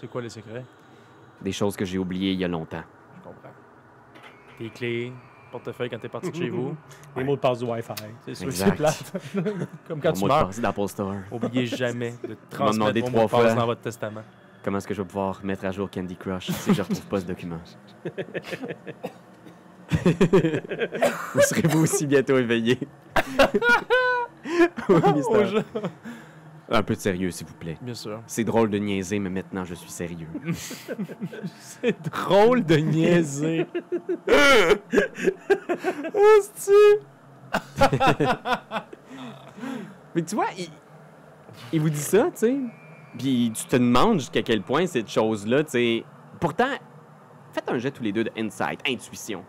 C'est 0.00 0.08
quoi 0.08 0.22
les 0.22 0.28
secrets? 0.28 0.64
des 1.40 1.52
choses 1.52 1.76
que 1.76 1.84
j'ai 1.84 1.98
oubliées 1.98 2.32
il 2.32 2.40
y 2.40 2.44
a 2.44 2.48
longtemps. 2.48 2.82
Je 3.16 3.22
comprends. 3.22 3.50
Tes 4.58 4.70
clés, 4.70 5.12
portefeuille 5.52 5.88
quand 5.88 5.98
t'es 6.00 6.08
parti 6.08 6.30
de 6.32 6.36
chez 6.36 6.48
vous. 6.48 6.76
Les 7.16 7.22
mots 7.22 7.36
de 7.36 7.40
passe 7.40 7.60
du 7.60 7.64
Wi-Fi. 7.64 7.92
C'est 8.24 8.34
sûr, 8.34 8.46
Exact. 8.48 8.70
c'est 8.70 8.74
plate. 8.76 9.12
Comme 9.86 10.00
quand 10.00 10.08
Mon 10.08 10.14
tu 10.14 10.20
mot 10.20 10.26
de 10.28 10.32
meurs. 10.32 10.46
passe 10.46 10.60
d'Apple 10.60 10.88
Store. 10.88 11.14
Oubliez 11.30 11.66
jamais 11.66 12.14
de 12.26 12.36
transmettre 12.50 13.00
vos 13.00 13.06
trois 13.08 13.10
mots 13.10 13.26
de 13.26 13.30
passe 13.30 13.54
dans 13.54 13.66
votre 13.66 13.80
testament. 13.82 14.22
Comment 14.64 14.78
est-ce 14.78 14.88
que 14.88 14.94
je 14.94 15.02
vais 15.02 15.06
pouvoir 15.08 15.40
mettre 15.44 15.64
à 15.64 15.70
jour 15.70 15.88
Candy 15.88 16.16
Crush 16.16 16.50
si 16.50 16.74
je 16.74 16.82
retrouve 16.82 17.06
pas 17.06 17.20
ce 17.20 17.26
document? 17.26 17.60
vous 21.34 21.40
serez 21.40 21.62
vous 21.68 21.82
aussi 21.84 22.06
bientôt 22.06 22.36
éveillé. 22.36 22.78
Jeu. 24.88 25.64
Un 26.70 26.82
peu 26.82 26.94
de 26.94 27.00
sérieux, 27.00 27.30
s'il 27.30 27.46
vous 27.46 27.54
plaît. 27.54 27.78
Bien 27.80 27.94
sûr. 27.94 28.22
C'est 28.26 28.44
drôle 28.44 28.68
de 28.68 28.76
niaiser, 28.78 29.18
mais 29.18 29.30
maintenant 29.30 29.64
je 29.64 29.74
suis 29.74 29.90
sérieux. 29.90 30.28
C'est 31.60 31.96
drôle 32.10 32.64
de 32.64 32.76
niaiser. 32.76 33.66
Mais 40.14 40.22
tu 40.22 40.34
vois, 40.34 40.48
il, 40.58 40.68
il 41.72 41.80
vous 41.80 41.90
dit 41.90 41.96
ça, 41.96 42.30
tu 42.32 42.38
sais. 42.38 42.56
Puis 43.18 43.52
tu 43.54 43.64
te 43.64 43.76
demandes 43.76 44.20
jusqu'à 44.20 44.42
quel 44.42 44.62
point 44.62 44.86
cette 44.86 45.08
chose-là, 45.08 45.64
tu 45.64 45.70
sais. 45.70 46.04
Pourtant, 46.40 46.76
faites 47.52 47.68
un 47.68 47.78
jet 47.78 47.90
tous 47.90 48.02
les 48.02 48.12
deux 48.12 48.24
de 48.24 48.30
insight, 48.36 48.80
intuition. 48.86 49.44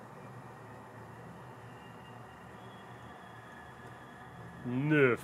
Neuf. 4.65 5.19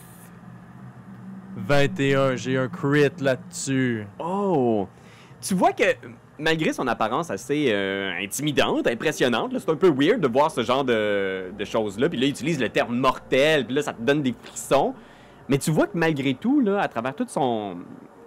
21, 1.55 2.35
j'ai 2.35 2.57
un 2.57 2.67
crit 2.67 3.09
là-dessus. 3.19 4.05
Oh! 4.19 4.87
Tu 5.41 5.53
vois 5.53 5.71
que 5.71 5.83
malgré 6.37 6.73
son 6.73 6.87
apparence 6.87 7.29
assez 7.29 7.67
euh, 7.69 8.11
intimidante, 8.21 8.87
impressionnante, 8.87 9.53
c'est 9.57 9.69
un 9.69 9.75
peu 9.75 9.89
weird 9.89 10.19
de 10.19 10.27
voir 10.27 10.51
ce 10.51 10.63
genre 10.63 10.83
de, 10.83 11.51
de 11.57 11.65
choses-là. 11.65 12.09
Puis 12.09 12.19
là, 12.19 12.25
il 12.25 12.29
utilise 12.31 12.59
le 12.59 12.69
terme 12.69 12.97
mortel, 12.97 13.65
puis 13.65 13.75
là, 13.75 13.81
ça 13.81 13.93
te 13.93 14.01
donne 14.01 14.21
des 14.21 14.33
frissons. 14.43 14.93
Mais 15.47 15.57
tu 15.57 15.71
vois 15.71 15.87
que 15.87 15.97
malgré 15.97 16.33
tout, 16.33 16.59
là, 16.59 16.81
à 16.81 16.87
travers 16.87 17.15
tout 17.15 17.27
son, 17.27 17.77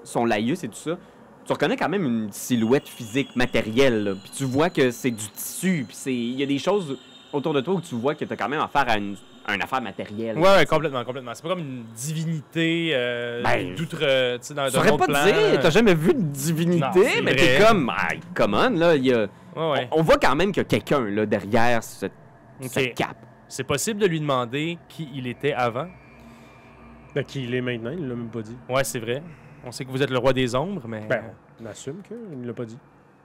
son 0.04 0.24
laïus 0.24 0.64
et 0.64 0.68
tout 0.68 0.76
ça, 0.76 0.96
tu 1.44 1.52
reconnais 1.52 1.76
quand 1.76 1.88
même 1.88 2.04
une 2.04 2.32
silhouette 2.32 2.88
physique 2.88 3.34
matérielle. 3.34 4.04
là. 4.04 4.14
Puis 4.14 4.32
tu 4.36 4.44
vois 4.44 4.70
que 4.70 4.90
c'est 4.90 5.10
du 5.10 5.28
tissu, 5.30 5.86
puis 5.88 6.12
il 6.12 6.38
y 6.38 6.42
a 6.42 6.46
des 6.46 6.58
choses 6.58 6.98
autour 7.32 7.52
de 7.52 7.60
toi 7.60 7.74
où 7.74 7.80
tu 7.80 7.94
vois 7.94 8.14
que 8.14 8.24
tu 8.24 8.32
as 8.32 8.36
quand 8.36 8.48
même 8.48 8.60
affaire 8.60 8.88
à 8.88 8.96
une, 8.96 9.16
une 9.54 9.62
affaire 9.62 9.80
matérielle. 9.82 10.36
Ouais, 10.38 10.56
ouais, 10.56 10.66
complètement, 10.66 11.04
complètement. 11.04 11.32
C'est 11.34 11.42
pas 11.42 11.48
comme 11.50 11.58
une 11.60 11.84
divinité 11.94 12.90
euh, 12.94 13.42
Ben, 13.42 13.74
d'outre, 13.74 13.98
euh, 14.02 14.38
tu 14.38 14.54
saurais 14.54 14.96
pas 14.96 15.06
plan. 15.06 15.24
dire, 15.24 15.60
t'as 15.60 15.70
jamais 15.70 15.94
vu 15.94 16.14
de 16.14 16.20
divinité, 16.22 17.22
mais 17.22 17.34
t'es 17.34 17.58
comme, 17.66 17.90
ah, 17.96 18.08
come 18.34 18.54
on, 18.54 18.70
là, 18.70 18.94
il 18.96 19.06
y 19.06 19.12
a... 19.12 19.26
Ouais, 19.56 19.70
ouais. 19.72 19.88
On, 19.90 20.00
on 20.00 20.02
voit 20.02 20.18
quand 20.18 20.34
même 20.36 20.52
qu'il 20.52 20.62
y 20.62 20.66
a 20.66 20.68
quelqu'un 20.68 21.00
là, 21.08 21.26
derrière 21.26 21.82
cette, 21.82 22.12
cape. 22.94 23.16
C'est 23.48 23.64
possible 23.64 24.00
de 24.00 24.06
lui 24.06 24.20
demander 24.20 24.78
qui 24.88 25.08
il 25.14 25.26
était 25.26 25.52
avant? 25.54 25.88
Ben, 27.14 27.24
qui 27.24 27.44
il 27.44 27.54
est 27.54 27.60
maintenant, 27.62 27.90
il 27.90 28.06
l'a 28.06 28.14
même 28.14 28.28
pas 28.28 28.42
dit. 28.42 28.56
Ouais, 28.68 28.84
c'est 28.84 28.98
vrai. 28.98 29.22
On 29.64 29.72
sait 29.72 29.84
que 29.84 29.90
vous 29.90 30.02
êtes 30.02 30.10
le 30.10 30.18
roi 30.18 30.32
des 30.32 30.54
ombres, 30.54 30.82
mais 30.86 31.06
Ben, 31.08 31.22
on 31.62 31.66
assume 31.66 32.02
qu'il 32.06 32.40
ne 32.40 32.46
l'a 32.46 32.52
pas 32.52 32.64
dit. 32.66 32.78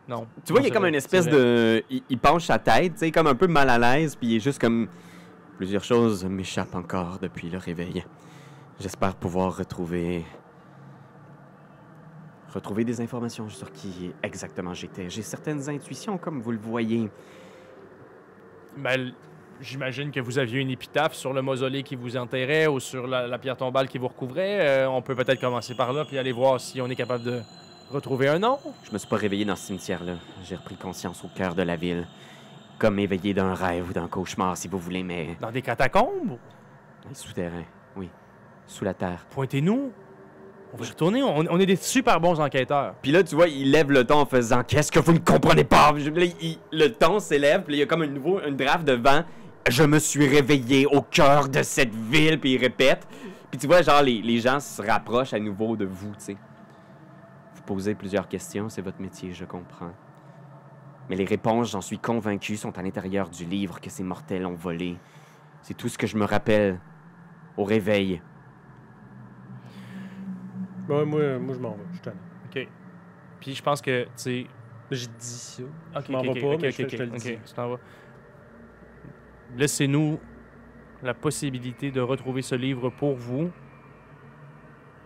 non. 0.08 0.26
Tu 0.46 0.54
vois, 0.54 0.62
Non, 0.62 0.66
il 0.66 0.70
y 0.70 0.72
a 0.72 0.74
comme 0.74 0.82
vrai, 0.84 0.90
une 0.90 0.96
espèce 0.96 1.28
de. 1.28 1.84
Il, 1.90 2.02
il 2.10 2.18
penche 2.18 2.46
sa 2.46 2.58
tête, 2.58 2.94
tu 2.94 3.00
sais, 3.00 3.12
comme 3.12 3.28
un 3.28 3.36
peu 3.36 3.48
mal 3.48 3.70
à 3.70 3.78
l'aise, 3.78 4.16
puis 4.16 4.28
il 4.30 4.36
est 4.38 4.40
juste 4.40 4.60
comme. 4.60 4.88
Plusieurs 5.58 5.84
choses 5.84 6.26
m'échappent 6.26 6.76
encore 6.76 7.20
depuis 7.20 7.50
le 7.50 7.58
réveil. 7.58 8.04
J'espère 8.80 9.16
pouvoir 9.16 9.56
retrouver. 9.56 10.26
Retrouver 12.54 12.84
des 12.84 13.02
informations 13.02 13.48
sur 13.50 13.72
qui 13.72 14.14
exactement 14.24 14.74
j'étais. 14.74 15.10
J'ai 15.10 15.22
certaines 15.22 15.70
intuitions, 15.70 16.18
comme 16.18 16.42
vous 16.42 16.52
le 16.52 16.58
voyez. 16.58 17.10
Ben, 18.78 19.14
j'imagine 19.62 20.12
que 20.12 20.20
vous 20.20 20.40
aviez 20.40 20.60
une 20.60 20.72
épitaphe 20.72 21.14
sur 21.14 21.34
le 21.34 21.42
mausolée 21.42 21.84
qui 21.84 21.96
vous 21.96 22.18
enterrait 22.18 22.68
ou 22.68 22.80
sur 22.80 23.06
la, 23.06 23.28
la 23.28 23.38
pierre 23.38 23.58
tombale 23.58 23.88
qui 23.88 24.00
vous 24.00 24.08
recouvrait. 24.08 24.60
Euh, 24.62 24.90
on 24.90 25.02
peut 25.02 25.16
peut-être 25.16 25.40
commencer 25.40 25.76
par 25.76 25.94
là 25.94 26.04
puis 26.06 26.18
aller 26.18 26.32
voir 26.32 26.60
si 26.60 26.82
on 26.82 26.88
est 26.88 26.96
capable 26.96 27.24
de 27.24 27.42
retrouver 27.92 28.28
un 28.28 28.40
nom. 28.40 28.58
Je 28.84 28.92
me 28.92 28.98
suis 28.98 29.08
pas 29.08 29.18
réveillé 29.18 29.46
dans 29.46 29.56
ce 29.56 29.68
cimetière-là. 29.68 30.16
J'ai 30.44 30.56
repris 30.56 30.76
conscience 30.76 31.24
au 31.24 31.28
cœur 31.28 31.54
de 31.54 31.62
la 31.62 31.76
ville. 31.76 32.08
Comme 32.80 33.00
éveillé 33.00 33.34
d'un 33.34 33.54
rêve 33.54 33.90
ou 33.90 33.94
d'un 33.94 34.08
cauchemar, 34.08 34.58
si 34.58 34.68
vous 34.68 34.78
voulez, 34.80 35.04
mais. 35.04 35.38
Dans 35.40 35.52
des 35.52 35.62
catacombes? 35.62 36.38
Souterrain, 37.14 37.64
oui. 37.96 38.10
Sous 38.66 38.84
la 38.84 38.94
terre. 38.94 39.26
Pointez-nous. 39.30 39.92
On 40.74 40.78
va 40.78 40.86
y 40.86 40.90
retourner. 40.90 41.22
On, 41.22 41.36
on 41.50 41.60
est 41.60 41.66
des 41.66 41.76
super 41.76 42.20
bons 42.20 42.40
enquêteurs. 42.40 42.96
Puis 43.02 43.12
là, 43.12 43.24
tu 43.24 43.36
vois, 43.36 43.48
il 43.48 43.70
lève 43.72 43.92
le 43.92 44.04
ton 44.06 44.20
en 44.20 44.26
faisant 44.26 44.64
Qu'est-ce 44.64 44.92
que 44.92 45.00
vous 45.00 45.14
ne 45.14 45.20
comprenez 45.20 45.64
pas? 45.64 45.94
Je- 45.98 46.10
là, 46.10 46.26
il- 46.42 46.58
Le 46.72 46.88
ton 46.88 47.20
s'élève, 47.20 47.64
puis 47.64 47.76
il 47.76 47.80
y 47.80 47.84
a 47.84 47.86
comme 47.86 48.02
un 48.02 48.08
nouveau, 48.08 48.40
une 48.42 48.56
draft 48.56 48.84
de 48.86 48.94
vent. 48.94 49.24
Je 49.70 49.84
me 49.84 50.00
suis 50.00 50.28
réveillé 50.28 50.86
au 50.88 51.02
cœur 51.02 51.48
de 51.48 51.62
cette 51.62 51.94
ville, 51.94 52.40
puis 52.40 52.54
il 52.54 52.58
répète. 52.58 53.08
Puis 53.52 53.60
tu 53.60 53.68
vois, 53.68 53.82
genre, 53.84 54.02
les, 54.02 54.22
les 54.22 54.40
gens 54.40 54.60
se 54.60 54.82
rapprochent 54.82 55.34
à 55.34 55.40
nouveau 55.40 55.76
de 55.78 55.86
vous, 55.86 56.10
tu 56.16 56.26
sais. 56.26 56.38
Vous 57.56 57.62
posez 57.62 57.94
plusieurs 57.94 58.28
questions, 58.28 58.68
c'est 58.68 58.82
votre 58.82 59.00
métier, 59.00 59.32
je 59.32 59.46
comprends. 59.46 59.92
Mais 61.10 61.16
les 61.16 61.26
réponses, 61.26 61.72
j'en 61.72 61.82
suis 61.82 62.00
convaincu, 62.00 62.56
sont 62.58 62.78
à 62.78 62.82
l'intérieur 62.82 63.30
du 63.30 63.46
livre 63.46 63.80
que 63.82 63.90
ces 63.90 64.04
mortels 64.04 64.46
ont 64.46 64.56
volé. 64.56 64.98
C'est 65.62 65.74
tout 65.74 65.90
ce 65.90 65.98
que 65.98 66.08
je 66.08 66.18
me 66.18 66.26
rappelle 66.26 66.80
au 67.58 67.64
réveil. 67.64 68.22
Ouais, 70.90 71.06
moi, 71.06 71.40
moi 71.40 71.56
je 71.56 71.60
m'en 71.60 71.72
vais. 71.72 71.84
Je 71.94 72.02
t'en 72.02 72.12
OK. 72.12 72.68
Puis 73.40 73.54
je 73.56 73.64
pense 73.64 73.82
que, 73.82 74.04
tu 74.04 74.10
sais... 74.16 74.46
J'ai 74.92 75.08
dit 75.08 75.14
ça. 75.20 75.64
Je 76.06 76.12
m'en 76.12 76.20
OK, 76.20 76.26
vais 76.26 76.30
OK, 76.32 76.42
pas, 76.42 76.48
OK, 76.56 76.62
mais 76.62 76.72
je 76.72 76.84
te- 76.84 76.90
je 76.90 76.98
te 76.98 77.04
le 77.04 77.10
OK, 77.10 77.16
dis. 77.18 77.38
tu 77.46 77.54
t'en 77.54 77.70
vas. 77.70 77.80
Laissez-nous 79.56 80.20
la 81.02 81.14
possibilité 81.14 81.90
de 81.92 82.02
retrouver 82.02 82.42
ce 82.42 82.56
livre 82.56 82.90
pour 82.90 83.16
vous. 83.16 83.50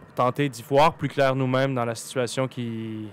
Pour 0.02 0.14
tenter 0.16 0.50
d'y 0.50 0.64
voir 0.64 0.96
plus 0.96 1.08
clair 1.08 1.36
nous-mêmes 1.36 1.74
dans 1.76 1.86
la 1.86 1.96
situation 1.96 2.48
qui 2.48 3.08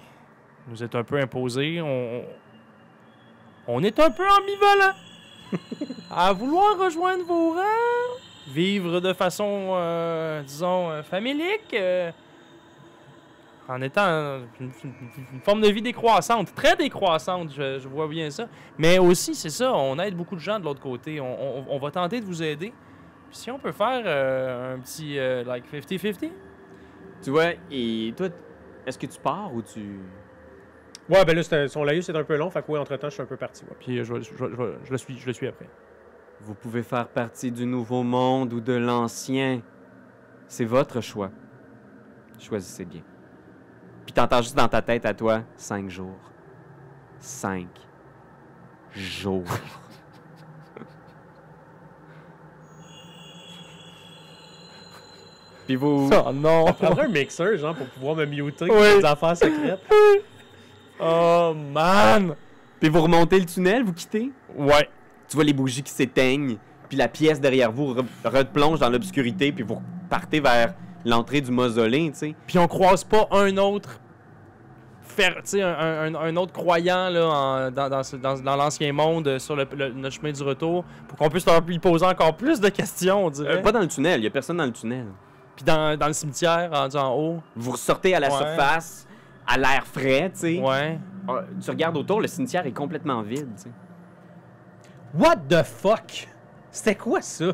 nous 0.68 0.82
est 0.82 0.94
un 0.94 1.04
peu 1.04 1.20
imposée. 1.20 1.80
On, 1.80 2.24
on 3.66 3.82
est 3.82 3.98
un 3.98 4.10
peu 4.10 4.24
ambivalent 4.28 4.94
à 6.10 6.32
vouloir 6.32 6.78
rejoindre 6.78 7.24
vos 7.24 7.52
rangs, 7.52 8.18
vivre 8.48 9.00
de 9.00 9.12
façon, 9.12 9.72
euh, 9.74 10.42
disons, 10.42 10.90
euh, 10.90 11.02
familique. 11.02 11.74
euh, 11.74 12.10
en 13.66 13.80
étant 13.80 14.40
une, 14.60 14.70
forme 15.42 15.62
de 15.62 15.68
vie 15.68 15.80
décroissante, 15.80 16.54
très 16.54 16.76
décroissante, 16.76 17.50
je, 17.56 17.88
vois 17.88 18.06
bien 18.08 18.30
ça. 18.30 18.46
Mais 18.76 18.98
aussi, 18.98 19.34
c'est 19.34 19.48
ça, 19.48 19.72
on 19.74 19.98
aide 19.98 20.14
beaucoup 20.14 20.34
de 20.34 20.40
gens 20.40 20.58
de 20.58 20.64
l'autre 20.64 20.82
côté. 20.82 21.18
On, 21.18 21.78
va 21.78 21.90
tenter 21.90 22.20
de 22.20 22.26
vous 22.26 22.42
aider. 22.42 22.74
Si 23.30 23.50
on 23.50 23.58
peut 23.58 23.72
faire 23.72 24.02
euh, 24.04 24.74
un 24.74 24.78
petit, 24.80 25.16
like, 25.46 25.64
50-50, 25.72 26.30
Tu 27.22 27.30
vois, 27.30 27.52
et 27.70 28.12
toi, 28.14 28.28
est-ce 28.86 28.98
que 28.98 29.06
tu 29.06 29.18
pars 29.18 29.52
ou 29.54 29.62
tu. 29.62 29.98
Ouais, 31.10 31.24
ben 31.24 31.36
là, 31.36 31.68
son 31.68 31.84
laïus 31.84 32.06
c'est 32.06 32.16
un 32.16 32.24
peu 32.24 32.36
long, 32.36 32.48
fait 32.50 32.62
que 32.64 32.72
ouais, 32.72 32.78
entre-temps, 32.78 33.08
je 33.08 33.14
suis 33.14 33.22
un 33.22 33.26
peu 33.26 33.36
parti. 33.36 33.62
ouais. 33.64 33.76
puis 33.78 33.98
euh, 33.98 34.04
je, 34.04 34.14
le 34.14 34.98
suis, 34.98 35.18
je 35.18 35.26
le 35.26 35.32
suis 35.32 35.46
après. 35.46 35.68
Vous 36.40 36.54
pouvez 36.54 36.82
faire 36.82 37.08
partie 37.08 37.52
du 37.52 37.66
nouveau 37.66 38.02
monde 38.02 38.52
ou 38.52 38.60
de 38.60 38.72
l'ancien. 38.72 39.60
C'est 40.46 40.64
votre 40.64 41.00
choix. 41.00 41.30
Choisissez 42.38 42.84
bien. 42.84 43.02
Puis 44.04 44.12
t'entends 44.12 44.42
juste 44.42 44.56
dans 44.56 44.68
ta 44.68 44.82
tête 44.82 45.06
à 45.06 45.14
toi, 45.14 45.42
cinq 45.56 45.88
jours. 45.88 46.18
Cinq 47.18 47.68
jours. 48.94 49.44
Puis 55.66 55.76
vous... 55.76 56.10
Oh 56.12 56.32
non! 56.32 56.66
Je 56.68 56.72
prendrais 56.72 57.04
un 57.06 57.08
mixeur, 57.08 57.56
genre, 57.56 57.74
pour 57.74 57.86
pouvoir 57.86 58.16
me 58.16 58.26
muter 58.26 58.66
Oui. 58.70 58.98
des 58.98 59.04
affaires 59.04 59.36
secrètes. 59.36 59.80
Oh 61.00 61.54
man! 61.72 62.34
Puis 62.80 62.88
vous 62.88 63.02
remontez 63.02 63.38
le 63.40 63.46
tunnel, 63.46 63.82
vous 63.84 63.92
quittez? 63.92 64.30
Ouais. 64.56 64.88
Tu 65.28 65.36
vois 65.36 65.44
les 65.44 65.52
bougies 65.52 65.82
qui 65.82 65.90
s'éteignent, 65.92 66.56
puis 66.88 66.96
la 66.98 67.08
pièce 67.08 67.40
derrière 67.40 67.72
vous 67.72 67.94
re- 67.94 68.04
replonge 68.24 68.78
dans 68.80 68.90
l'obscurité, 68.90 69.52
puis 69.52 69.64
vous 69.64 69.80
partez 70.10 70.40
vers 70.40 70.74
l'entrée 71.04 71.40
du 71.40 71.50
mausolée, 71.50 72.10
tu 72.12 72.18
sais. 72.18 72.34
Puis 72.46 72.58
on 72.58 72.66
croise 72.68 73.04
pas 73.04 73.26
un 73.30 73.56
autre 73.56 74.00
faire, 75.02 75.34
tu 75.36 75.40
sais, 75.44 75.62
un, 75.62 75.72
un- 75.72 76.14
un 76.14 76.36
autre 76.36 76.52
croyant 76.52 77.08
là, 77.08 77.26
en- 77.26 77.70
dans, 77.70 77.88
dans, 77.88 78.02
dans- 78.20 78.40
dans 78.40 78.56
l'ancien 78.56 78.92
monde 78.92 79.28
euh, 79.28 79.38
sur 79.38 79.54
le, 79.56 79.66
le- 79.76 79.90
notre 79.92 80.16
chemin 80.16 80.32
du 80.32 80.42
retour 80.42 80.84
pour 81.08 81.16
qu'on 81.18 81.28
puisse 81.28 81.46
leur 81.46 81.60
lui 81.62 81.78
poser 81.78 82.04
encore 82.06 82.36
plus 82.36 82.60
de 82.60 82.68
questions, 82.68 83.26
on 83.26 83.30
dirait. 83.30 83.58
Euh, 83.58 83.62
pas 83.62 83.72
dans 83.72 83.80
le 83.80 83.88
tunnel, 83.88 84.20
il 84.20 84.24
y 84.24 84.26
a 84.26 84.30
personne 84.30 84.56
dans 84.56 84.66
le 84.66 84.72
tunnel. 84.72 85.06
Puis 85.56 85.64
dans, 85.64 85.96
dans 85.96 86.08
le 86.08 86.12
cimetière, 86.12 86.68
rendu 86.72 86.96
en 86.96 87.14
haut. 87.14 87.40
Vous 87.54 87.70
ressortez 87.72 88.14
à 88.14 88.20
la 88.20 88.28
Ouais. 88.28 88.36
surface, 88.36 89.06
à 89.46 89.58
l'air 89.58 89.86
frais, 89.86 90.30
tu 90.32 90.40
sais. 90.40 90.60
Ouais. 90.60 90.98
Ah, 91.28 91.44
Tu 91.62 91.70
regardes 91.70 91.96
autour, 91.96 92.20
le 92.20 92.26
cimetière 92.28 92.66
est 92.66 92.72
complètement 92.72 93.22
vide, 93.22 93.48
tu 93.56 93.62
sais. 93.64 93.70
What 95.16 95.36
the 95.48 95.62
fuck? 95.62 96.28
C'était 96.70 96.94
quoi 96.96 97.20
ça? 97.22 97.46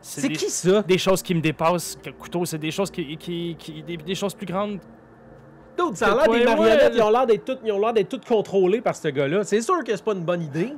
C'est 0.00 0.28
des- 0.28 0.34
qui 0.34 0.48
ça? 0.48 0.82
Des 0.82 0.96
choses 0.98 1.22
qui 1.22 1.34
me 1.34 1.40
dépassent, 1.40 1.98
que 2.02 2.10
couteau, 2.10 2.44
c'est 2.46 2.56
des 2.58 2.70
choses 2.70 2.90
qui, 2.90 3.16
qui, 3.18 3.54
qui- 3.58 3.82
des, 3.82 3.96
des 3.98 4.14
choses 4.14 4.34
plus 4.34 4.46
grandes. 4.46 4.78
Dude, 5.78 5.94
ça 5.96 6.12
a 6.12 6.14
l'air 6.14 6.24
des 6.24 6.30
Ouais, 6.38 6.44
marionnettes, 6.44 6.92
ouais. 6.92 6.96
ils 6.98 7.02
ont 7.02 7.10
l'air 7.10 7.26
d'être 7.26 7.44
toutes, 7.44 7.60
ils 7.64 7.72
ont 7.72 7.78
l'air 7.78 7.92
d'être 7.92 8.08
toutes 8.08 8.24
contrôlées 8.26 8.80
par 8.80 8.96
ce 8.96 9.08
gars-là. 9.08 9.44
C'est 9.44 9.60
sûr 9.60 9.84
que 9.84 9.94
c'est 9.94 10.04
pas 10.04 10.12
une 10.14 10.24
bonne 10.24 10.42
idée. 10.42 10.72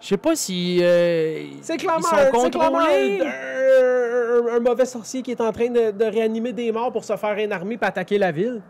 Je 0.00 0.06
sais 0.08 0.16
pas 0.16 0.34
si 0.36 0.78
euh, 0.82 1.44
C'est 1.62 1.76
clairement, 1.78 2.00
ils 2.00 2.32
sont 2.34 2.40
c'est 2.44 2.50
clairement 2.50 2.78
contrôlés. 2.78 3.20
un, 3.22 4.52
un- 4.52 4.56
un 4.56 4.60
mauvais 4.60 4.84
sorcier 4.86 5.22
qui 5.22 5.30
est 5.32 5.40
en 5.40 5.52
train 5.52 5.68
de, 5.70 5.90
de 5.90 6.04
réanimer 6.04 6.52
des 6.52 6.70
morts 6.72 6.92
pour 6.92 7.04
se 7.04 7.16
faire 7.16 7.36
une 7.38 7.52
armée 7.52 7.78
et 7.80 7.84
attaquer 7.84 8.18
la 8.18 8.30
ville. 8.32 8.60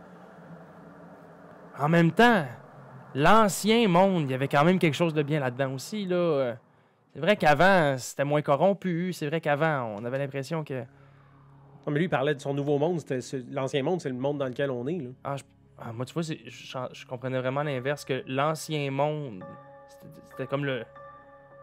En 1.81 1.89
même 1.89 2.13
temps, 2.13 2.45
l'ancien 3.15 3.89
monde, 3.89 4.25
il 4.25 4.31
y 4.31 4.35
avait 4.35 4.49
quand 4.49 4.65
même 4.65 4.79
quelque 4.79 4.95
chose 4.95 5.15
de 5.15 5.23
bien 5.23 5.41
là-dedans 5.41 5.73
aussi. 5.75 6.05
Là. 6.07 6.57
C'est 7.13 7.21
vrai 7.21 7.37
qu'avant, 7.37 7.97
c'était 7.99 8.25
moins 8.25 8.43
corrompu. 8.43 9.13
C'est 9.13 9.27
vrai 9.27 9.41
qu'avant, 9.41 9.97
on 9.99 10.05
avait 10.05 10.19
l'impression 10.19 10.63
que. 10.63 10.75
Non, 11.87 11.93
mais 11.93 11.99
lui, 12.01 12.05
il 12.07 12.11
parlait 12.11 12.35
de 12.35 12.41
son 12.41 12.53
nouveau 12.55 12.79
monde. 12.79 13.01
C'était- 13.01 13.45
L'ancien 13.51 13.83
monde, 13.83 14.01
c'est 14.01 14.11
le 14.11 14.15
monde 14.15 14.39
dans 14.39 14.47
lequel 14.47 14.71
on 14.71 14.87
est. 14.87 14.99
Là. 14.99 15.11
Ah, 15.25 15.37
je- 15.37 15.45
ah, 15.79 15.93
moi, 15.93 16.05
tu 16.05 16.13
vois, 16.13 16.23
je, 16.23 16.35
je 16.93 17.07
comprenais 17.07 17.39
vraiment 17.41 17.63
l'inverse, 17.63 18.05
que 18.05 18.23
l'ancien 18.27 18.91
monde, 18.91 19.43
c'était- 19.89 20.21
c'était 20.31 20.47
comme 20.47 20.65
le, 20.67 20.85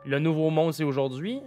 le 0.05 0.19
nouveau 0.19 0.49
monde, 0.49 0.73
c'est 0.73 0.83
aujourd'hui. 0.83 1.41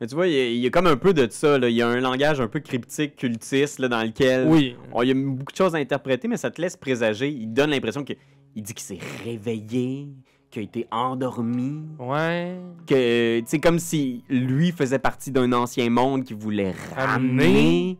Mais 0.00 0.06
tu 0.08 0.14
vois, 0.16 0.26
il 0.26 0.34
y, 0.34 0.40
a, 0.40 0.46
il 0.48 0.56
y 0.58 0.66
a 0.66 0.70
comme 0.70 0.86
un 0.88 0.96
peu 0.96 1.14
de 1.14 1.26
ça, 1.30 1.56
là. 1.58 1.68
Il 1.68 1.76
y 1.76 1.82
a 1.82 1.86
un 1.88 2.00
langage 2.00 2.40
un 2.40 2.48
peu 2.48 2.60
cryptique, 2.60 3.14
cultiste, 3.16 3.78
là, 3.78 3.88
dans 3.88 4.02
lequel... 4.02 4.46
Oui. 4.48 4.76
Oh, 4.92 5.02
il 5.02 5.08
y 5.08 5.12
a 5.12 5.14
beaucoup 5.14 5.52
de 5.52 5.56
choses 5.56 5.74
à 5.74 5.78
interpréter, 5.78 6.26
mais 6.28 6.36
ça 6.36 6.50
te 6.50 6.60
laisse 6.60 6.76
présager. 6.76 7.28
Il 7.28 7.52
donne 7.52 7.70
l'impression 7.70 8.04
que... 8.04 8.12
Il 8.56 8.62
dit 8.62 8.74
qu'il 8.74 8.84
s'est 8.84 8.98
réveillé, 9.24 10.08
qu'il 10.50 10.60
a 10.60 10.64
été 10.64 10.86
endormi, 10.90 11.84
Ouais. 11.98 12.56
que... 12.86 13.40
Tu 13.40 13.46
sais, 13.46 13.60
comme 13.60 13.78
si 13.78 14.24
lui 14.28 14.72
faisait 14.72 14.98
partie 14.98 15.30
d'un 15.30 15.52
ancien 15.52 15.88
monde 15.90 16.24
qui 16.24 16.34
voulait 16.34 16.74
Ramener. 16.96 17.96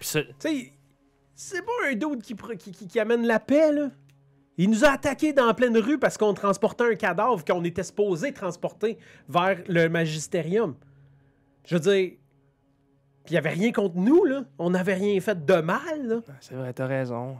sais, 0.00 0.26
c'est 1.34 1.62
pas 1.64 1.72
un 1.90 2.16
qui, 2.20 2.34
qui, 2.58 2.70
qui- 2.70 2.86
qui 2.86 3.00
amène 3.00 3.26
la 3.26 3.40
paix, 3.40 3.72
là. 3.72 3.90
Il 4.56 4.70
nous 4.70 4.84
a 4.84 4.90
attaqués 4.90 5.32
dans 5.32 5.46
la 5.46 5.54
pleine 5.54 5.76
rue 5.76 5.98
parce 5.98 6.16
qu'on 6.16 6.32
transportait 6.32 6.84
un 6.84 6.94
cadavre 6.94 7.44
qu'on 7.44 7.64
était 7.64 7.82
supposé 7.82 8.32
transporter 8.32 8.98
vers 9.28 9.58
le 9.66 9.88
magistérium. 9.88 10.76
Je 11.64 11.74
veux 11.76 11.80
dire, 11.80 12.12
il 13.26 13.32
y 13.32 13.36
avait 13.36 13.50
rien 13.50 13.72
contre 13.72 13.96
nous, 13.96 14.24
là. 14.24 14.44
On 14.58 14.70
n'avait 14.70 14.94
rien 14.94 15.18
fait 15.20 15.44
de 15.44 15.54
mal, 15.54 16.06
là. 16.06 16.20
C'est 16.40 16.54
vrai, 16.54 16.72
t'as 16.72 16.86
raison. 16.86 17.36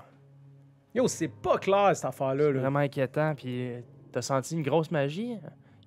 Yo, 0.95 1.09
c'est 1.09 1.29
pas 1.29 1.59
clair, 1.59 1.91
cette 1.95 2.05
affaire-là, 2.07 2.45
C'est 2.47 2.53
là. 2.53 2.61
vraiment 2.61 2.79
inquiétant. 2.79 3.35
Puis 3.35 3.73
t'as 4.13 4.23
senti 4.23 4.55
une 4.55 4.63
grosse 4.63 4.91
magie? 4.91 5.37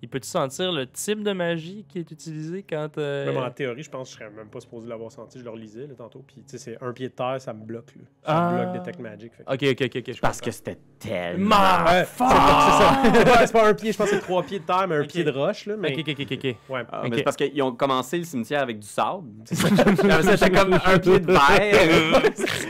Il 0.01 0.09
peut-tu 0.09 0.27
sentir 0.27 0.71
le 0.71 0.85
type 0.85 1.23
de 1.23 1.31
magie 1.33 1.83
qui 1.89 1.97
est 1.99 2.11
utilisé 2.11 2.63
quand. 2.69 2.97
euh, 2.99 3.25
Même 3.33 3.37
en 3.43 3.49
théorie, 3.49 3.81
je 3.81 3.89
pense 3.89 4.09
que 4.09 4.13
je 4.19 4.19
serais 4.23 4.29
même 4.35 4.47
pas 4.47 4.59
supposé 4.59 4.87
l'avoir 4.87 5.11
senti. 5.11 5.39
Je 5.39 5.43
le 5.43 5.49
relisais, 5.49 5.87
là, 5.87 5.93
tantôt. 5.97 6.23
Puis, 6.27 6.35
tu 6.37 6.43
sais, 6.45 6.57
c'est 6.59 6.77
un 6.83 6.93
pied 6.93 7.07
de 7.09 7.13
terre, 7.13 7.37
ça 7.39 7.51
me 7.51 7.63
bloque, 7.65 7.95
là. 7.95 8.03
Ça 8.23 8.37
Ah. 8.37 8.51
me 8.51 8.57
bloque 8.71 8.73
Detect 8.85 8.99
Magic. 8.99 9.31
fait 9.33 9.43
que- 9.43 9.73
Ok, 9.73 9.81
ok, 9.81 10.07
ok, 10.09 10.19
Parce 10.21 10.39
que 10.39 10.51
c'était 10.51 10.77
tellement... 10.99 11.55
Ouais, 11.87 12.05
c'est 12.05 12.17
pas, 12.17 12.29
c'est 12.29 12.77
ça. 12.83 13.01
C'est 13.17 13.25
pas- 13.25 13.47
c'est 13.47 13.53
pas 13.53 13.67
un 13.69 13.73
pied, 13.73 13.91
je 13.91 13.97
pense 13.97 14.09
que 14.11 14.15
c'est 14.17 14.21
trois 14.21 14.43
pieds 14.43 14.59
de 14.59 14.65
terre, 14.65 14.87
mais 14.87 14.95
un 14.97 15.05
pied 15.05 15.23
de 15.23 15.31
roche, 15.31 15.65
là. 15.65 15.75
Mais, 15.77 15.93
Ok, 15.93 16.03
ok, 16.07 16.15
ok, 16.19 16.31
ok. 16.31 16.43
ouais. 16.69 16.83
Ah, 16.91 17.03
mais 17.09 17.23
parce 17.23 17.35
qu'ils 17.35 17.61
ont 17.63 17.71
commencé 17.71 18.17
le 18.19 18.23
cimetière 18.23 18.61
avec 18.61 18.77
du 18.79 18.87
sable. 18.87 19.23
Ça, 19.45 20.37
C'était 20.37 20.51
comme 20.51 20.73
un 20.73 20.99
pied 20.99 21.19
de 21.19 21.31
verre. 21.31 22.21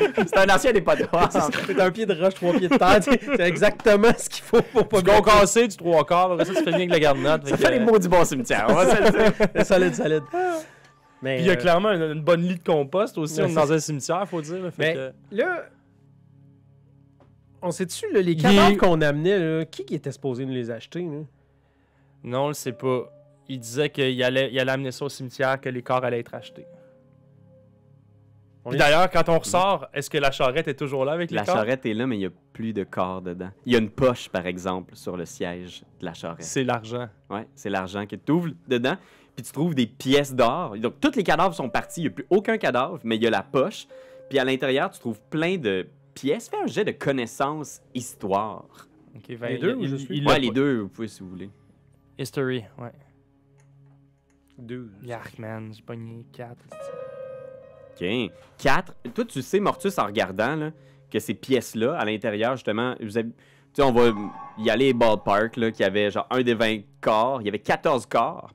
C'était 0.17 0.37
un 0.39 0.55
ancien 0.55 0.71
dépotoir. 0.73 1.29
C'est 1.31 1.79
un 1.79 1.91
pied 1.91 2.05
de 2.05 2.13
roche, 2.13 2.33
trois 2.35 2.53
pieds 2.53 2.67
de 2.69 2.77
terre. 2.77 2.99
C'est 3.01 3.19
c'est 3.37 3.39
exactement 3.47 4.09
ce 4.17 4.29
qu'il 4.29 4.43
faut 4.43 4.61
pour 4.61 4.87
pas 4.87 5.01
Du 5.01 5.09
concassé, 5.11 5.67
du 5.67 5.75
trois 5.77 6.05
quarts. 6.05 6.37
Ça, 6.39 6.45
tu 6.45 6.53
fais 6.55 6.63
bien 6.65 6.73
avec 6.75 6.89
la 6.91 6.99
garnotte. 6.99 7.47
Ça 7.47 7.57
fait 7.57 7.63
fait 7.65 7.73
que, 7.73 7.79
les 7.79 7.85
mots 7.85 7.99
du 7.99 8.07
bon 8.09 8.23
cimetière. 8.25 8.65
On 8.69 8.73
va 8.73 8.95
se 8.95 9.01
le 9.01 9.09
dire. 9.11 9.47
C'est 9.55 9.63
solide, 9.65 9.95
solide. 9.95 10.23
Mais, 11.21 11.35
Puis 11.37 11.45
il 11.45 11.47
y 11.47 11.49
a 11.49 11.53
euh, 11.53 11.55
clairement 11.55 11.91
une, 11.91 12.01
une 12.03 12.21
bonne 12.21 12.41
lit 12.41 12.55
de 12.57 12.63
compost 12.63 13.17
aussi. 13.17 13.41
On 13.41 13.47
est 13.47 13.53
dans 13.53 13.71
un 13.73 13.79
cimetière, 13.79 14.27
faut 14.27 14.41
dire. 14.41 14.61
là, 14.61 14.69
fait 14.71 14.77
Mais 14.79 14.93
que- 14.93 15.13
là, 15.35 15.63
on 17.61 17.71
sait-tu, 17.71 18.05
les 18.13 18.35
cadavres 18.35 18.71
est- 18.73 18.77
qu'on 18.77 19.01
amenait, 19.01 19.39
là, 19.39 19.65
qui, 19.65 19.83
qui 19.83 19.95
était 19.95 20.11
supposé 20.11 20.45
nous 20.45 20.53
les 20.53 20.69
acheter? 20.69 21.01
Là? 21.01 21.23
Non, 22.23 22.45
on 22.45 22.47
le 22.49 22.53
sait 22.53 22.71
pas. 22.71 23.11
Il 23.49 23.59
disait 23.59 23.89
qu'il 23.89 24.21
allait, 24.23 24.49
il 24.51 24.59
allait 24.59 24.71
amener 24.71 24.91
ça 24.91 25.05
au 25.05 25.09
cimetière, 25.09 25.59
que 25.59 25.69
les 25.69 25.81
corps 25.81 26.03
allaient 26.03 26.19
être 26.19 26.35
achetés. 26.35 26.67
Puis 28.70 28.78
d'ailleurs, 28.78 29.09
quand 29.09 29.30
on 29.30 29.39
ressort, 29.39 29.88
est-ce 29.93 30.09
que 30.09 30.18
la 30.18 30.32
charrette 30.32 30.68
est 30.68 30.74
toujours 30.76 31.05
là 31.05 31.13
avec 31.13 31.32
les 31.32 31.36
La 31.36 31.45
corps? 31.45 31.55
charrette 31.55 31.86
est 31.86 31.93
là, 31.93 32.05
mais 32.07 32.15
il 32.15 32.20
n'y 32.20 32.26
a 32.26 32.32
plus 32.53 32.74
de 32.74 32.84
corps 32.84 33.22
dedans. 33.22 33.49
Il 33.65 33.74
y 33.74 33.76
a 33.76 33.80
une 33.80 33.89
poche, 33.89 34.30
par 34.30 34.45
exemple, 34.45 34.95
sur 34.95 35.15
le 35.18 35.26
siège 35.26 35.84
de 35.99 36.05
la 36.05 36.13
charrette. 36.13 36.43
C'est 36.43 36.63
l'argent. 36.63 37.07
Ouais, 37.30 37.47
c'est 37.55 37.70
l'argent 37.70 38.05
que 38.05 38.15
tu 38.15 38.32
ouvres 38.32 38.49
dedans, 38.68 38.95
puis 39.36 39.45
tu 39.45 39.51
trouves 39.51 39.76
des 39.76 39.88
pièces 39.88 40.34
d'or. 40.34 40.78
Donc, 40.78 40.99
tous 40.99 41.15
les 41.15 41.24
cadavres 41.24 41.53
sont 41.55 41.70
partis. 41.70 42.01
Il 42.01 42.03
n'y 42.05 42.09
a 42.09 42.13
plus 42.13 42.26
aucun 42.30 42.57
cadavre, 42.57 42.99
mais 43.03 43.15
il 43.18 43.24
y 43.24 43.28
a 43.28 43.32
la 43.32 43.43
poche. 43.43 43.88
Puis 44.30 44.39
à 44.39 44.43
l'intérieur, 44.43 44.89
tu 44.89 44.99
trouves 44.99 45.20
plein 45.30 45.57
de 45.57 45.88
pièces. 46.13 46.49
Fais 46.49 46.57
un 46.61 46.68
jet 46.68 46.84
de 46.84 46.91
connaissances 46.91 47.82
histoire. 47.93 48.65
Ok, 49.15 49.36
ben, 49.39 49.47
Les 49.49 49.55
il- 49.55 49.59
deux 49.61 49.74
ou 49.76 49.84
il- 49.84 50.07
il 50.11 50.24
l'a 50.24 50.32
Ouais, 50.34 50.39
les 50.39 50.51
deux, 50.51 50.80
vous 50.82 50.89
pouvez 50.89 51.07
si 51.07 51.22
vous 51.22 51.30
voulez. 51.30 51.49
History, 52.20 52.63
ouais. 52.80 52.91
Deux. 54.57 54.89
Yark, 55.03 55.38
man, 55.39 55.72
j'ai 55.74 55.82
pogné 55.84 56.26
4. 56.34 56.55
OK. 57.99 58.31
Quatre. 58.57 58.93
Toi, 59.13 59.25
tu 59.25 59.41
sais, 59.41 59.59
Mortus, 59.59 59.97
en 59.97 60.05
regardant, 60.05 60.55
là, 60.55 60.71
que 61.11 61.19
ces 61.19 61.33
pièces-là, 61.33 61.97
à 61.97 62.05
l'intérieur, 62.05 62.53
justement, 62.53 62.95
vous 63.01 63.17
avez... 63.17 63.29
Tu 63.29 63.81
sais, 63.81 63.83
on 63.83 63.91
va 63.91 64.11
y 64.57 64.69
aller 64.69 64.93
ballpark, 64.93 65.55
là, 65.57 65.71
qui 65.71 65.83
avait 65.83 66.09
genre 66.09 66.27
un 66.31 66.41
des 66.41 66.53
20 66.53 66.79
corps. 67.01 67.41
Il 67.41 67.45
y 67.45 67.49
avait 67.49 67.59
14 67.59 68.05
corps 68.05 68.51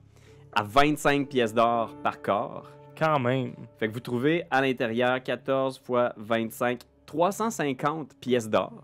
à 0.53 0.63
25 0.63 1.29
pièces 1.29 1.53
d'or 1.53 1.95
par 2.03 2.21
corps. 2.21 2.69
Quand 2.97 3.19
même. 3.19 3.53
Fait 3.79 3.87
que 3.87 3.93
vous 3.93 3.99
trouvez 3.99 4.43
à 4.51 4.61
l'intérieur 4.61 5.21
14 5.21 5.79
fois 5.79 6.13
25, 6.17 6.81
350 7.05 8.15
pièces 8.19 8.49
d'or. 8.49 8.83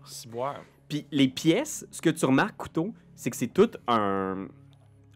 Puis 0.88 1.06
les 1.12 1.28
pièces, 1.28 1.86
ce 1.90 2.00
que 2.00 2.10
tu 2.10 2.24
remarques, 2.24 2.56
Couteau, 2.56 2.92
c'est 3.14 3.30
que 3.30 3.36
c'est 3.36 3.52
tout 3.52 3.70
un, 3.86 4.48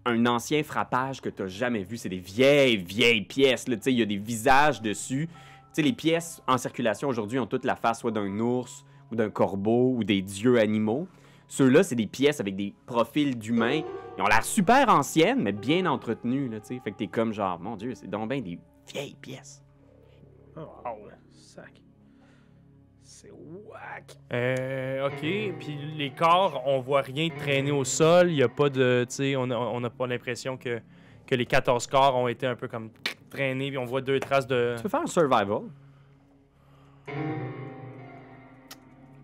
un 0.07 0.27
ancien 0.27 0.63
frappage 0.63 1.21
que 1.21 1.29
tu 1.29 1.43
n'as 1.43 1.49
jamais 1.49 1.83
vu. 1.83 1.97
C'est 1.97 2.09
des 2.09 2.19
vieilles, 2.19 2.77
vieilles 2.77 3.23
pièces. 3.23 3.69
là. 3.69 3.77
Il 3.87 3.99
y 3.99 4.03
a 4.03 4.07
des 4.07 4.17
visages 4.17 4.83
dessus. 4.83 5.29
Tu 5.29 5.35
sais, 5.73 5.83
les 5.83 5.93
pièces 5.93 6.43
en 6.47 6.59
circulation 6.59 7.09
aujourd'hui 7.09 7.39
ont 7.39 7.47
toute 7.47 7.65
la 7.65 7.77
face 7.77 8.01
soit 8.01 8.11
d'un 8.11 8.39
ours 8.39 8.85
ou 9.11 9.17
d'un 9.17 9.31
corbeau 9.31 9.95
ou 9.97 10.05
des 10.05 10.23
dieux 10.23 10.59
animaux. 10.59 11.09
Ceux-là, 11.49 11.83
c'est 11.83 11.97
des 11.97 12.07
pièces 12.07 12.41
avec 12.41 12.57
des 12.57 12.75
profils 12.87 13.39
d'humains. 13.39 13.83
Ils 14.17 14.23
ont 14.23 14.27
l'air 14.27 14.45
super 14.45 14.89
anciennes, 14.89 15.43
mais 15.43 15.53
bien 15.53 15.87
entretenues. 15.87 16.49
Là, 16.49 16.61
tu 16.61 16.75
sais. 16.75 16.81
fait 16.83 16.93
que 16.93 16.99
t'es 16.99 17.07
comme 17.07 17.33
genre, 17.33 17.59
mon 17.61 17.77
Dieu, 17.77 17.95
c'est 17.95 18.09
donc 18.09 18.29
bien 18.29 18.41
des 18.41 18.59
vieilles 18.93 19.17
pièces. 19.21 19.63
Oh. 20.57 20.63
C'est 20.87 21.24
whack. 23.71 24.17
Euh, 24.33 25.07
ok. 25.09 25.57
Puis 25.59 25.77
les 25.97 26.11
corps, 26.11 26.63
on 26.67 26.81
voit 26.81 27.03
rien 27.03 27.29
traîner 27.31 27.71
au 27.71 27.85
sol. 27.85 28.31
Il 28.31 28.37
y 28.37 28.43
a 28.43 28.49
pas 28.49 28.69
de. 28.69 29.05
Tu 29.09 29.15
sais, 29.15 29.37
on 29.37 29.51
a- 29.51 29.57
on 29.57 29.81
n'a 29.81 29.91
pas 29.91 30.07
l'impression 30.07 30.57
que, 30.57 30.81
que 31.27 31.35
les 31.35 31.47
14 31.47 31.87
corps 31.87 32.17
ont 32.17 32.29
été 32.29 32.47
un 32.47 32.57
peu 32.57 32.69
comme 32.69 32.91
traînés. 33.31 33.69
Puis 33.69 33.79
on 33.79 33.85
voit 33.85 34.01
deux 34.01 34.21
traces 34.21 34.47
de. 34.47 34.75
Tu 34.77 34.83
peux 34.83 34.89
faire 34.89 35.01
un 35.03 35.07
survival. 35.07 35.63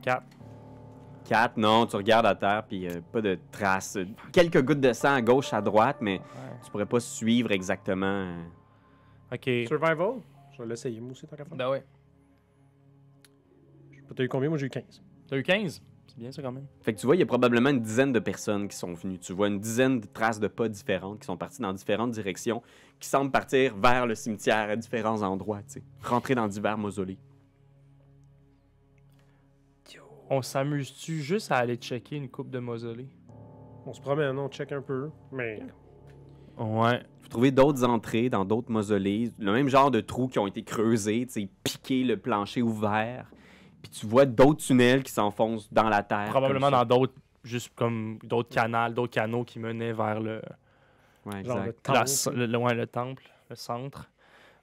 4. 0.02 0.22
4, 1.28 1.56
non, 1.58 1.86
tu 1.86 1.94
regardes 1.96 2.26
à 2.26 2.34
terre, 2.34 2.64
puis 2.68 2.88
euh, 2.88 3.00
pas 3.12 3.20
de 3.20 3.38
traces. 3.52 3.96
Quelques 4.32 4.62
gouttes 4.64 4.80
de 4.80 4.92
sang 4.92 5.14
à 5.14 5.22
gauche, 5.22 5.52
à 5.52 5.60
droite, 5.60 5.98
mais 6.00 6.20
tu 6.64 6.70
pourrais 6.70 6.86
pas 6.86 6.98
suivre 7.00 7.52
exactement. 7.52 8.06
euh. 8.06 8.42
Ok. 9.32 9.68
Survival? 9.68 10.14
Je 10.56 10.62
vais 10.62 10.68
l'essayer, 10.68 10.98
moi 11.00 11.12
aussi, 11.12 11.26
tant 11.28 11.36
qu'à 11.36 11.44
faire. 11.44 11.56
Ben 11.56 11.68
ouais. 11.70 11.84
T'as 14.14 14.24
eu 14.24 14.28
combien? 14.28 14.48
Moi, 14.48 14.58
j'ai 14.58 14.66
eu 14.66 14.70
15. 14.70 15.02
T'as 15.28 15.36
eu 15.36 15.42
15 15.42 15.82
C'est 16.08 16.18
bien 16.18 16.32
ça 16.32 16.42
quand 16.42 16.52
même. 16.52 16.66
Fait 16.80 16.92
que 16.92 16.98
tu 17.00 17.06
vois, 17.06 17.16
il 17.16 17.20
y 17.20 17.22
a 17.22 17.26
probablement 17.26 17.70
une 17.70 17.80
dizaine 17.80 18.12
de 18.12 18.18
personnes 18.18 18.68
qui 18.68 18.76
sont 18.76 18.92
venues. 18.94 19.18
Tu 19.18 19.32
vois 19.32 19.48
une 19.48 19.60
dizaine 19.60 20.00
de 20.00 20.06
traces 20.06 20.40
de 20.40 20.48
pas 20.48 20.68
différentes 20.68 21.20
qui 21.20 21.26
sont 21.26 21.36
parties 21.36 21.62
dans 21.62 21.72
différentes 21.72 22.10
directions, 22.10 22.62
qui 22.98 23.08
semblent 23.08 23.30
partir 23.30 23.76
vers 23.76 24.06
le 24.06 24.14
cimetière 24.14 24.70
à 24.70 24.76
différents 24.76 25.22
endroits, 25.22 25.62
tu 25.62 25.74
sais. 25.74 25.82
Rentrer 26.02 26.34
dans 26.34 26.48
divers 26.48 26.78
mausolées. 26.78 27.18
On 30.32 30.42
s'amuse-tu 30.42 31.20
juste 31.20 31.50
à 31.50 31.56
aller 31.56 31.74
checker 31.74 32.14
une 32.14 32.28
coupe 32.28 32.50
de 32.50 32.60
mausolée 32.60 33.08
On 33.84 33.92
se 33.92 34.00
promène, 34.00 34.38
on 34.38 34.48
check 34.48 34.70
un 34.70 34.80
peu. 34.80 35.10
Mais 35.32 35.60
Ouais. 36.56 37.02
Vous 37.22 37.28
trouvez 37.28 37.50
d'autres 37.50 37.84
entrées 37.84 38.28
dans 38.28 38.44
d'autres 38.44 38.70
mausolées, 38.70 39.32
le 39.38 39.52
même 39.52 39.68
genre 39.68 39.90
de 39.90 40.00
trous 40.00 40.28
qui 40.28 40.38
ont 40.38 40.46
été 40.46 40.62
creusés, 40.62 41.26
tu 41.26 41.32
sais, 41.32 41.48
piquer 41.64 42.04
le 42.04 42.16
plancher 42.16 42.62
ouvert. 42.62 43.30
Puis 43.82 43.90
tu 43.90 44.06
vois 44.06 44.26
d'autres 44.26 44.64
tunnels 44.64 45.02
qui 45.02 45.12
s'enfoncent 45.12 45.72
dans 45.72 45.88
la 45.88 46.02
terre. 46.02 46.28
Probablement 46.30 46.70
dans 46.70 46.84
d'autres, 46.84 47.14
juste 47.44 47.72
comme 47.74 48.18
d'autres 48.22 48.48
canals, 48.54 48.94
d'autres 48.94 49.12
canaux 49.14 49.44
qui 49.44 49.58
menaient 49.58 49.92
vers 49.92 50.20
le, 50.20 50.40
Ouais, 51.26 51.44
Genre 51.44 51.58
exact. 51.64 51.66
le 51.66 51.72
temple. 52.32 52.38
le, 52.38 52.46
le- 52.46 52.58
ouais, 52.58 52.74
le 52.74 52.86
temple, 52.86 53.24
le 53.50 53.56
centre. 53.56 54.10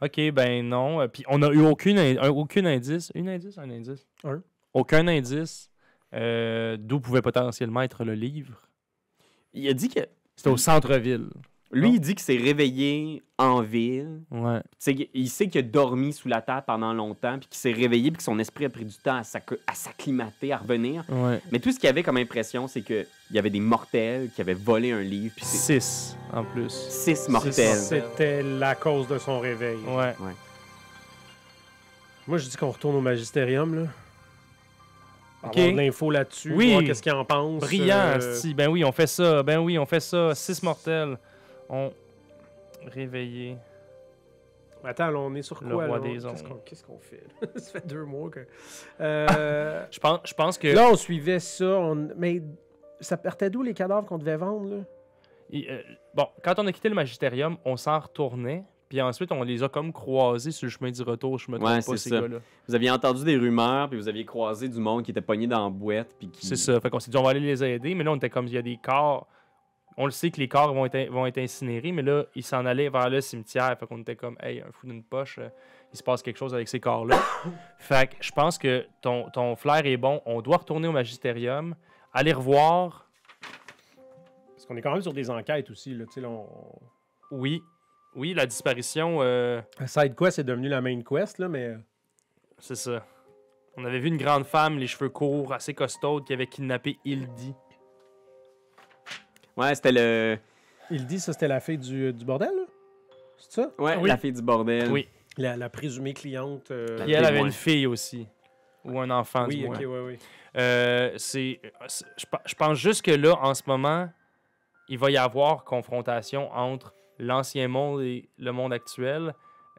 Ok, 0.01 0.19
ben 0.31 0.67
non. 0.67 1.01
Euh, 1.01 1.07
Puis 1.07 1.23
on 1.27 1.37
n'a 1.39 1.49
eu 1.49 1.61
aucune, 1.61 1.99
un- 1.99 2.29
aucun 2.29 2.65
indice. 2.65 3.11
Un 3.15 3.27
indice, 3.27 3.57
un 3.57 3.69
indice? 3.69 4.07
Un. 4.23 4.41
Aucun 4.73 5.07
indice 5.07 5.69
euh, 6.13 6.77
d'où 6.79 6.99
pouvait 6.99 7.21
potentiellement 7.21 7.81
être 7.81 8.03
le 8.03 8.13
livre. 8.13 8.67
Il 9.53 9.67
a 9.67 9.73
dit 9.73 9.89
que. 9.89 10.01
C'était 10.35 10.49
au 10.49 10.57
centre-ville. 10.57 11.29
Lui, 11.71 11.89
Non. 11.89 11.93
il 11.95 11.99
dit 11.99 12.15
qu'il 12.15 12.23
s'est 12.23 12.37
réveillé 12.41 13.21
en 13.37 13.61
ville. 13.61 14.21
Ouais. 14.31 14.59
Tu 14.61 14.65
sais, 14.95 15.09
il 15.13 15.29
sait 15.29 15.47
qu'il 15.49 15.59
a 15.59 15.61
dormi 15.63 16.13
sous 16.13 16.29
la 16.29 16.41
terre 16.41 16.63
pendant 16.65 16.93
longtemps, 16.93 17.37
puis 17.37 17.49
qu'il 17.49 17.57
s'est 17.57 17.73
réveillé, 17.73 18.09
puis 18.09 18.17
que 18.19 18.23
son 18.23 18.39
esprit 18.39 18.63
a 18.65 18.69
pris 18.69 18.85
du 18.85 18.95
temps 18.95 19.17
à 19.17 19.21
s'acc- 19.23 19.59
à 19.67 19.73
s'acclimater, 19.73 20.53
à 20.53 20.57
revenir. 20.57 21.03
Ouais. 21.09 21.41
Mais 21.51 21.59
tout 21.59 21.71
ce 21.73 21.77
qu'il 21.79 21.89
avait 21.89 22.03
comme 22.03 22.15
impression, 22.17 22.67
c'est 22.69 22.81
qu'il 22.81 23.05
y 23.31 23.37
avait 23.37 23.49
des 23.49 23.59
mortels 23.59 24.29
qui 24.33 24.39
avaient 24.39 24.53
volé 24.53 24.91
un 24.93 25.01
livre, 25.01 25.33
puis 25.35 25.43
Six 25.45 26.15
en 26.31 26.45
plus. 26.45 26.69
six 26.71 27.27
mortels. 27.27 27.53
C'était 27.77 28.41
la 28.43 28.73
cause 28.75 29.07
de 29.09 29.17
son 29.17 29.39
réveil. 29.41 29.77
Ouais. 29.89 30.13
Moi, 32.27 32.37
je 32.37 32.47
dis 32.49 32.57
qu'on 32.57 32.71
retourne 32.71 32.95
au 32.95 33.01
magistérium, 33.01 33.75
là. 33.75 33.87
Ok. 35.43 35.57
Avoir 35.57 35.71
de 35.73 35.77
l'info 35.77 36.11
là-dessus, 36.11 36.53
Oui. 36.53 36.71
voir 36.71 36.83
qu'est-ce 36.83 37.01
qu'il 37.01 37.11
en 37.11 37.23
pense. 37.23 37.61
Brillant, 37.61 38.17
euh. 38.21 38.53
Ben 38.55 38.67
oui, 38.69 38.83
on 38.83 38.91
fait 38.91 39.07
ça. 39.07 39.43
Ben 39.43 39.59
oui, 39.59 39.77
on 39.77 39.85
fait 39.85 39.99
ça. 39.99 40.33
Six 40.35 40.61
mortels. 40.63 41.17
On. 41.69 41.91
Réveillé. 42.85 43.57
Attends, 44.83 45.09
là, 45.09 45.19
on 45.19 45.33
est 45.35 45.41
sur 45.41 45.61
Le 45.63 45.73
quoi, 45.75 45.87
roi 45.87 45.97
là? 45.97 46.03
des 46.03 46.13
Qu'est-ce 46.19 46.43
qu'on 46.43 46.55
qu'est-ce 46.63 46.83
qu'on 46.83 46.99
fait? 46.99 47.23
ça 47.59 47.79
fait 47.79 47.87
deux 47.87 48.05
mois 48.05 48.29
que... 48.29 48.45
Euh, 49.01 49.85
Je 49.91 49.99
pense, 49.99 50.19
je 50.23 50.33
pense 50.33 50.57
que. 50.57 50.67
là, 50.67 50.89
on 50.91 50.95
suivait 50.95 51.39
ça, 51.39 51.65
on- 51.65 52.09
mais 52.15 52.41
ça 53.01 53.17
partait 53.17 53.49
d'où 53.49 53.63
les 53.63 53.73
cadavres 53.73 54.05
qu'on 54.07 54.17
devait 54.17 54.37
vendre, 54.37 54.69
là? 54.69 54.83
Euh, 55.53 55.81
bon, 56.13 56.27
quand 56.43 56.59
on 56.59 56.67
a 56.67 56.71
quitté 56.71 56.89
le 56.89 56.95
magistérium, 56.95 57.57
on 57.65 57.75
s'en 57.77 57.99
retournait. 57.99 58.63
Puis 58.89 59.01
ensuite, 59.01 59.31
on 59.33 59.43
les 59.43 59.63
a 59.63 59.67
comme 59.67 59.91
croisés 59.91 60.51
sur 60.51 60.65
le 60.65 60.69
chemin 60.71 60.91
du 60.91 61.01
retour. 61.01 61.37
Je 61.39 61.51
me 61.51 61.57
trompe 61.57 61.67
Ouais, 61.69 61.75
pas, 61.77 61.81
c'est 61.81 61.97
ces 61.97 62.09
gars-là. 62.11 62.37
Vous 62.67 62.75
aviez 62.75 62.89
entendu 62.89 63.25
des 63.25 63.35
rumeurs, 63.35 63.89
puis 63.89 63.99
vous 63.99 64.07
aviez 64.07 64.23
croisé 64.23 64.69
du 64.69 64.79
monde 64.79 65.03
qui 65.03 65.11
était 65.11 65.19
pogné 65.21 65.45
dans 65.47 65.65
la 65.65 65.69
boîte, 65.69 66.15
puis 66.17 66.29
qui... 66.29 66.45
C'est 66.45 66.55
ça. 66.55 66.79
Fait 66.79 66.89
qu'on 66.89 66.99
s'est 66.99 67.11
dit, 67.11 67.17
on 67.17 67.23
va 67.23 67.31
aller 67.31 67.41
les 67.41 67.61
aider. 67.63 67.93
Mais 67.95 68.05
là, 68.05 68.11
on 68.11 68.15
était 68.15 68.29
comme, 68.29 68.47
il 68.47 68.53
y 68.53 68.57
a 68.57 68.61
des 68.61 68.77
corps. 68.81 69.27
On 69.99 70.05
le 70.05 70.11
sait 70.11 70.29
que 70.29 70.39
les 70.39 70.47
corps 70.47 70.73
vont 70.73 70.85
être, 70.85 71.11
vont 71.11 71.25
être 71.25 71.39
incinérés, 71.39 71.91
mais 71.91 72.03
là, 72.03 72.25
ils 72.35 72.43
s'en 72.43 72.65
allaient 72.67 72.89
vers 72.89 73.09
le 73.09 73.19
cimetière. 73.19 73.75
Fait 73.79 73.87
qu'on 73.87 73.99
était 73.99 74.15
comme, 74.15 74.37
hey, 74.41 74.61
un 74.61 74.71
fou 74.71 74.85
d'une 74.85 75.03
poche, 75.03 75.39
euh, 75.39 75.49
il 75.91 75.97
se 75.97 76.03
passe 76.03 76.21
quelque 76.21 76.37
chose 76.37 76.53
avec 76.53 76.67
ces 76.67 76.79
corps-là. 76.79 77.19
fait 77.79 78.11
que 78.11 78.15
je 78.21 78.31
pense 78.31 78.59
que 78.59 78.85
ton, 79.01 79.29
ton 79.31 79.55
flair 79.55 79.85
est 79.87 79.97
bon. 79.97 80.21
On 80.27 80.41
doit 80.41 80.57
retourner 80.57 80.87
au 80.87 80.91
magistérium, 80.91 81.75
aller 82.13 82.31
revoir. 82.31 83.09
Parce 84.53 84.67
qu'on 84.67 84.77
est 84.77 84.81
quand 84.83 84.93
même 84.93 85.01
sur 85.01 85.13
des 85.13 85.31
enquêtes 85.31 85.71
aussi, 85.71 85.95
là, 85.95 86.05
tu 86.05 86.13
sais, 86.13 86.21
là, 86.21 86.29
on... 86.29 86.47
Oui, 87.31 87.61
oui, 88.15 88.35
la 88.35 88.45
disparition, 88.45 89.17
euh, 89.21 89.61
Side 89.85 90.15
quest 90.15 90.39
est 90.39 90.43
devenu 90.43 90.69
la 90.69 90.79
main 90.79 91.01
quest, 91.01 91.39
là, 91.39 91.49
mais... 91.49 91.75
c'est 92.59 92.75
ça. 92.75 93.03
On 93.75 93.85
avait 93.85 93.99
vu 93.99 94.07
une 94.07 94.17
grande 94.17 94.45
femme, 94.45 94.77
les 94.77 94.87
cheveux 94.87 95.09
courts, 95.09 95.53
assez 95.53 95.73
costaude, 95.73 96.25
qui 96.25 96.33
avait 96.33 96.47
kidnappé 96.47 96.97
Hildy. 97.03 97.53
Ouais, 99.57 99.73
c'était 99.75 99.91
le... 99.91 100.37
Il 100.89 101.05
dit 101.05 101.19
ça, 101.19 101.33
c'était 101.33 101.47
la 101.47 101.59
fille 101.59 101.77
du, 101.77 102.13
du 102.13 102.23
bordel, 102.23 102.49
là? 102.55 102.63
C'est 103.37 103.51
ça? 103.61 103.71
Ouais, 103.77 103.95
Oui. 103.97 104.07
la 104.09 104.17
fille 104.17 104.31
du 104.31 104.41
bordel. 104.41 104.89
Oui. 104.91 105.07
La, 105.37 105.57
la 105.57 105.69
présumée 105.69 106.13
cliente... 106.13 106.71
euh, 106.71 107.03
Puis 107.03 107.11
elle 107.11 107.25
avait 107.25 107.39
une 107.41 107.51
fille 107.51 107.85
aussi. 107.85 108.27
Ou 108.85 108.99
un 108.99 109.09
enfant, 109.09 109.45
Oui, 109.47 109.57
du 109.57 109.65
moins. 109.65 109.75
ok, 109.75 109.81
ouais, 109.81 109.99
ouais. 110.05 110.19
Euh, 110.55 111.11
c'est, 111.17 111.59
je, 112.17 112.25
pe- 112.25 112.37
je 112.45 112.55
pense 112.55 112.77
juste 112.77 113.01
que 113.03 113.11
là, 113.11 113.35
en 113.41 113.53
ce 113.53 113.63
moment, 113.67 114.09
il 114.87 114.97
va 114.97 115.11
y 115.11 115.17
avoir 115.17 115.63
confrontation 115.65 116.49
entre 116.53 116.93
l'ancien 117.19 117.67
monde 117.67 118.01
et 118.01 118.29
le 118.37 118.51
monde 118.51 118.71
actuel. 118.73 119.33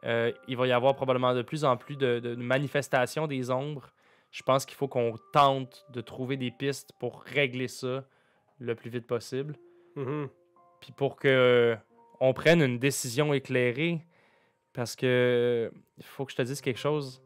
Euh, 0.05 0.31
il 0.47 0.55
va 0.55 0.67
y 0.67 0.71
avoir 0.71 0.95
probablement 0.95 1.33
de 1.33 1.41
plus 1.41 1.65
en 1.65 1.75
plus 1.75 1.95
de, 1.97 2.19
de 2.19 2.35
manifestations 2.35 3.25
des 3.27 3.49
ombres. 3.49 3.89
Je 4.31 4.43
pense 4.43 4.65
qu'il 4.65 4.77
faut 4.77 4.87
qu'on 4.87 5.15
tente 5.33 5.85
de 5.91 5.99
trouver 6.01 6.37
des 6.37 6.51
pistes 6.51 6.91
pour 6.99 7.23
régler 7.23 7.67
ça 7.67 8.05
le 8.59 8.75
plus 8.75 8.89
vite 8.89 9.07
possible. 9.07 9.55
Mhm. 9.99 10.29
Puis 10.79 10.93
pour 10.93 11.17
que 11.17 11.27
euh, 11.27 11.75
on 12.19 12.33
prenne 12.33 12.61
une 12.61 12.79
décision 12.79 13.33
éclairée. 13.33 14.01
Parce 14.73 14.95
que 14.95 15.71
il 15.97 16.05
faut 16.05 16.25
que 16.25 16.31
je 16.31 16.37
te 16.37 16.41
dise 16.41 16.61
quelque 16.61 16.79
chose. 16.79 17.21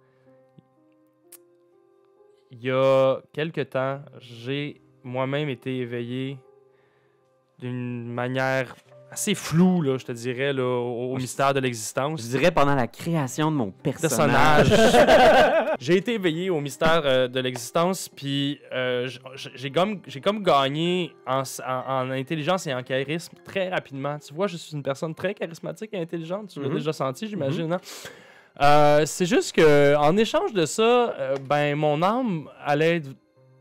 Il 2.52 2.64
y 2.64 2.72
a 2.72 3.20
quelque 3.34 3.62
temps, 3.62 4.02
j'ai 4.20 4.82
moi-même 5.04 5.50
été 5.50 5.78
éveillé 5.78 6.38
d'une 7.60 8.12
manière 8.12 8.76
assez 9.14 9.36
floue, 9.36 9.82
là, 9.82 9.97
je 9.97 10.05
te 10.05 10.11
dirais, 10.11 10.51
là, 10.53 10.64
au, 10.64 11.14
au 11.14 11.18
mystère 11.18 11.53
de 11.53 11.59
l'existence. 11.59 12.22
Je 12.22 12.28
dirais 12.28 12.51
pendant 12.51 12.76
la 12.76 12.88
création 12.88 13.51
de 13.51 13.55
mon 13.55 13.72
personnage. 13.72 14.70
personnage. 14.70 15.66
j'ai 15.80 15.97
été 15.97 16.16
éveillé 16.16 16.49
au 16.49 16.59
mystère 16.59 17.01
euh, 17.05 17.28
de 17.28 17.39
l'existence, 17.39 18.09
puis 18.09 18.59
euh, 18.74 19.07
j'ai 19.55 19.72
comme, 19.72 20.01
comme 20.24 20.43
gagné 20.43 21.16
en, 21.28 21.41
s- 21.41 21.61
en- 21.66 22.07
en 22.07 22.11
intelligence 22.11 22.68
et 22.68 22.74
en 22.74 22.84
charisme 22.84 23.36
très 23.45 23.70
rapidement. 23.70 24.18
Tu 24.20 24.34
vois, 24.34 24.47
je 24.47 24.57
suis 24.57 24.74
une 24.76 24.84
personne 24.84 25.14
très 25.16 25.34
charismatique 25.34 25.89
et 25.93 25.99
intelligente. 26.01 26.49
Tu 26.49 26.61
l'as 26.61 26.68
Mhm. 26.70 26.76
déjà 26.76 26.93
senti, 26.93 27.28
j'imagine. 27.28 27.72
hein? 27.74 27.80
Euh, 28.61 29.03
c'est 29.05 29.26
juste 29.26 29.55
que 29.55 29.95
en 29.95 30.16
échange 30.18 30.53
de 30.53 30.66
ça, 30.66 31.16
ben 31.49 31.76
mon 31.76 32.01
âme 32.03 32.47
allait 32.64 32.97
être, 32.97 33.09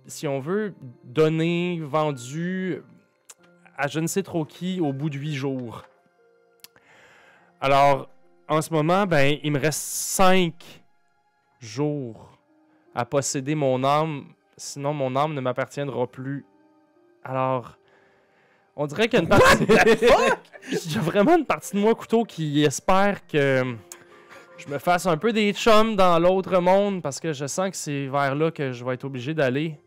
si 0.06 0.26
on 0.28 0.38
veut, 0.40 0.74
donnée, 1.04 1.80
vendue 1.82 2.82
à 3.76 3.88
je 3.88 4.00
ne 4.00 4.06
sais 4.06 4.22
trop 4.22 4.44
qui 4.44 4.80
au 4.80 4.92
bout 4.92 5.10
de 5.10 5.18
huit 5.18 5.34
jours. 5.34 5.84
Alors, 7.60 8.08
en 8.48 8.60
ce 8.60 8.72
moment, 8.72 9.06
ben, 9.06 9.38
il 9.42 9.52
me 9.52 9.58
reste 9.58 9.80
cinq 9.80 10.54
jours 11.60 12.38
à 12.94 13.04
posséder 13.04 13.54
mon 13.54 13.84
âme, 13.84 14.26
sinon 14.56 14.92
mon 14.92 15.14
âme 15.16 15.34
ne 15.34 15.40
m'appartiendra 15.40 16.06
plus. 16.06 16.44
Alors, 17.24 17.78
on 18.76 18.86
dirait 18.86 19.08
qu'il 19.08 19.18
y 19.18 19.22
a 19.22 19.22
une 19.22 19.28
partie. 19.28 19.66
A 20.96 21.00
vraiment 21.00 21.36
une 21.36 21.46
partie 21.46 21.76
de 21.76 21.80
moi, 21.80 21.94
couteau, 21.94 22.24
qui 22.24 22.64
espère 22.64 23.26
que 23.26 23.76
je 24.58 24.68
me 24.68 24.78
fasse 24.78 25.06
un 25.06 25.16
peu 25.16 25.32
des 25.32 25.52
chums 25.52 25.96
dans 25.96 26.18
l'autre 26.18 26.58
monde 26.60 27.02
parce 27.02 27.20
que 27.20 27.32
je 27.32 27.46
sens 27.46 27.70
que 27.70 27.76
c'est 27.76 28.06
vers 28.06 28.34
là 28.34 28.50
que 28.50 28.72
je 28.72 28.84
vais 28.84 28.94
être 28.94 29.04
obligé 29.04 29.34
d'aller. 29.34 29.78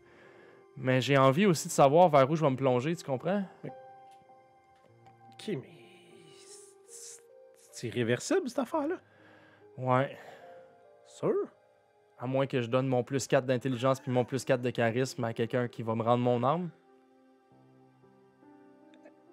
Mais 0.76 1.00
j'ai 1.00 1.16
envie 1.16 1.46
aussi 1.46 1.68
de 1.68 1.72
savoir 1.72 2.08
vers 2.08 2.30
où 2.30 2.36
je 2.36 2.44
vais 2.44 2.50
me 2.50 2.56
plonger, 2.56 2.94
tu 2.94 3.04
comprends? 3.04 3.42
Ok, 3.64 5.48
mais... 5.48 5.62
c'est- 6.88 7.22
C'est 7.72 7.88
irréversible, 7.88 8.48
cette 8.48 8.58
affaire-là? 8.58 8.96
Ouais. 9.78 10.16
Sûr? 11.06 11.32
À 12.18 12.26
moins 12.26 12.46
que 12.46 12.60
je 12.62 12.68
donne 12.68 12.86
mon 12.88 13.02
plus 13.02 13.26
4 13.26 13.44
d'intelligence 13.46 14.00
puis 14.00 14.10
mon 14.10 14.24
plus 14.24 14.44
4 14.44 14.60
de 14.62 14.70
charisme 14.70 15.22
à 15.24 15.32
quelqu'un 15.34 15.68
qui 15.68 15.82
va 15.82 15.94
me 15.94 16.02
rendre 16.02 16.22
mon 16.24 16.42
âme. 16.44 16.70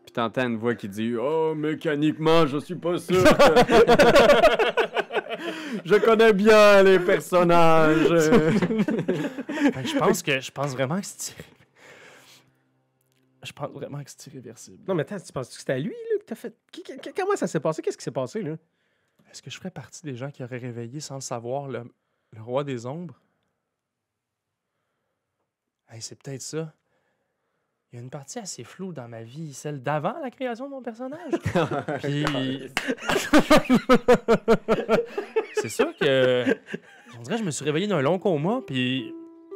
Puis 0.05 0.11
t'entends 0.13 0.47
une 0.47 0.57
voix 0.57 0.75
qui 0.75 0.89
dit 0.89 1.15
Oh, 1.17 1.53
mécaniquement, 1.55 2.45
je 2.45 2.57
suis 2.57 2.75
pas 2.75 2.97
sûr. 2.97 3.23
que- 3.23 4.83
je 5.85 5.95
connais 5.95 6.33
bien 6.33 6.83
les 6.83 6.99
personnages. 6.99 8.09
Ben, 9.73 9.85
je 9.85 9.97
pense 9.97 10.21
que 10.21 10.39
je 10.41 10.51
pense 10.51 10.71
vraiment 10.73 10.99
que 10.99 11.05
c'est 11.05 11.35
Je 13.43 13.51
pense 13.53 13.69
vraiment 13.71 14.03
que 14.03 14.09
c'est 14.09 14.27
irréversible. 14.31 14.83
Non, 14.87 14.95
mais 14.95 15.01
attends, 15.03 15.19
tu 15.19 15.31
penses 15.31 15.49
que 15.49 15.55
c'était 15.55 15.73
à 15.73 15.79
lui, 15.79 15.91
là, 15.91 16.19
que 16.19 16.25
t'as 16.25 16.35
fait... 16.35 16.55
Qui- 16.71 16.83
qui- 16.83 17.13
comment 17.15 17.35
ça 17.35 17.47
s'est 17.47 17.59
passé? 17.59 17.81
Qu'est-ce 17.81 17.97
qui 17.97 18.03
s'est 18.03 18.11
passé, 18.11 18.41
là? 18.41 18.57
Est-ce 19.31 19.41
que 19.41 19.49
je 19.49 19.57
ferais 19.57 19.71
partie 19.71 20.01
des 20.03 20.15
gens 20.15 20.31
qui 20.31 20.43
auraient 20.43 20.57
réveillé 20.57 20.99
sans 20.99 21.15
le 21.15 21.21
savoir 21.21 21.67
le, 21.67 21.83
le 22.31 22.41
roi 22.41 22.63
des 22.63 22.85
ombres? 22.85 23.19
Hey, 25.89 26.01
c'est 26.01 26.21
peut-être 26.21 26.41
ça. 26.41 26.73
Il 27.93 27.97
y 27.97 27.99
a 27.99 28.01
une 28.01 28.09
partie 28.09 28.39
assez 28.39 28.63
floue 28.63 28.91
dans 28.91 29.07
ma 29.07 29.21
vie, 29.21 29.53
celle 29.53 29.83
d'avant 29.83 30.15
la 30.19 30.31
création 30.31 30.65
de 30.65 30.71
mon 30.71 30.81
personnage. 30.81 31.31
Puis... 32.01 32.25
c'est 35.53 35.69
sûr 35.69 35.95
que... 36.01 36.43
On 37.19 37.21
dirait 37.21 37.35
que 37.35 37.41
je 37.41 37.45
me 37.45 37.51
suis 37.51 37.63
réveillé 37.63 37.85
d'un 37.85 38.01
long 38.01 38.17
coma, 38.17 38.61
puis 38.65 39.13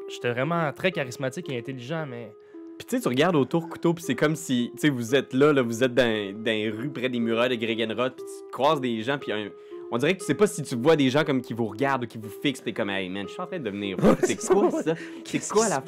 j'étais 0.08 0.30
vraiment 0.30 0.72
très 0.72 0.92
charismatique 0.92 1.50
et 1.50 1.58
intelligent, 1.58 2.06
mais... 2.08 2.32
Puis 2.78 2.86
tu 2.86 2.98
sais, 2.98 3.02
tu 3.02 3.08
regardes 3.08 3.36
autour 3.36 3.70
couteau, 3.70 3.96
puis 3.96 4.04
c'est 4.04 4.14
comme 4.14 4.36
si, 4.36 4.70
tu 4.76 4.82
sais, 4.82 4.90
vous 4.90 5.16
êtes 5.16 5.34
là, 5.34 5.52
là, 5.52 5.64
vous 5.64 5.84
êtes 5.84 5.96
dans, 5.96 6.04
dans 6.04 6.44
les 6.46 6.70
rues 6.70 6.92
près 6.92 7.10
des 7.10 7.20
murailles 7.20 7.50
de 7.50 7.56
Gregenrod, 7.56 8.14
puis 8.16 8.24
tu 8.24 8.52
croises 8.52 8.80
des 8.80 9.02
gens, 9.02 9.18
puis 9.18 9.32
un- 9.32 9.50
on 9.92 9.98
dirait 9.98 10.14
que 10.16 10.20
tu 10.20 10.26
sais 10.26 10.34
pas 10.34 10.48
si 10.48 10.62
tu 10.64 10.76
vois 10.76 10.96
des 10.96 11.10
gens 11.10 11.24
comme 11.24 11.42
qui 11.42 11.54
vous 11.54 11.66
regardent 11.66 12.04
ou 12.04 12.08
qui 12.08 12.18
vous 12.18 12.30
fixent, 12.30 12.62
t'es 12.64 12.74
comme, 12.74 12.90
hey 12.90 13.10
man, 13.10 13.26
je 13.28 13.34
suis 13.34 13.42
en 13.42 13.46
train 13.48 13.60
de 13.60 13.64
devenir. 13.64 13.98
C'est 14.24 14.36
quoi 14.48 14.70
ça? 14.84 14.96
C'est 15.26 15.48
quoi 15.50 15.70
la 15.70 15.84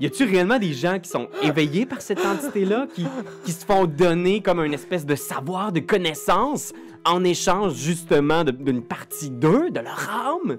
Y 0.00 0.06
a-tu 0.06 0.24
réellement 0.24 0.58
des 0.58 0.72
gens 0.72 0.98
qui 0.98 1.08
sont 1.08 1.28
éveillés 1.42 1.86
par 1.86 2.00
cette 2.02 2.24
entité-là, 2.24 2.86
qui, 2.94 3.06
qui 3.44 3.52
se 3.52 3.64
font 3.64 3.86
donner 3.86 4.40
comme 4.42 4.60
une 4.60 4.74
espèce 4.74 5.06
de 5.06 5.14
savoir, 5.14 5.72
de 5.72 5.80
connaissance, 5.80 6.72
en 7.06 7.24
échange 7.24 7.74
justement 7.74 8.44
de- 8.44 8.50
d'une 8.50 8.82
partie 8.82 9.30
d'eux, 9.30 9.70
de 9.70 9.80
leur 9.80 10.08
âme? 10.10 10.58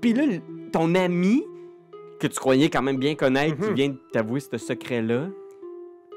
Puis 0.00 0.12
là, 0.12 0.24
ton 0.72 0.94
ami 0.94 1.42
que 2.20 2.26
tu 2.26 2.38
croyais 2.38 2.68
quand 2.70 2.82
même 2.82 2.98
bien 2.98 3.14
connaître 3.14 3.56
qui 3.56 3.68
Mhm. 3.68 3.74
vient 3.74 3.94
t'avouer 4.12 4.40
ce 4.40 4.56
secret-là? 4.58 5.28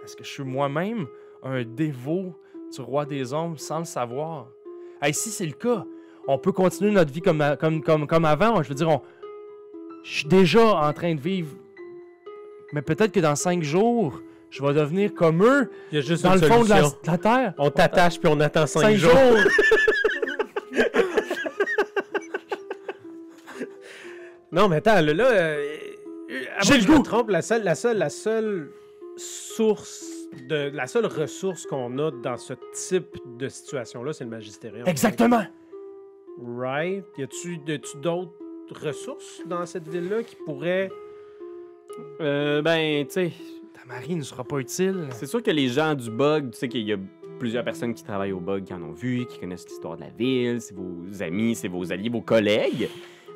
Est-ce 0.03 0.15
que 0.15 0.23
je 0.23 0.29
suis 0.29 0.43
moi-même 0.43 1.05
un 1.43 1.63
dévot 1.63 2.33
du 2.73 2.81
roi 2.81 3.05
des 3.05 3.33
ombres 3.33 3.59
sans 3.59 3.79
le 3.79 3.85
savoir? 3.85 4.47
Hey, 5.01 5.13
si 5.13 5.29
c'est 5.29 5.45
le 5.45 5.53
cas, 5.53 5.85
on 6.29 6.37
peut 6.37 6.51
continuer 6.51 6.91
notre 6.91 7.11
vie 7.11 7.21
comme, 7.21 7.43
comme, 7.59 7.81
comme, 7.81 8.05
comme 8.05 8.25
avant. 8.25 8.61
Je 8.61 8.69
veux 8.69 8.75
dire, 8.75 8.87
on... 8.87 9.01
je 10.03 10.19
suis 10.19 10.27
déjà 10.27 10.63
en 10.63 10.93
train 10.93 11.15
de 11.15 11.19
vivre. 11.19 11.55
Mais 12.71 12.83
peut-être 12.83 13.11
que 13.11 13.19
dans 13.19 13.35
cinq 13.35 13.63
jours, 13.63 14.21
je 14.51 14.63
vais 14.63 14.73
devenir 14.75 15.15
comme 15.15 15.43
eux, 15.43 15.71
Il 15.91 15.95
y 15.95 15.97
a 15.97 16.01
juste 16.01 16.23
dans 16.23 16.35
une 16.35 16.41
le 16.41 16.47
fond 16.47 16.63
de 16.63 16.69
la, 16.69 16.77
solution. 16.77 16.99
de 17.03 17.11
la 17.11 17.17
terre. 17.17 17.53
On 17.57 17.71
t'attache 17.71 18.19
puis 18.19 18.29
on 18.31 18.39
attend 18.41 18.67
5 18.67 18.79
Cinq 18.79 18.95
jours. 18.95 19.11
jours. 19.11 19.37
Non, 24.51 24.67
mais 24.67 24.77
attends, 24.77 24.99
là, 24.99 25.13
là 25.13 25.25
euh, 25.25 25.77
J'ai 26.63 26.79
le 26.79 26.85
goût. 26.85 27.03
trompe, 27.03 27.29
la 27.29 27.43
seule, 27.43 27.63
la 27.63 27.75
seule, 27.75 27.99
la 27.99 28.09
seule 28.09 28.71
source 29.15 30.07
de, 30.47 30.71
la 30.73 30.87
seule 30.87 31.05
ressource 31.05 31.67
qu'on 31.67 31.99
a 31.99 32.09
dans 32.09 32.35
ce 32.37 32.53
type 32.73 33.15
de 33.37 33.47
situation-là, 33.47 34.11
c'est 34.11 34.23
le 34.23 34.31
magistérium. 34.31 34.87
Exactement. 34.87 35.43
Right? 36.41 37.05
Y 37.17 37.23
a-tu 37.23 37.57
d'autres 38.01 38.33
ressources 38.85 39.41
dans 39.45 39.65
cette 39.65 39.87
ville-là 39.87 40.23
qui 40.23 40.35
pourraient. 40.45 40.89
Euh, 42.21 42.61
ben, 42.61 43.05
tu 43.05 43.13
sais, 43.13 43.31
Ta 43.73 43.85
mari 43.85 44.15
ne 44.15 44.21
sera 44.23 44.43
pas 44.43 44.59
utile. 44.59 45.07
c'est 45.11 45.25
sûr 45.25 45.43
que 45.43 45.51
les 45.51 45.67
gens 45.67 45.95
du 45.95 46.09
bug, 46.09 46.51
tu 46.51 46.57
sais 46.57 46.67
qu'il 46.67 46.83
y 46.83 46.93
a 46.93 46.97
plusieurs 47.39 47.63
personnes 47.63 47.93
qui 47.93 48.03
travaillent 48.03 48.33
au 48.33 48.39
bug 48.39 48.65
qui 48.65 48.73
en 48.73 48.81
ont 48.83 48.91
vu, 48.91 49.25
qui 49.25 49.39
connaissent 49.39 49.67
l'histoire 49.67 49.95
de 49.95 50.01
la 50.01 50.09
ville, 50.09 50.61
c'est 50.61 50.75
vos 50.75 51.23
amis, 51.23 51.55
c'est 51.55 51.67
vos 51.69 51.91
alliés, 51.91 52.09
vos 52.09 52.21
collègues. 52.21 52.89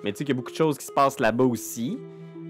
Mais 0.03 0.11
tu 0.11 0.19
sais 0.19 0.23
qu'il 0.25 0.35
y 0.35 0.37
a 0.37 0.39
beaucoup 0.39 0.51
de 0.51 0.57
choses 0.57 0.77
qui 0.77 0.85
se 0.85 0.91
passent 0.91 1.19
là-bas 1.19 1.45
aussi. 1.45 1.97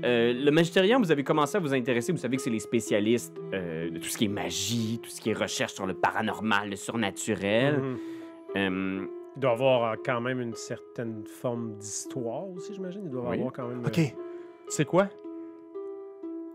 Euh, 0.03 0.33
le 0.33 0.51
Magistérium, 0.51 1.01
vous 1.01 1.11
avez 1.11 1.23
commencé 1.23 1.55
à 1.55 1.59
vous 1.59 1.73
intéresser, 1.73 2.11
vous 2.11 2.17
savez 2.17 2.35
que 2.35 2.41
c'est 2.41 2.49
les 2.49 2.59
spécialistes 2.59 3.39
euh, 3.53 3.89
de 3.89 3.99
tout 3.99 4.09
ce 4.09 4.17
qui 4.17 4.25
est 4.25 4.29
magie, 4.29 4.99
tout 5.01 5.09
ce 5.09 5.21
qui 5.21 5.29
est 5.29 5.33
recherche 5.33 5.73
sur 5.73 5.85
le 5.85 5.93
paranormal, 5.93 6.69
le 6.71 6.75
surnaturel. 6.75 7.81
Euh, 8.57 9.05
Il 9.35 9.39
doit 9.39 9.51
y 9.51 9.53
avoir 9.53 9.91
euh, 9.91 9.95
quand 10.05 10.21
même 10.21 10.39
une 10.41 10.53
certaine 10.55 11.23
forme 11.25 11.73
d'histoire 11.77 12.47
aussi, 12.55 12.73
j'imagine. 12.73 13.01
Il 13.05 13.09
doit 13.09 13.29
Oui. 13.29 13.37
avoir 13.37 13.51
quand 13.53 13.67
même. 13.67 13.83
euh, 13.83 13.87
Ok. 13.87 13.93
Tu 13.95 14.13
sais 14.69 14.85
quoi? 14.85 15.07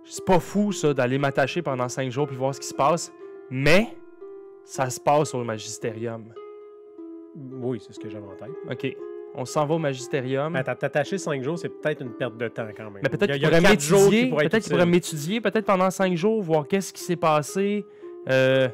C'est 0.04 0.24
pas 0.24 0.38
fou, 0.40 0.72
ça, 0.72 0.94
d'aller 0.94 1.18
m'attacher 1.18 1.60
pendant 1.60 1.88
cinq 1.88 2.10
jours 2.10 2.26
puis 2.26 2.36
voir 2.36 2.54
ce 2.54 2.60
qui 2.60 2.66
se 2.68 2.74
passe. 2.74 3.12
Mais, 3.50 3.88
ça 4.64 4.88
se 4.90 5.00
passe 5.00 5.34
au 5.34 5.44
magistérium. 5.44 6.24
Oui, 7.60 7.78
c'est 7.84 7.92
ce 7.92 7.98
que 8.00 8.08
j'avais 8.08 8.26
en 8.26 8.34
tête. 8.36 8.50
Ok. 8.70 8.96
On 9.34 9.44
s'en 9.44 9.66
va 9.66 9.74
au 9.74 9.78
attends, 10.60 10.74
t'attacher 10.74 11.18
5 11.18 11.42
jours, 11.42 11.58
c'est 11.58 11.68
peut-être 11.68 12.00
une 12.00 12.12
perte 12.12 12.36
de 12.38 12.48
temps 12.48 12.66
quand 12.74 12.90
même. 12.90 13.00
Mais 13.02 13.10
peut-être 13.10 13.24
Il 13.24 13.28
y 13.28 13.32
a- 13.32 13.38
qu'il 13.38 13.48
pourrait 13.48 13.60
quatre 13.62 13.80
jours 13.82 13.98
qui 14.08 14.10
m'étudier. 14.10 14.36
Peut-être 14.48 14.62
qu'il 14.62 14.72
pourrait 14.72 14.86
m'étudier. 14.86 15.40
Peut-être 15.42 15.66
pendant 15.66 15.90
cinq 15.90 16.16
jours, 16.16 16.42
voir 16.42 16.66
qu'est-ce 16.66 16.92
qui 16.92 17.02
s'est 17.02 17.16
passé. 17.16 17.84
Euh, 18.30 18.68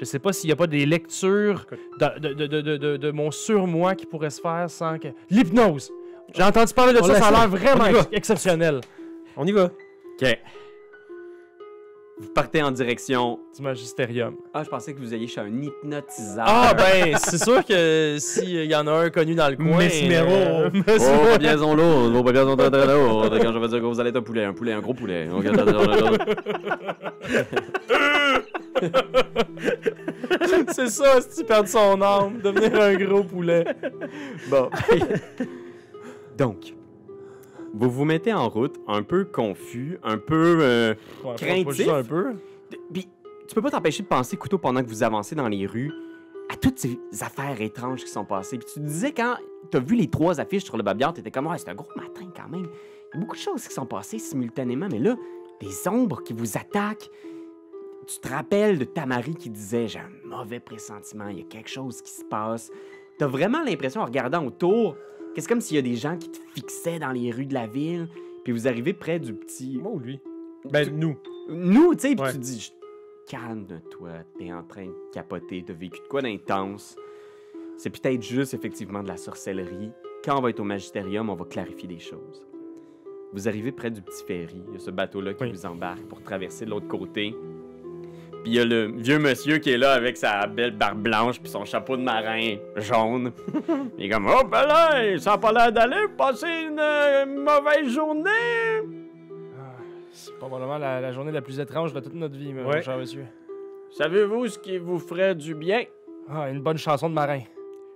je 0.00 0.04
sais 0.06 0.18
pas 0.18 0.32
s'il 0.32 0.48
n'y 0.48 0.52
a 0.52 0.56
pas 0.56 0.66
des 0.66 0.86
lectures 0.86 1.66
de, 2.00 2.18
de, 2.18 2.32
de, 2.34 2.46
de, 2.46 2.60
de, 2.62 2.76
de- 2.78 2.96
de 2.96 3.10
mon 3.10 3.30
surmoi 3.30 3.94
qui 3.94 4.06
pourrait 4.06 4.30
se 4.30 4.40
faire 4.40 4.68
sans 4.68 4.98
que. 4.98 5.08
L'hypnose! 5.30 5.92
J'ai 6.34 6.42
entendu 6.42 6.72
parler 6.74 6.92
de 6.94 7.00
On 7.00 7.04
ça, 7.04 7.14
ça 7.16 7.26
a 7.26 7.30
l'air 7.32 7.48
vraiment 7.48 7.86
ex- 7.86 8.08
exceptionnel. 8.12 8.80
On 9.36 9.46
y 9.46 9.52
va. 9.52 9.64
OK. 9.64 10.38
Vous 12.22 12.28
partez 12.34 12.62
en 12.62 12.70
direction. 12.70 13.40
Du 13.56 13.62
magistérium. 13.62 14.36
Ah, 14.52 14.62
je 14.62 14.68
pensais 14.68 14.92
que 14.92 14.98
vous 15.00 15.14
alliez 15.14 15.26
chez 15.26 15.40
un 15.40 15.62
hypnotiseur. 15.62 16.44
Ah 16.46 16.74
ben, 16.74 17.16
c'est 17.16 17.42
sûr 17.42 17.64
que 17.64 18.16
s'il 18.18 18.66
y 18.66 18.74
en 18.76 18.86
a 18.86 18.92
un 18.92 19.08
connu 19.10 19.34
dans 19.34 19.48
le 19.48 19.56
coin... 19.56 19.78
Mesmero. 19.78 20.28
euh, 20.30 20.70
Oh, 20.86 20.92
vos 21.32 21.38
biens 21.38 21.56
sont 21.56 21.74
lourds, 21.74 22.10
vos 22.10 22.34
sont 22.34 22.56
très 22.56 22.70
très 22.70 22.86
lourds. 22.86 23.30
Quand 23.30 23.52
je 23.52 23.58
vais 23.58 23.68
dire 23.68 23.78
que 23.80 23.84
vous 23.86 24.00
allez 24.00 24.10
être 24.10 24.16
un 24.18 24.22
poulet, 24.22 24.44
un 24.44 24.52
poulet, 24.52 24.72
un 24.74 24.80
gros 24.80 24.92
poulet. 24.92 25.28
C'est 30.72 30.88
ça, 30.88 31.20
si 31.20 31.38
tu 31.40 31.44
perds 31.44 31.68
son 31.68 32.00
âme, 32.00 32.40
devenir 32.40 32.80
un 32.80 32.94
gros 32.96 33.24
poulet. 33.24 33.64
Bon. 34.50 34.70
Donc, 36.38 36.74
vous 37.74 37.90
vous 37.90 38.04
mettez 38.04 38.32
en 38.32 38.48
route, 38.48 38.76
un 38.88 39.02
peu 39.02 39.24
confus, 39.24 39.98
un 40.02 40.18
peu. 40.18 40.58
euh, 40.60 40.94
Ouais, 41.24 41.34
Craintif. 41.36 41.88
un 41.88 42.02
peu. 42.02 42.34
Puis, 42.92 43.08
tu 43.48 43.54
peux 43.54 43.62
pas 43.62 43.70
t'empêcher 43.70 44.02
de 44.02 44.08
penser, 44.08 44.36
couteau, 44.36 44.58
pendant 44.58 44.82
que 44.82 44.88
vous 44.88 45.02
avancez 45.02 45.34
dans 45.34 45.48
les 45.48 45.66
rues, 45.66 45.92
à 46.52 46.56
toutes 46.56 46.78
ces 46.78 46.98
affaires 47.20 47.60
étranges 47.60 48.04
qui 48.04 48.10
sont 48.10 48.24
passées. 48.24 48.58
Puis 48.58 48.66
tu 48.74 48.80
disais, 48.80 49.12
quand 49.12 49.36
t'as 49.70 49.78
vu 49.80 49.94
les 49.94 50.08
trois 50.08 50.40
affiches 50.40 50.64
sur 50.64 50.76
le 50.76 50.82
babillard, 50.82 51.12
t'étais 51.12 51.30
comme, 51.30 51.46
ouais, 51.46 51.58
c'est 51.58 51.68
un 51.68 51.74
gros 51.74 51.88
matin 51.96 52.26
quand 52.34 52.48
même. 52.48 52.66
Il 53.12 53.14
y 53.14 53.18
a 53.18 53.20
beaucoup 53.20 53.36
de 53.36 53.40
choses 53.40 53.66
qui 53.66 53.74
sont 53.74 53.86
passées 53.86 54.18
simultanément, 54.18 54.88
mais 54.90 54.98
là, 54.98 55.16
des 55.60 55.88
ombres 55.88 56.22
qui 56.22 56.32
vous 56.32 56.56
attaquent. 56.56 57.08
Tu 58.12 58.18
te 58.18 58.28
rappelles 58.28 58.76
de 58.76 58.84
Tamari 58.84 59.36
qui 59.36 59.50
disait, 59.50 59.86
j'ai 59.86 60.00
un 60.00 60.10
mauvais 60.24 60.58
pressentiment, 60.58 61.28
il 61.28 61.38
y 61.38 61.42
a 61.42 61.44
quelque 61.44 61.68
chose 61.70 62.02
qui 62.02 62.10
se 62.10 62.24
passe. 62.24 62.72
T'as 63.18 63.28
vraiment 63.28 63.62
l'impression, 63.62 64.00
en 64.00 64.04
regardant 64.04 64.44
autour, 64.44 64.96
que 65.32 65.40
c'est 65.40 65.46
comme 65.46 65.60
s'il 65.60 65.76
y 65.76 65.78
a 65.78 65.82
des 65.82 65.94
gens 65.94 66.16
qui 66.16 66.28
te 66.28 66.38
fixaient 66.52 66.98
dans 66.98 67.12
les 67.12 67.30
rues 67.30 67.46
de 67.46 67.54
la 67.54 67.68
ville, 67.68 68.08
puis 68.42 68.52
vous 68.52 68.66
arrivez 68.66 68.94
près 68.94 69.20
du 69.20 69.32
petit. 69.32 69.78
Moi 69.80 69.92
ou 69.92 70.00
lui? 70.00 70.20
Ben, 70.72 70.90
nous. 70.92 71.16
Nous, 71.48 71.94
tu 71.94 72.08
sais, 72.08 72.16
puis 72.16 72.32
tu 72.32 72.38
dis, 72.38 72.74
calme-toi, 73.28 74.10
t'es 74.36 74.52
en 74.52 74.64
train 74.64 74.86
de 74.86 74.94
capoter, 75.12 75.62
t'as 75.64 75.72
vécu 75.74 76.00
de 76.00 76.08
quoi 76.08 76.20
d'intense. 76.20 76.96
C'est 77.76 77.90
peut-être 77.90 78.22
juste 78.22 78.54
effectivement 78.54 79.04
de 79.04 79.08
la 79.08 79.18
sorcellerie. 79.18 79.92
Quand 80.24 80.36
on 80.36 80.42
va 80.42 80.50
être 80.50 80.58
au 80.60 80.64
magistérium, 80.64 81.30
on 81.30 81.36
va 81.36 81.44
clarifier 81.44 81.86
des 81.86 82.00
choses. 82.00 82.44
Vous 83.32 83.46
arrivez 83.46 83.70
près 83.70 83.92
du 83.92 84.02
petit 84.02 84.24
ferry, 84.24 84.64
il 84.66 84.72
y 84.74 84.76
a 84.76 84.80
ce 84.80 84.90
bateau-là 84.90 85.34
qui 85.34 85.44
Oui. 85.44 85.52
vous 85.52 85.64
embarque 85.64 86.02
pour 86.08 86.20
traverser 86.22 86.64
de 86.64 86.70
l'autre 86.70 86.88
côté. 86.88 87.36
Puis 88.42 88.52
il 88.52 88.54
y 88.54 88.60
a 88.60 88.64
le 88.64 88.86
vieux 88.96 89.18
monsieur 89.18 89.58
qui 89.58 89.70
est 89.70 89.76
là 89.78 89.92
avec 89.92 90.16
sa 90.16 90.46
belle 90.46 90.70
barbe 90.70 90.98
blanche 91.02 91.38
puis 91.40 91.50
son 91.50 91.64
chapeau 91.66 91.96
de 91.96 92.02
marin 92.02 92.56
jaune. 92.76 93.32
il 93.98 94.06
est 94.06 94.08
comme 94.08 94.26
Oh 94.28 94.44
ben 94.46 94.62
là, 94.66 95.18
ça 95.18 95.34
a 95.34 95.38
pas 95.38 95.52
l'air 95.52 95.70
d'aller, 95.72 96.06
passer 96.16 96.46
une 96.68 96.78
euh, 96.80 97.26
mauvaise 97.26 97.88
journée. 97.92 98.30
Ah, 99.58 99.76
C'est 100.12 100.34
probablement 100.38 100.78
la, 100.78 101.00
la 101.00 101.12
journée 101.12 101.32
la 101.32 101.42
plus 101.42 101.60
étrange 101.60 101.92
de 101.92 102.00
toute 102.00 102.14
notre 102.14 102.36
vie, 102.36 102.52
mon 102.54 102.66
Ouais. 102.66 102.80
cher 102.82 102.96
monsieur. 102.96 103.26
Savez-vous 103.90 104.46
ce 104.48 104.58
qui 104.58 104.78
vous 104.78 104.98
ferait 104.98 105.34
du 105.34 105.54
bien? 105.54 105.82
Ah, 106.28 106.48
une 106.48 106.60
bonne 106.62 106.78
chanson 106.78 107.08
de 107.10 107.14
marin. 107.14 107.40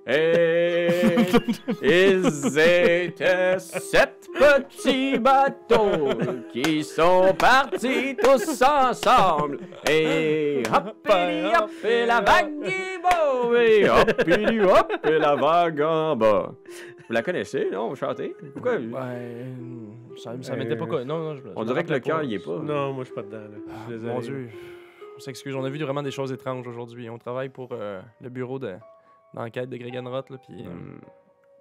Et 0.06 0.88
ils 1.82 2.58
étaient 2.58 3.58
sept 3.58 4.28
petits 4.34 5.18
bateaux 5.18 6.10
qui 6.52 6.84
sont 6.84 7.34
partis 7.38 8.14
tous 8.22 8.62
ensemble. 8.62 9.60
Et 9.88 10.62
hop, 10.72 10.94
et 11.08 11.44
hop, 11.56 11.70
et 11.84 12.06
la 12.06 12.20
vague 12.20 12.52
est 12.64 13.00
beau, 13.02 13.54
et 13.56 13.88
hop, 13.88 14.28
et 14.28 14.60
hop, 14.60 14.92
et 15.06 15.18
la 15.18 15.34
vague 15.36 15.80
en 15.80 16.16
bas. 16.16 16.52
Vous 17.06 17.12
la 17.12 17.22
connaissez, 17.22 17.68
non? 17.72 17.88
Vous 17.88 17.96
chantez? 17.96 18.34
Pourquoi? 18.54 18.78
Ben, 18.78 19.96
ça, 20.16 20.32
ça 20.40 20.56
m'était 20.56 20.76
pas... 20.76 20.84
Euh, 20.84 20.88
co- 20.88 21.04
Non, 21.04 21.18
non, 21.18 21.34
je, 21.34 21.42
je 21.42 21.48
On 21.54 21.64
dirait 21.64 21.84
que 21.84 21.92
le 21.92 21.98
cœur, 22.00 22.18
pas. 22.18 22.24
il 22.24 22.32
est 22.32 22.38
pas. 22.44 22.58
Non, 22.58 22.92
moi, 22.94 23.04
je 23.04 23.06
suis 23.06 23.14
pas 23.14 23.22
dedans. 23.22 23.38
Là. 23.38 23.58
Ah, 23.68 23.72
Je 23.76 23.82
suis 23.82 23.92
désolé. 23.92 24.12
mon 24.14 24.20
Dieu. 24.20 24.48
On 25.16 25.20
s'excuse, 25.20 25.54
on 25.54 25.64
a 25.64 25.68
vu 25.70 25.78
vraiment 25.82 26.02
des 26.02 26.10
choses 26.10 26.32
étranges 26.32 26.66
aujourd'hui. 26.66 27.08
On 27.10 27.18
travaille 27.18 27.50
pour 27.50 27.68
euh, 27.72 28.00
le 28.22 28.28
bureau 28.30 28.58
de- 28.58 28.74
d'enquête 29.34 29.68
de 29.68 29.76
Gregenroth, 29.76 30.26
puis... 30.46 30.64
euh. 30.64 30.96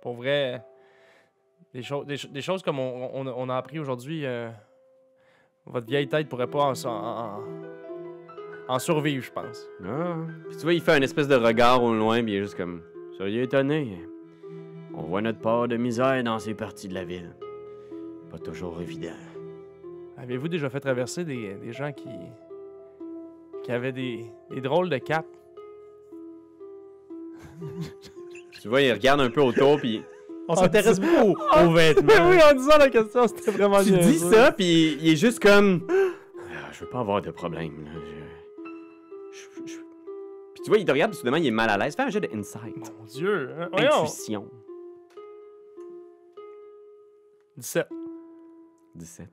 Pour 0.02 0.16
vrai, 0.16 0.62
des, 1.74 1.82
choses 1.82 2.06
des, 2.06 2.18
cho- 2.18 2.28
des 2.28 2.42
choses 2.42 2.62
comme 2.62 2.78
on, 2.78 3.10
on, 3.14 3.26
on 3.26 3.48
a 3.50 3.56
appris 3.56 3.80
aujourd'hui, 3.80 4.26
euh, 4.26 4.50
votre 5.66 5.88
vieille 5.88 6.10
tête 6.10 6.28
pourrait 6.28 6.48
pas 6.48 6.60
en, 6.66 6.74
en, 6.86 6.90
en- 6.90 7.44
en 8.68 8.80
survivre, 8.80 9.24
je 9.24 9.32
pense. 9.32 9.66
Ah. 9.86 10.16
Puis 10.50 10.58
tu 10.58 10.64
vois, 10.64 10.74
il 10.74 10.82
fait 10.82 10.92
un 10.92 11.02
espèce 11.02 11.30
de 11.30 11.36
regard 11.36 11.82
au 11.82 11.94
loin, 11.94 12.22
puis 12.22 12.34
il 12.34 12.36
est 12.38 12.42
juste 12.42 12.58
comme 12.58 12.82
Soyez 13.16 13.44
étonné. 13.44 13.98
On 14.94 15.04
voit 15.04 15.22
notre 15.22 15.40
part 15.40 15.68
de 15.70 15.78
misère 15.78 16.22
dans 16.24 16.38
ces 16.40 16.54
parties 16.54 16.90
de 16.90 16.96
la 16.96 17.06
ville. 17.06 17.34
Pas 18.30 18.40
toujours 18.40 18.82
évident. 18.82 19.16
Avez-vous 20.18 20.50
déjà 20.50 20.70
fait 20.70 20.80
traverser 20.82 21.24
des, 21.24 21.54
des 21.56 21.72
gens 21.72 21.94
qui, 21.94 22.10
qui 23.64 23.72
avaient 23.72 23.92
des, 23.94 24.26
des 24.52 24.60
drôles 24.62 24.90
de 24.90 24.98
cap? 24.98 25.26
Tu 28.62 28.68
vois, 28.70 28.82
il 28.82 28.92
regarde 28.94 29.20
un 29.22 29.30
peu 29.30 29.42
autour, 29.42 29.78
puis 29.80 30.02
On 30.48 30.56
s'intéresse 30.56 31.00
beaucoup 31.00 31.34
aux, 31.34 31.66
aux 31.68 31.72
vêtements. 31.74 32.08
Ben 32.08 32.30
oui, 32.30 32.38
en 32.42 32.54
disant 32.56 32.78
la 32.78 32.90
question, 32.90 33.28
c'était 33.28 33.52
vraiment 33.52 33.84
tu 33.84 33.92
dis 33.92 34.20
ça, 34.20 34.52
puis 34.52 34.98
il 35.02 35.10
est 35.12 35.16
juste 35.16 35.40
comme 35.42 35.86
Ah, 35.90 36.70
Je 36.72 36.80
veux 36.84 36.90
pas 36.90 37.00
avoir 37.00 37.22
de 37.22 37.32
problème. 37.32 37.84
là. 37.86 37.92
Je... 39.32 39.38
je- 39.66 39.72
je- 39.74 39.78
Puis 40.54 40.64
tu 40.64 40.70
vois, 40.70 40.78
il 40.80 40.86
te 40.86 40.92
regarde, 40.92 41.12
puis 41.12 41.18
soudainement, 41.18 41.38
il 41.38 41.48
est 41.48 41.52
mal 41.52 41.70
à 41.70 41.78
l'aise. 41.78 41.96
Fais 41.96 42.04
un 42.04 42.10
jeu 42.10 42.20
de 42.22 42.30
insight. 42.34 42.76
Mon 43.00 43.06
Dieu, 43.06 43.50
hein? 43.60 43.70
Intuition. 43.74 44.48
17. 47.58 47.88
17. 48.96 49.28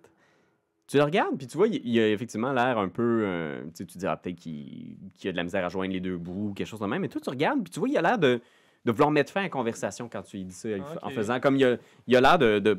Tu 0.90 0.96
le 0.96 1.04
regardes, 1.04 1.38
puis 1.38 1.46
tu 1.46 1.56
vois, 1.56 1.68
il, 1.68 1.80
il 1.86 2.00
a 2.00 2.08
effectivement 2.08 2.52
l'air 2.52 2.76
un 2.76 2.88
peu. 2.88 3.22
euh, 3.24 3.62
tu 3.66 3.70
sais, 3.74 3.84
tu 3.84 3.96
diras 3.98 4.16
peut-être 4.16 4.36
qu'il 4.36 4.96
qu'il 5.14 5.28
a 5.28 5.32
de 5.32 5.36
la 5.36 5.44
misère 5.44 5.64
à 5.64 5.68
joindre 5.68 5.92
les 5.92 6.00
deux 6.00 6.16
bouts, 6.16 6.52
quelque 6.56 6.66
chose 6.66 6.80
de 6.80 6.86
même. 6.86 7.00
Mais 7.02 7.08
toi, 7.08 7.20
tu 7.20 7.30
regardes, 7.30 7.62
puis 7.62 7.70
tu 7.72 7.78
vois, 7.78 7.88
il 7.88 7.96
a 7.96 8.02
l'air 8.02 8.18
de, 8.18 8.40
de 8.84 8.90
vouloir 8.92 9.12
mettre 9.12 9.32
fin 9.32 9.40
à 9.40 9.44
la 9.44 9.48
conversation 9.50 10.08
quand 10.08 10.22
tu 10.22 10.38
lui 10.38 10.44
dis 10.46 10.52
ça, 10.52 10.68
Ah, 10.80 11.06
en 11.06 11.10
faisant 11.10 11.38
comme 11.38 11.54
il 11.56 11.64
a 11.64 11.76
il 12.08 12.16
a 12.16 12.20
l'air 12.20 12.38
de, 12.38 12.58
de- 12.58 12.76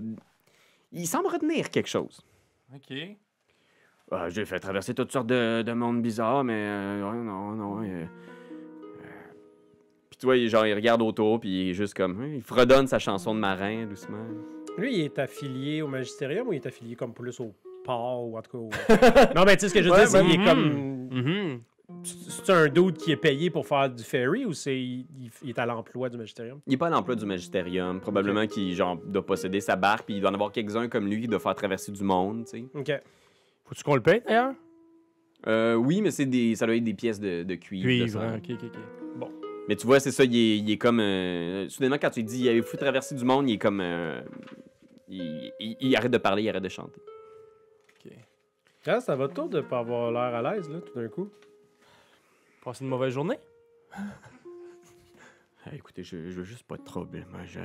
Il 0.92 1.08
semble 1.08 1.28
retenir 1.28 1.70
quelque 1.70 1.88
chose. 1.88 2.20
Ok. 2.76 2.94
Ah, 4.12 4.28
J'ai 4.30 4.44
fait 4.44 4.60
traverser 4.60 4.94
toutes 4.94 5.14
sortes 5.14 5.28
de, 5.28 5.62
de 5.62 5.72
mondes 5.72 6.02
bizarres, 6.02 6.44
mais 6.44 6.54
euh, 6.68 7.24
non, 7.24 7.52
non. 7.54 7.82
euh, 7.82 7.86
euh. 7.86 8.06
Puis 10.10 10.18
tu 10.20 10.26
vois, 10.26 10.36
il, 10.36 10.50
genre, 10.50 10.66
il 10.66 10.74
regarde 10.74 11.02
autour, 11.02 11.40
puis 11.40 11.50
il 11.50 11.70
est 11.70 11.74
juste 11.74 11.94
comme. 11.94 12.20
hein, 12.22 12.32
il 12.36 12.42
fredonne 12.42 12.88
sa 12.88 13.00
chanson 13.00 13.34
de 13.34 13.40
marin 13.40 13.86
doucement. 13.86 14.26
Lui, 14.78 14.96
il 14.98 15.02
est 15.06 15.18
affilié 15.18 15.82
au 15.82 15.88
magistérium 15.88 16.50
ou 16.50 16.54
il 16.54 16.58
est 16.58 16.66
affilié 16.66 16.96
comme 16.98 17.14
plus 17.14 17.40
au 17.40 17.54
port 17.84 18.28
ou 18.28 18.38
en 18.38 18.42
tout 18.42 18.70
cas 18.70 19.34
non, 19.36 19.44
mais 19.46 19.56
tu 19.56 19.62
sais 19.62 19.70
ce 19.70 19.74
que 19.74 19.82
je 19.82 19.86
veux 19.90 19.92
Ouais, 19.94 20.00
dire, 20.00 20.08
c'est 20.10 20.22
qu'il 20.22 20.42
est 20.42 20.46
comme... 20.46 21.08
Mhm. 21.12 21.62
C'est 22.04 22.52
un 22.54 22.70
dude 22.70 22.96
qui 22.98 23.12
est 23.12 23.18
payé 23.18 23.50
pour 23.50 23.68
faire 23.68 23.90
du 23.90 24.02
ferry 24.04 24.46
ou 24.46 24.54
c'est 24.54 24.80
il, 24.80 25.06
il 25.44 25.50
est 25.50 25.60
à 25.60 25.66
l'emploi 25.66 26.08
du 26.10 26.18
magistérium? 26.18 26.60
Il 26.66 26.74
est 26.74 26.78
pas 26.78 26.88
à 26.88 26.90
l'emploi 26.90 27.16
du 27.16 27.26
magistérium. 27.26 28.00
Probablement 28.00 28.48
qu'il 28.48 28.74
genre, 28.74 28.96
doit 29.06 29.26
posséder 29.26 29.60
sa 29.60 29.76
barque, 29.76 30.06
puis 30.06 30.16
il 30.16 30.22
doit 30.22 30.30
en 30.30 30.34
avoir 30.34 30.52
quelques-uns 30.54 30.88
comme 30.88 31.08
lui 31.08 31.20
qui 31.22 31.28
doivent 31.28 31.42
faire 31.42 31.54
traverser 31.54 31.92
du 31.92 32.04
monde, 32.04 32.46
tu 32.46 32.60
sais. 32.60 32.66
OK. 32.74 33.02
Faut-tu 33.66 33.84
qu'on 33.84 33.96
le 33.96 34.02
paye 34.02 34.22
d'ailleurs? 34.26 34.54
Euh, 35.48 35.76
oui, 35.76 36.02
mais 36.02 36.12
c'est 36.12 36.26
des, 36.26 36.56
ça 36.56 36.66
doit 36.66 36.76
être 36.76 36.84
des 36.84 36.94
pièces 36.94 37.20
de, 37.20 37.44
de 37.44 37.56
cuivre. 37.56 37.86
Cuivre, 37.88 38.22
hein, 38.22 38.38
ok, 38.38 38.52
ok, 38.52 38.70
ok. 39.20 39.28
Mais 39.68 39.76
tu 39.76 39.86
vois, 39.86 40.00
c'est 40.00 40.12
ça, 40.12 40.24
il 40.24 40.36
est, 40.36 40.58
il 40.58 40.72
est 40.72 40.78
comme. 40.78 41.00
euh, 41.00 41.68
soudainement, 41.70 41.98
quand 42.02 42.10
tu 42.10 42.24
dis, 42.24 42.46
il 42.46 42.64
fou 42.64 42.78
traverser 42.78 43.16
du 43.16 43.24
monde, 43.26 43.50
il 43.50 43.54
est 43.54 43.58
comme. 43.58 43.80
euh, 43.82 44.22
il, 45.10 45.52
il- 45.60 45.78
il 45.80 45.96
arrête 45.96 46.12
de 46.12 46.18
parler, 46.18 46.44
il 46.44 46.50
arrête 46.50 46.64
de 46.64 46.70
chanter. 46.70 47.00
Ah, 48.88 49.00
ça 49.00 49.16
va 49.16 49.28
tour 49.28 49.48
de 49.50 49.62
pas 49.62 49.80
avoir 49.80 50.12
l'air 50.12 50.22
à 50.36 50.42
l'aise, 50.54 50.70
là, 50.70 50.80
tout 50.82 50.94
d'un 51.00 51.08
coup. 51.08 51.30
Passez 52.64 52.84
une 52.84 52.90
mauvaise 52.90 53.14
journée? 53.14 53.38
Ah, 53.94 54.00
écoutez, 55.74 56.04
je, 56.04 56.30
je 56.30 56.38
veux 56.38 56.44
juste 56.44 56.64
pas 56.64 56.78
de 56.78 56.84
trouble. 56.84 57.26
Moi, 57.30 57.42
je, 57.46 57.60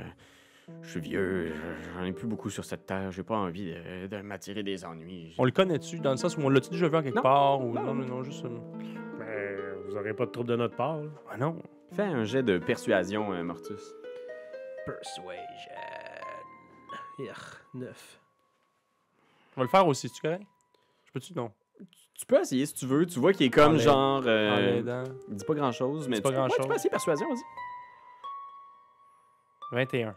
je 0.81 0.89
suis 0.89 0.99
vieux, 0.99 1.47
je- 1.53 1.91
j'en 1.93 2.03
ai 2.03 2.11
plus 2.11 2.27
beaucoup 2.27 2.49
sur 2.51 2.65
cette 2.65 2.85
terre, 2.85 3.11
j'ai 3.11 3.23
pas 3.23 3.35
envie 3.37 3.73
de, 3.73 4.07
de 4.07 4.21
m'attirer 4.21 4.61
des 4.63 4.85
ennuis. 4.85 5.33
On 5.39 5.45
le 5.45 5.51
connaît-tu 5.51 5.99
dans 5.99 6.11
le 6.11 6.17
sens 6.17 6.37
où 6.37 6.41
on 6.41 6.49
l'a-tu 6.49 6.69
déjà 6.69 6.87
vu 6.87 6.95
en 6.97 7.01
quelque 7.03 7.15
Non. 7.15 7.21
part? 7.23 7.61
Ou... 7.65 7.73
Non. 7.73 7.93
Non, 7.93 8.05
non, 8.05 8.23
juste. 8.23 8.45
euh, 8.45 8.49
Mais 9.17 9.57
vous 9.87 9.95
aurez 9.95 10.13
pas 10.13 10.25
de 10.27 10.31
trouble 10.31 10.49
de 10.49 10.55
notre 10.55 10.75
part, 10.75 10.97
là. 10.97 11.09
Ah 11.31 11.37
non. 11.37 11.57
Fais 11.93 12.03
un 12.03 12.25
jet 12.25 12.43
de 12.43 12.57
persuasion, 12.59 13.33
euh, 13.33 13.43
Mortus. 13.43 13.81
Persuasion. 14.85 15.41
9. 17.73 18.19
On 19.55 19.61
va 19.61 19.63
le 19.63 19.69
faire 19.69 19.87
aussi, 19.87 20.09
tu 20.11 20.21
correct? 20.21 20.43
Je 21.19 21.27
peux-tu? 21.27 21.33
Non. 21.39 21.51
Tu 22.15 22.25
peux 22.25 22.39
essayer 22.39 22.65
si 22.65 22.73
tu 22.73 22.85
veux, 22.87 23.05
tu 23.05 23.19
vois 23.19 23.31
qu'il 23.33 23.45
est 23.45 23.49
comme 23.51 23.75
En 23.75 23.77
genre. 23.77 24.21
En 24.23 24.27
euh, 24.27 24.59
l'aidant. 24.75 25.03
il 25.29 25.35
dit 25.35 25.45
pas 25.45 25.53
grand 25.53 25.71
chose, 25.71 26.07
mais 26.07 26.19
pas 26.21 26.31
tu, 26.31 26.35
ouais, 26.37 26.47
tu 26.59 26.67
peux 26.67 26.73
essayer 26.75 26.89
persuasion, 26.89 27.27
vas-y. 27.29 27.41
21. 29.71 30.15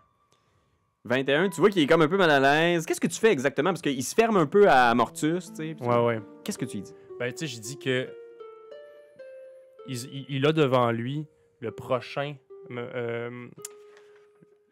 21, 1.04 1.48
tu 1.48 1.60
vois 1.60 1.70
qu'il 1.70 1.82
est 1.82 1.86
comme 1.86 2.02
un 2.02 2.08
peu 2.08 2.16
mal 2.18 2.30
à 2.30 2.40
l'aise. 2.40 2.84
Qu'est-ce 2.86 3.00
que 3.00 3.06
tu 3.06 3.18
fais 3.18 3.32
exactement? 3.32 3.70
Parce 3.70 3.82
qu'il 3.82 4.02
se 4.04 4.14
ferme 4.14 4.36
un 4.36 4.46
peu 4.46 4.68
à 4.68 4.94
Mortus, 4.94 5.50
tu 5.50 5.56
sais. 5.56 5.74
puis 5.74 5.86
Ouais, 5.86 6.04
ouais. 6.04 6.20
Qu'est-ce 6.44 6.58
que 6.58 6.64
tu 6.66 6.76
lui 6.78 6.82
dis? 6.84 6.94
Ben, 7.18 7.32
tu 7.32 7.38
sais, 7.38 7.46
j'ai 7.46 7.60
dit 7.60 7.78
que. 7.78 8.08
Il, 9.88 9.96
il- 10.14 10.26
il 10.28 10.46
a 10.46 10.52
devant 10.52 10.90
lui 10.90 11.26
le 11.60 11.70
prochain. 11.70 12.36
me- 12.68 12.88
euh, 12.94 13.48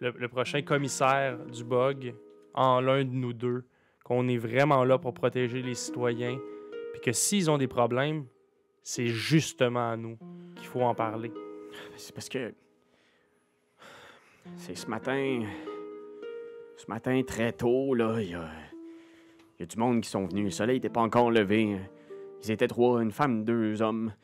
le, 0.00 0.10
le 0.12 0.28
prochain 0.28 0.62
commissaire 0.62 1.38
du 1.46 1.64
bug 1.64 2.14
en 2.54 2.80
l'un 2.80 3.04
de 3.04 3.10
nous 3.10 3.32
deux. 3.32 3.64
Qu'on 4.08 4.26
est 4.26 4.38
vraiment 4.38 4.84
là 4.84 4.96
pour 4.96 5.12
protéger 5.12 5.60
les 5.60 5.74
citoyens. 5.74 6.38
Puis 6.92 7.02
que 7.02 7.12
s'ils 7.12 7.50
ont 7.50 7.58
des 7.58 7.68
problèmes, 7.68 8.24
c'est 8.82 9.08
justement 9.08 9.90
à 9.90 9.96
nous 9.98 10.16
qu'il 10.56 10.66
faut 10.66 10.80
en 10.80 10.94
parler. 10.94 11.30
C'est 11.96 12.14
parce 12.14 12.30
que. 12.30 12.54
C'est 14.56 14.74
ce 14.74 14.86
matin. 14.86 15.42
Ce 16.78 16.86
matin, 16.88 17.20
très 17.26 17.52
tôt, 17.52 17.92
là, 17.92 18.16
il 18.18 18.30
y 18.30 18.34
a. 18.34 18.48
Du 19.58 19.76
monde 19.76 20.00
qui 20.00 20.08
sont 20.08 20.24
venus. 20.24 20.44
Le 20.44 20.50
soleil 20.50 20.76
n'était 20.76 20.88
pas 20.88 21.02
encore 21.02 21.30
levé. 21.30 21.76
Ils 22.42 22.50
étaient 22.50 22.68
trois, 22.68 23.02
une 23.02 23.12
femme, 23.12 23.44
deux 23.44 23.82
hommes. 23.82 24.14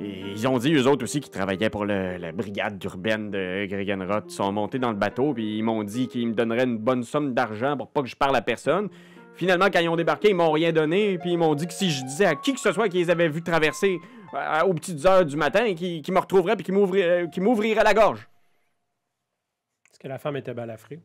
Et 0.00 0.20
ils 0.30 0.46
ont 0.48 0.56
dit, 0.56 0.72
eux 0.72 0.86
autres 0.86 1.04
aussi, 1.04 1.20
qu'ils 1.20 1.32
travaillaient 1.32 1.70
pour 1.70 1.84
la 1.84 2.32
brigade 2.32 2.82
urbaine 2.84 3.30
de 3.30 3.66
Gregenroth. 3.66 4.24
Ils 4.28 4.34
sont 4.34 4.52
montés 4.52 4.78
dans 4.78 4.92
le 4.92 4.96
bateau, 4.96 5.34
puis 5.34 5.58
ils 5.58 5.62
m'ont 5.62 5.84
dit 5.84 6.08
qu'ils 6.08 6.28
me 6.28 6.32
donneraient 6.32 6.64
une 6.64 6.78
bonne 6.78 7.02
somme 7.02 7.34
d'argent 7.34 7.76
pour 7.76 7.88
pas 7.88 8.02
que 8.02 8.08
je 8.08 8.16
parle 8.16 8.36
à 8.36 8.42
personne. 8.42 8.88
Finalement, 9.36 9.66
quand 9.66 9.80
ils 9.80 9.88
ont 9.88 9.96
débarqué, 9.96 10.30
ils 10.30 10.34
m'ont 10.34 10.50
rien 10.50 10.72
donné, 10.72 11.18
puis 11.18 11.32
ils 11.32 11.38
m'ont 11.38 11.54
dit 11.54 11.66
que 11.66 11.72
si 11.74 11.90
je 11.90 12.02
disais 12.04 12.24
à 12.24 12.34
qui 12.34 12.54
que 12.54 12.60
ce 12.60 12.72
soit 12.72 12.88
qu'ils 12.88 13.00
les 13.00 13.10
avaient 13.10 13.28
vus 13.28 13.42
traverser 13.42 13.98
euh, 14.34 14.62
aux 14.62 14.74
petites 14.74 15.04
heures 15.06 15.24
du 15.24 15.36
matin, 15.36 15.74
qu'ils 15.74 16.02
me 16.12 16.18
retrouveraient 16.18 16.56
puis 16.56 16.64
qu'ils 16.64 16.74
euh, 16.74 17.26
m'ouvriraient 17.38 17.84
la 17.84 17.94
gorge. 17.94 18.28
Est-ce 19.90 19.98
que 19.98 20.08
la 20.08 20.18
femme 20.18 20.36
était 20.36 20.54
balafrée? 20.54 21.00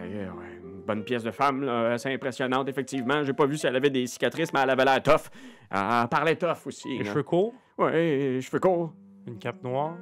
Ouais, 0.00 0.08
ouais, 0.08 0.60
une 0.64 0.82
bonne 0.82 1.04
pièce 1.04 1.22
de 1.22 1.30
femme, 1.30 1.62
là, 1.62 1.92
assez 1.92 2.12
impressionnante, 2.12 2.68
effectivement. 2.68 3.22
J'ai 3.22 3.32
pas 3.32 3.46
vu 3.46 3.56
si 3.56 3.66
elle 3.66 3.76
avait 3.76 3.90
des 3.90 4.06
cicatrices, 4.06 4.52
mais 4.52 4.60
elle 4.62 4.70
avait 4.70 4.84
l'air 4.84 5.02
tough. 5.02 5.30
Elle, 5.70 6.08
parlait 6.08 6.36
tough 6.36 6.66
aussi. 6.66 6.98
Les 6.98 7.04
cheveux 7.04 7.22
courts, 7.22 7.54
Ouais, 7.78 8.38
cheveux 8.42 8.60
courts. 8.60 8.92
une 9.26 9.38
cape 9.38 9.62
noire? 9.62 9.94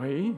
Oui. 0.00 0.34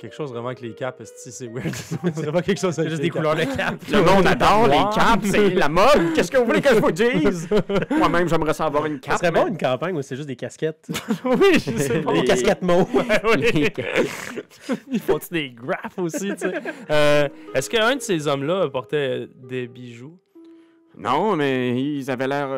Quelque 0.00 0.14
chose 0.14 0.30
vraiment 0.32 0.46
avec 0.46 0.62
les 0.62 0.72
capes, 0.72 0.98
esti, 1.02 1.30
c'est 1.30 1.46
weird? 1.46 1.74
c'est 1.74 2.22
vraiment 2.22 2.40
quelque 2.40 2.58
chose 2.58 2.78
avec 2.78 2.88
juste 2.88 3.02
les 3.02 3.08
des 3.10 3.14
couleurs 3.14 3.36
de 3.36 3.44
cap. 3.44 3.74
Le 3.92 4.02
monde 4.02 4.26
adore 4.26 4.66
les 4.66 4.78
capes, 4.94 5.20
c'est 5.24 5.50
la 5.50 5.68
mode. 5.68 6.14
Qu'est-ce 6.14 6.30
que 6.30 6.38
vous 6.38 6.46
voulez 6.46 6.62
que 6.62 6.74
je 6.74 6.80
vous 6.80 6.90
dise? 6.90 7.46
Moi-même, 7.90 8.26
j'aimerais 8.26 8.54
ça 8.54 8.64
avoir 8.64 8.86
une 8.86 8.98
cape. 8.98 9.18
serait 9.18 9.30
mais- 9.30 9.40
bon 9.42 9.48
une 9.48 9.58
campagne 9.58 9.94
où 9.94 10.00
c'est 10.00 10.16
juste 10.16 10.26
des 10.28 10.36
casquettes. 10.36 10.88
oui, 11.26 11.52
je 11.54 11.76
sais 11.76 12.00
pas. 12.00 12.12
Des 12.14 12.24
casquettes 12.24 12.62
mots. 12.62 12.88
Ils 14.90 15.00
font 15.00 15.18
des 15.30 15.50
graphes 15.50 15.98
aussi, 15.98 16.30
tu 16.30 16.38
sais? 16.38 16.54
Euh, 16.90 17.28
Est-ce 17.54 17.68
qu'un 17.68 17.96
de 17.96 18.00
ces 18.00 18.26
hommes-là 18.26 18.70
portait 18.70 19.28
des 19.36 19.66
bijoux? 19.68 20.18
Non, 20.96 21.36
mais 21.36 21.78
ils 21.78 22.10
avaient 22.10 22.26
l'air. 22.26 22.48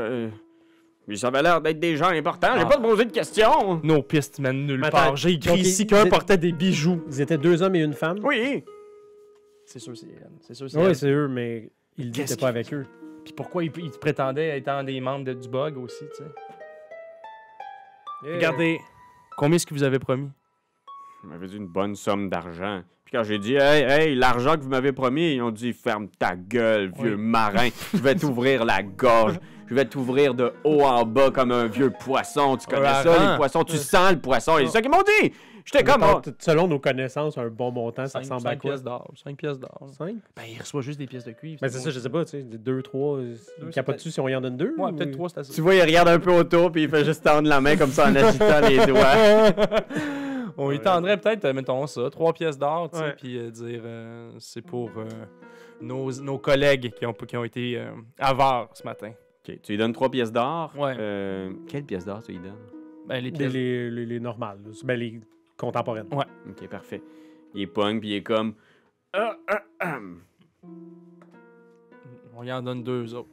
Euh, 1.09 1.13
Ils 1.15 1.27
avaient 1.27 1.43
l'air 1.43 1.61
d'être 1.61 1.79
des 1.81 1.97
gens 1.97 2.09
importants. 2.09 2.53
J'ai 2.57 2.63
Ah. 2.63 2.67
pas 2.67 2.79
posé 2.79 3.05
de 3.05 3.13
questions. 3.13 3.81
Nos 3.83 4.03
pistes 4.03 4.39
mènent 4.39 4.67
nulle 4.67 4.85
Attends, 4.85 4.97
part. 4.97 5.17
J'ai 5.17 5.31
écrit 5.33 5.51
donc, 5.51 5.59
ici 5.59 5.83
ils- 5.83 5.87
qu'un 5.87 6.05
ils- 6.05 6.09
portait 6.11 6.39
des 6.39 6.53
bijoux. 6.53 7.03
Ils 7.09 7.21
étaient 7.21 7.39
deux 7.39 7.63
hommes 7.63 7.75
et 7.77 7.81
une 7.83 7.93
femme? 7.95 8.19
Oui. 8.23 8.65
C'est 9.65 9.79
sûr, 9.79 9.97
c'est 9.97 10.07
elle. 10.07 10.31
C'est 10.41 10.55
sûr, 10.55 10.69
c'est 10.71 10.79
Oui, 10.79 10.95
c'est 10.95 11.11
eux, 11.11 11.29
mais 11.29 11.71
ils 11.97 12.11
Qu'est-ce 12.13 12.33
n'étaient 12.33 12.41
pas 12.41 12.49
avec 12.49 12.73
eux. 12.75 12.85
Puis 13.25 13.33
pourquoi 13.35 13.63
ils, 13.65 13.73
ils 13.79 13.91
prétendaient 13.91 14.57
être 14.59 14.69
un 14.69 14.83
des 14.85 15.01
membres 15.01 15.25
de- 15.25 15.33
du 15.35 15.49
bug 15.49 15.77
aussi, 15.79 16.05
tu 16.11 16.17
sais? 16.25 16.31
Regardez, 18.25 18.81
combien 19.37 19.57
est-ce 19.57 19.67
que 19.67 19.75
vous 19.75 19.83
avez 19.83 19.99
promis? 19.99 20.29
Ils 21.25 21.29
m'avaient 21.31 21.47
dit 21.49 21.57
une 21.57 21.67
bonne 21.69 21.95
somme 21.95 22.29
d'argent. 22.29 22.83
Puis 23.05 23.13
quand 23.17 23.23
j'ai 23.25 23.39
dit, 23.39 23.55
hey, 23.55 23.83
hey, 23.85 24.15
l'argent 24.15 24.57
que 24.57 24.63
vous 24.63 24.69
m'avez 24.69 24.93
promis, 24.93 25.35
ils 25.35 25.43
ont 25.43 25.51
dit, 25.51 25.73
ferme 25.73 26.09
ta 26.09 26.35
gueule, 26.37 26.93
vieux 26.97 27.15
Oui. 27.17 27.21
marin. 27.21 27.69
Je 27.93 27.99
vais 27.99 28.15
t'ouvrir 28.15 28.65
la 28.65 28.83
gorge. 28.83 29.39
Je 29.73 29.77
vais 29.79 29.87
t'ouvrir 29.87 30.35
de 30.35 30.53
haut 30.65 30.83
en 30.83 31.07
bas 31.07 31.31
comme 31.31 31.51
un 31.51 31.65
vieux 31.65 31.89
poisson. 31.89 32.59
Tu 32.59 32.67
connais 32.67 32.93
ça, 32.93 33.31
les 33.31 33.37
poissons? 33.39 33.65
Tu 33.65 33.79
sens 33.79 34.13
le 34.13 34.19
poisson. 34.21 34.59
Et 34.59 34.67
c'est 34.67 34.73
ça 34.73 34.83
qu'ils 34.83 34.91
m'ont 34.91 34.99
dit. 35.23 35.33
J'étais 35.65 35.83
comme. 35.83 36.03
Oh, 36.05 36.21
Selon 36.41 36.69
nos 36.69 36.79
connaissances, 36.79 37.39
un 37.39 37.47
bon 37.49 37.71
montant, 37.71 38.05
ça 38.07 38.19
ressemble 38.19 38.43
cinq 38.43 38.49
à 38.51 38.57
quoi? 38.57 38.71
pièces 38.73 38.83
d'or. 38.83 39.11
5 39.25 39.35
pièces 39.35 39.59
d'or. 39.59 39.81
5? 39.97 40.15
Ben, 40.37 40.43
il 40.47 40.59
reçoit 40.61 40.83
juste 40.83 40.99
des 40.99 41.07
pièces 41.07 41.25
de 41.25 41.33
cuivre. 41.33 41.59
Ben 41.63 41.71
c'est 41.71 41.79
ça, 41.79 41.89
je 41.89 41.99
sais 42.01 42.11
pas, 42.11 42.23
tu 42.27 42.33
sais, 42.33 42.43
deux, 42.43 42.83
trois. 42.83 43.19
c'est 43.63 43.71
Capote-tu 43.71 44.11
si 44.11 44.21
on 44.21 44.29
y 44.29 44.37
en 44.37 44.43
donne 44.43 44.59
deux? 44.59 44.75
Ouais, 44.77 44.91
ou- 44.91 44.95
peut-être 44.95 45.13
3, 45.13 45.29
c'est 45.31 45.39
assez. 45.39 45.53
Tu 45.55 45.63
vois, 45.63 45.75
il 45.75 45.81
regarde 45.81 46.09
un 46.09 46.19
peu 46.19 46.33
autour, 46.33 46.71
puis 46.71 46.83
il 46.83 46.91
fait 46.91 47.07
juste 47.07 47.25
tendre 47.25 47.49
la 47.49 47.63
main 47.63 47.75
comme 47.79 47.93
ça 47.93 48.09
en 48.11 48.15
agitant 48.15 48.61
les 48.69 48.77
doigts. 48.87 49.15
On 50.59 50.71
y 50.71 50.81
tendrait 50.81 51.17
peut-être, 51.17 51.47
euh, 51.47 51.55
mettons 51.55 51.87
ça, 51.87 52.11
3 52.11 52.35
pièces 52.35 52.59
d'or, 52.59 52.91
tu 52.91 52.99
sais, 52.99 53.05
Ouais. 53.05 53.15
puis 53.17 53.39
euh, 53.39 53.51
dire 53.51 53.81
euh, 53.87 54.33
c'est 54.39 54.61
pour 54.61 54.91
euh, 54.99 55.05
nos, 55.81 56.11
nos 56.21 56.39
collègues 56.39 56.93
qui 56.93 57.07
ont, 57.07 57.15
qui 57.15 57.37
ont 57.39 57.45
été 57.45 57.79
euh, 57.79 57.91
avares 58.19 58.69
ce 58.75 58.83
matin. 58.85 59.13
Ok, 59.49 59.59
tu 59.63 59.73
lui 59.73 59.79
donnes 59.79 59.93
trois 59.93 60.11
pièces 60.11 60.33
d'or. 60.33 60.73
Ouais. 60.77 60.95
Euh, 60.99 61.53
quelle 61.69 61.85
pièce 61.85 62.05
d'or 62.05 62.23
tu 62.23 62.33
lui 62.33 62.39
donnes? 62.39 62.59
Ben, 63.07 63.23
les 63.23 63.33
pièces. 63.33 63.53
les, 63.53 63.91
les- 63.91 64.07
les 64.07 64.21
normales, 64.21 64.59
là. 64.65 64.71
ben 64.85 64.95
les 64.99 65.21
contemporaines. 65.57 66.07
Ouais. 66.13 66.25
Ok, 66.49 66.69
parfait. 66.69 67.03
Il 67.55 67.63
est 67.63 67.67
pogne, 67.67 67.99
puis 68.01 68.11
il 68.11 68.15
est 68.15 68.23
comme. 68.23 68.55
Ah, 69.13 69.37
ah, 69.49 69.63
ah. 69.81 69.99
On 72.35 72.43
y 72.45 72.53
en 72.53 72.63
donne 72.63 72.83
deux 72.83 73.15
autres. 73.15 73.29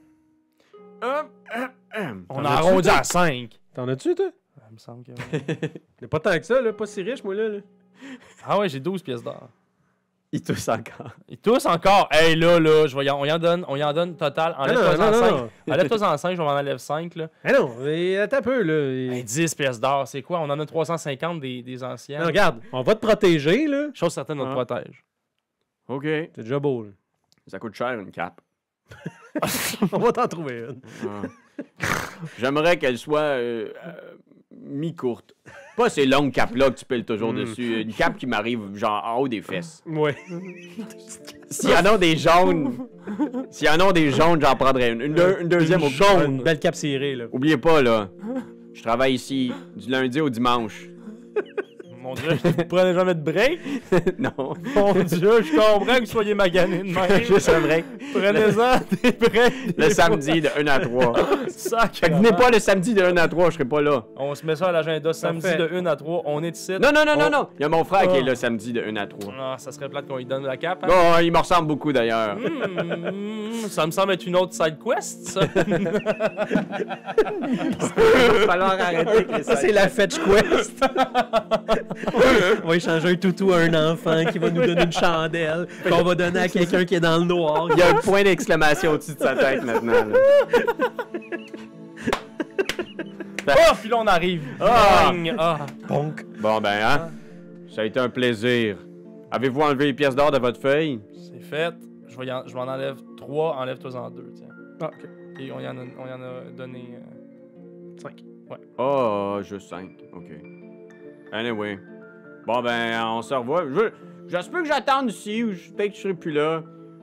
Ah, 1.01 1.27
ah, 1.51 1.71
ah. 1.93 2.13
On 2.29 2.43
a 2.43 2.49
as-tu, 2.49 2.67
arrondi 2.67 2.89
toi? 2.89 2.97
à 2.97 3.03
5. 3.03 3.59
T'en 3.73 3.87
as-tu, 3.87 4.15
toi? 4.15 4.31
Il 4.69 4.73
me 4.73 4.77
semble 4.77 5.03
que. 5.03 5.11
Mais 6.01 6.07
pas 6.07 6.19
tant 6.19 6.37
que 6.37 6.45
ça, 6.45 6.61
là. 6.61 6.73
Pas 6.73 6.85
si 6.85 7.01
riche, 7.01 7.23
moi, 7.23 7.33
là. 7.35 7.47
là. 7.49 7.59
ah 8.45 8.59
ouais, 8.59 8.67
j'ai 8.69 8.79
12 8.79 9.01
pièces 9.01 9.23
d'or. 9.23 9.49
Il 10.31 10.43
tousse 10.43 10.67
encore. 10.69 11.11
Et 11.27 11.37
tous 11.37 11.65
encore. 11.65 12.07
Hey 12.11 12.35
là, 12.35 12.59
là, 12.59 12.85
je 12.85 12.95
vais 12.95 13.05
y 13.05 13.09
en- 13.09 13.19
on 13.19 13.25
y 13.25 13.31
en 13.31 13.39
donne, 13.39 13.65
on 13.67 13.75
y 13.75 13.83
en 13.83 13.91
donne 13.93 14.15
total. 14.15 14.53
Enlève-toi 14.59 14.93
en 14.93 15.11
non, 15.11 15.13
5. 15.19 15.31
non. 15.31 15.49
Enlève-toi 15.73 16.03
en 16.03 16.17
5, 16.17 16.31
je 16.33 16.37
vais 16.37 16.43
m'en 16.43 16.51
enlève 16.51 16.77
5, 16.77 17.15
là. 17.15 17.29
Ah 17.43 17.51
non, 17.53 17.71
mais 17.79 18.17
attends 18.17 18.37
un 18.37 18.41
peu, 18.43 18.61
là. 18.61 19.13
Hey, 19.15 19.23
10 19.23 19.55
pièces 19.55 19.79
d'or, 19.79 20.07
c'est 20.07 20.21
quoi? 20.21 20.39
On 20.39 20.49
en 20.51 20.59
a 20.59 20.65
350 20.67 21.39
des, 21.39 21.63
des 21.63 21.83
anciennes. 21.83 22.19
Non, 22.21 22.27
regarde, 22.27 22.59
on 22.71 22.83
va 22.83 22.93
te 22.93 23.03
protéger, 23.05 23.65
là. 23.67 23.87
Chose 23.95 24.13
certaine, 24.13 24.39
on 24.39 24.45
te 24.45 24.49
Ah. 24.49 24.65
protège. 24.65 25.03
Ok. 25.87 26.03
C'est 26.03 26.41
déjà 26.41 26.59
beau, 26.59 26.83
là. 26.83 26.89
Ça 27.47 27.57
coûte 27.57 27.73
cher, 27.73 27.99
une 27.99 28.11
cape. 28.11 28.39
on 29.91 29.97
va 29.97 30.11
t'en 30.11 30.27
trouver 30.27 30.65
une. 30.69 30.81
Ah. 31.07 31.85
J'aimerais 32.37 32.77
qu'elle 32.77 32.97
soit 32.99 33.19
euh, 33.21 33.73
euh, 33.85 33.91
mi-courte. 34.51 35.33
Pas 35.79 35.89
ces 35.89 36.05
longues 36.05 36.33
capes-là 36.33 36.71
que 36.71 36.77
tu 36.79 36.83
piles 36.83 37.05
toujours 37.05 37.31
Mm. 37.31 37.37
dessus. 37.37 37.81
Une 37.83 37.93
cape 37.93 38.17
qui 38.17 38.27
m'arrive 38.27 38.59
genre 38.75 39.01
en 39.05 39.19
haut 39.21 39.29
des 39.29 39.41
fesses. 39.41 39.81
Ouais. 39.85 40.13
S'il 41.49 41.69
y 41.69 41.73
en 41.73 41.85
a 41.85 41.97
des 41.97 42.17
jaunes, 42.17 42.77
s'il 43.49 43.67
y 43.67 43.69
en 43.69 43.79
a 43.79 43.93
des 43.93 44.11
jaunes, 44.11 44.41
j'en 44.41 44.55
prendrais 44.57 44.91
une. 44.91 45.01
Une, 45.01 45.13
deux- 45.13 45.37
une 45.39 45.47
deuxième 45.47 45.81
au 45.81 45.85
Une 45.87 45.91
jaune. 45.93 46.41
belle 46.43 46.59
cape 46.59 46.75
serrée, 46.75 47.15
là. 47.15 47.25
Oubliez 47.31 47.55
pas, 47.55 47.81
là. 47.81 48.09
Je 48.73 48.81
travaille 48.83 49.13
ici 49.13 49.53
du 49.77 49.89
lundi 49.89 50.19
au 50.19 50.29
dimanche. 50.29 50.89
Mon 52.09 52.15
dieu, 52.15 52.29
vous 52.43 52.65
prenez 52.67 52.93
jamais 52.95 53.13
de 53.13 53.21
break? 53.21 53.59
non. 54.17 54.31
Mon 54.75 54.93
dieu, 54.93 55.43
je 55.43 55.55
comprends 55.55 55.93
que 55.93 55.99
vous 55.99 56.05
soyez 56.07 56.33
magané 56.33 56.79
de 56.79 56.83
même. 56.85 57.23
Juste 57.23 57.49
un 57.49 57.59
break. 57.61 57.85
Prenez-en 58.13 58.79
des 59.03 59.11
breaks. 59.11 59.77
Le 59.77 59.89
samedi 59.91 60.41
de 60.41 60.49
1 60.59 60.65
à 60.67 60.79
3. 60.79 61.13
Sac. 61.49 61.97
Fait 61.97 62.09
que 62.09 62.15
venez 62.15 62.31
pas 62.31 62.49
le 62.49 62.57
samedi 62.57 62.95
de 62.95 63.03
1 63.03 63.15
à 63.17 63.27
3, 63.27 63.49
je 63.51 63.53
serai 63.55 63.65
pas 63.65 63.81
là. 63.81 64.05
On 64.17 64.33
se 64.33 64.43
met 64.43 64.55
ça 64.55 64.69
à 64.69 64.71
l'agenda 64.71 65.13
samedi 65.13 65.43
Parfait. 65.43 65.57
de 65.57 65.69
1 65.71 65.85
à 65.85 65.95
3. 65.95 66.23
On 66.25 66.41
est 66.43 66.57
ici. 66.57 66.71
Non, 66.81 66.89
non, 66.91 67.05
non, 67.05 67.15
non, 67.15 67.29
non. 67.29 67.47
Il 67.59 67.61
y 67.61 67.65
a 67.65 67.69
mon 67.69 67.83
frère 67.83 68.07
qui 68.07 68.17
est 68.17 68.23
là 68.23 68.33
samedi 68.33 68.73
de 68.73 68.81
1 68.81 68.95
à 68.95 69.05
3. 69.05 69.31
Ah, 69.39 69.55
ça 69.59 69.71
serait 69.71 69.87
plate 69.87 70.07
qu'on 70.07 70.17
lui 70.17 70.25
donne 70.25 70.45
la 70.45 70.57
cape. 70.57 70.83
hein? 70.85 70.87
Oh, 70.89 71.19
il 71.21 71.31
me 71.31 71.37
ressemble 71.37 71.67
beaucoup 71.67 71.93
d'ailleurs. 71.93 72.37
Hmm, 72.37 73.67
ça 73.69 73.85
me 73.85 73.91
semble 73.91 74.13
être 74.13 74.25
une 74.25 74.35
autre 74.35 74.53
side 74.53 74.77
quest, 74.83 75.27
ça. 75.27 75.41
Il 77.49 78.39
va 78.39 78.45
falloir 78.47 78.71
arrêter 78.79 79.43
Ça, 79.43 79.55
c'est 79.57 79.71
la 79.71 79.87
Fetch 79.87 80.15
Quest. 80.17 80.83
on 82.63 82.67
va 82.67 82.75
échanger 82.75 83.09
un 83.09 83.15
toutou 83.15 83.51
à 83.53 83.59
un 83.59 83.91
enfant 83.91 84.23
qui 84.25 84.39
va 84.39 84.49
nous 84.49 84.65
donner 84.65 84.83
une 84.83 84.91
chandelle, 84.91 85.67
qu'on 85.87 86.03
va 86.03 86.15
donner 86.15 86.39
à 86.39 86.47
quelqu'un 86.49 86.85
qui 86.85 86.95
est 86.95 86.99
dans 86.99 87.17
le 87.17 87.25
noir. 87.25 87.67
Il 87.71 87.79
y 87.79 87.81
a 87.81 87.89
un 87.89 87.95
point 87.95 88.23
d'exclamation 88.23 88.91
au-dessus 88.91 89.15
de 89.15 89.19
sa 89.19 89.35
tête 89.35 89.63
maintenant. 89.63 90.05
là. 90.05 90.17
oh, 93.47 93.75
puis 93.79 93.89
là, 93.89 93.97
on 93.99 94.07
arrive. 94.07 94.43
Ah. 94.59 95.11
Ah. 95.37 95.65
Bonk. 95.87 96.25
Bon, 96.39 96.61
ben, 96.61 96.79
hein? 96.83 97.09
Ça 97.73 97.81
a 97.81 97.85
été 97.85 97.99
un 97.99 98.09
plaisir. 98.09 98.77
Avez-vous 99.31 99.61
enlevé 99.61 99.85
les 99.85 99.93
pièces 99.93 100.15
d'or 100.15 100.31
de 100.31 100.39
votre 100.39 100.59
feuille? 100.59 100.99
C'est 101.13 101.41
fait. 101.41 101.73
Je 102.07 102.17
vais, 102.17 102.25
y 102.25 102.31
en, 102.31 102.43
je 102.47 102.53
vais 102.53 102.59
en 102.59 102.67
enlève 102.67 102.97
3, 103.17 103.55
enlève-toi 103.57 103.95
en 103.95 104.09
2, 104.09 104.33
tiens. 104.35 104.47
Ah, 104.81 104.87
ok. 104.87 105.09
Et 105.39 105.51
on 105.51 105.59
y 105.59 105.67
en 105.67 105.77
a, 105.77 105.81
on 105.81 106.07
y 106.07 106.11
en 106.11 106.21
a 106.21 106.51
donné 106.55 106.95
euh, 106.95 108.01
5. 108.01 108.23
Oh, 108.77 109.39
juste 109.43 109.69
5. 109.69 109.89
OK. 110.13 110.58
Anyway. 111.31 111.79
Bon, 112.45 112.61
ben, 112.61 113.01
on 113.05 113.21
se 113.21 113.33
revoit. 113.33 113.63
Je, 113.73 113.89
j'espère 114.27 114.61
que 114.61 114.67
j'attende 114.67 115.09
ici 115.11 115.43
ou 115.43 115.53
je 115.53 115.69
peut-être 115.71 115.91
que 115.91 115.95
je 115.97 116.01
serai 116.01 116.13
plus 116.13 116.31
là. 116.31 116.61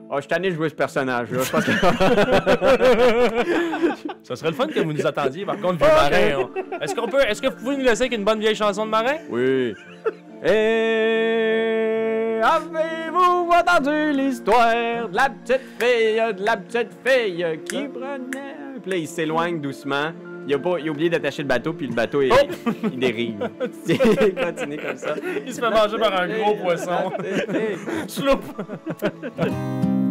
Oh, 0.09 0.15
je 0.17 0.21
suis 0.21 0.29
de 0.41 0.49
jouer 0.55 0.69
ce 0.69 0.75
personnage-là. 0.75 1.39
Je 1.43 1.51
pense 1.51 1.65
que... 1.65 1.71
Ça 4.23 4.35
serait 4.37 4.49
le 4.51 4.55
fun 4.55 4.67
que 4.67 4.79
vous 4.79 4.93
nous 4.93 5.05
attendiez, 5.05 5.45
par 5.45 5.59
contre, 5.59 5.77
vieux 5.77 5.87
marin. 5.87 6.47
on- 6.55 6.79
Est-ce 6.81 6.95
qu'on 6.95 7.07
peut. 7.09 7.19
Est-ce 7.27 7.41
que 7.41 7.47
vous 7.47 7.57
pouvez 7.57 7.75
nous 7.77 7.83
laisser 7.83 8.03
avec 8.03 8.13
une 8.17 8.23
bonne 8.23 8.39
vieille 8.39 8.55
chanson 8.55 8.85
de 8.85 8.91
marin? 8.91 9.17
Oui. 9.29 9.73
Et 10.45 12.39
avez-vous 12.41 13.49
entendu 13.51 14.11
l'histoire 14.13 15.09
de 15.09 15.15
la 15.15 15.29
petite 15.29 15.61
fille, 15.79 16.21
de 16.37 16.45
la 16.45 16.55
petite 16.57 16.91
fille 17.05 17.59
qui 17.65 17.87
prenait... 17.87 18.55
Puis 18.81 18.91
là, 18.91 18.97
il 18.97 19.07
s'éloigne 19.07 19.59
doucement. 19.59 20.11
Il 20.47 20.53
a, 20.53 20.59
pas, 20.59 20.79
il 20.79 20.87
a 20.87 20.91
oublié 20.91 21.09
d'attacher 21.09 21.41
le 21.41 21.47
bateau, 21.49 21.73
puis 21.73 21.87
le 21.87 21.93
bateau, 21.93 22.21
il, 22.21 22.31
il 22.93 22.97
dérive. 22.97 23.35
il 23.87 23.97
continue 24.33 24.77
comme 24.77 24.95
ça. 24.95 25.13
Il 25.45 25.53
se 25.53 25.59
fait 25.59 25.69
manger 25.69 25.97
par 25.97 26.21
un 26.21 26.27
gros 26.29 26.55
poisson. 26.55 27.11
Sloop! 28.07 28.41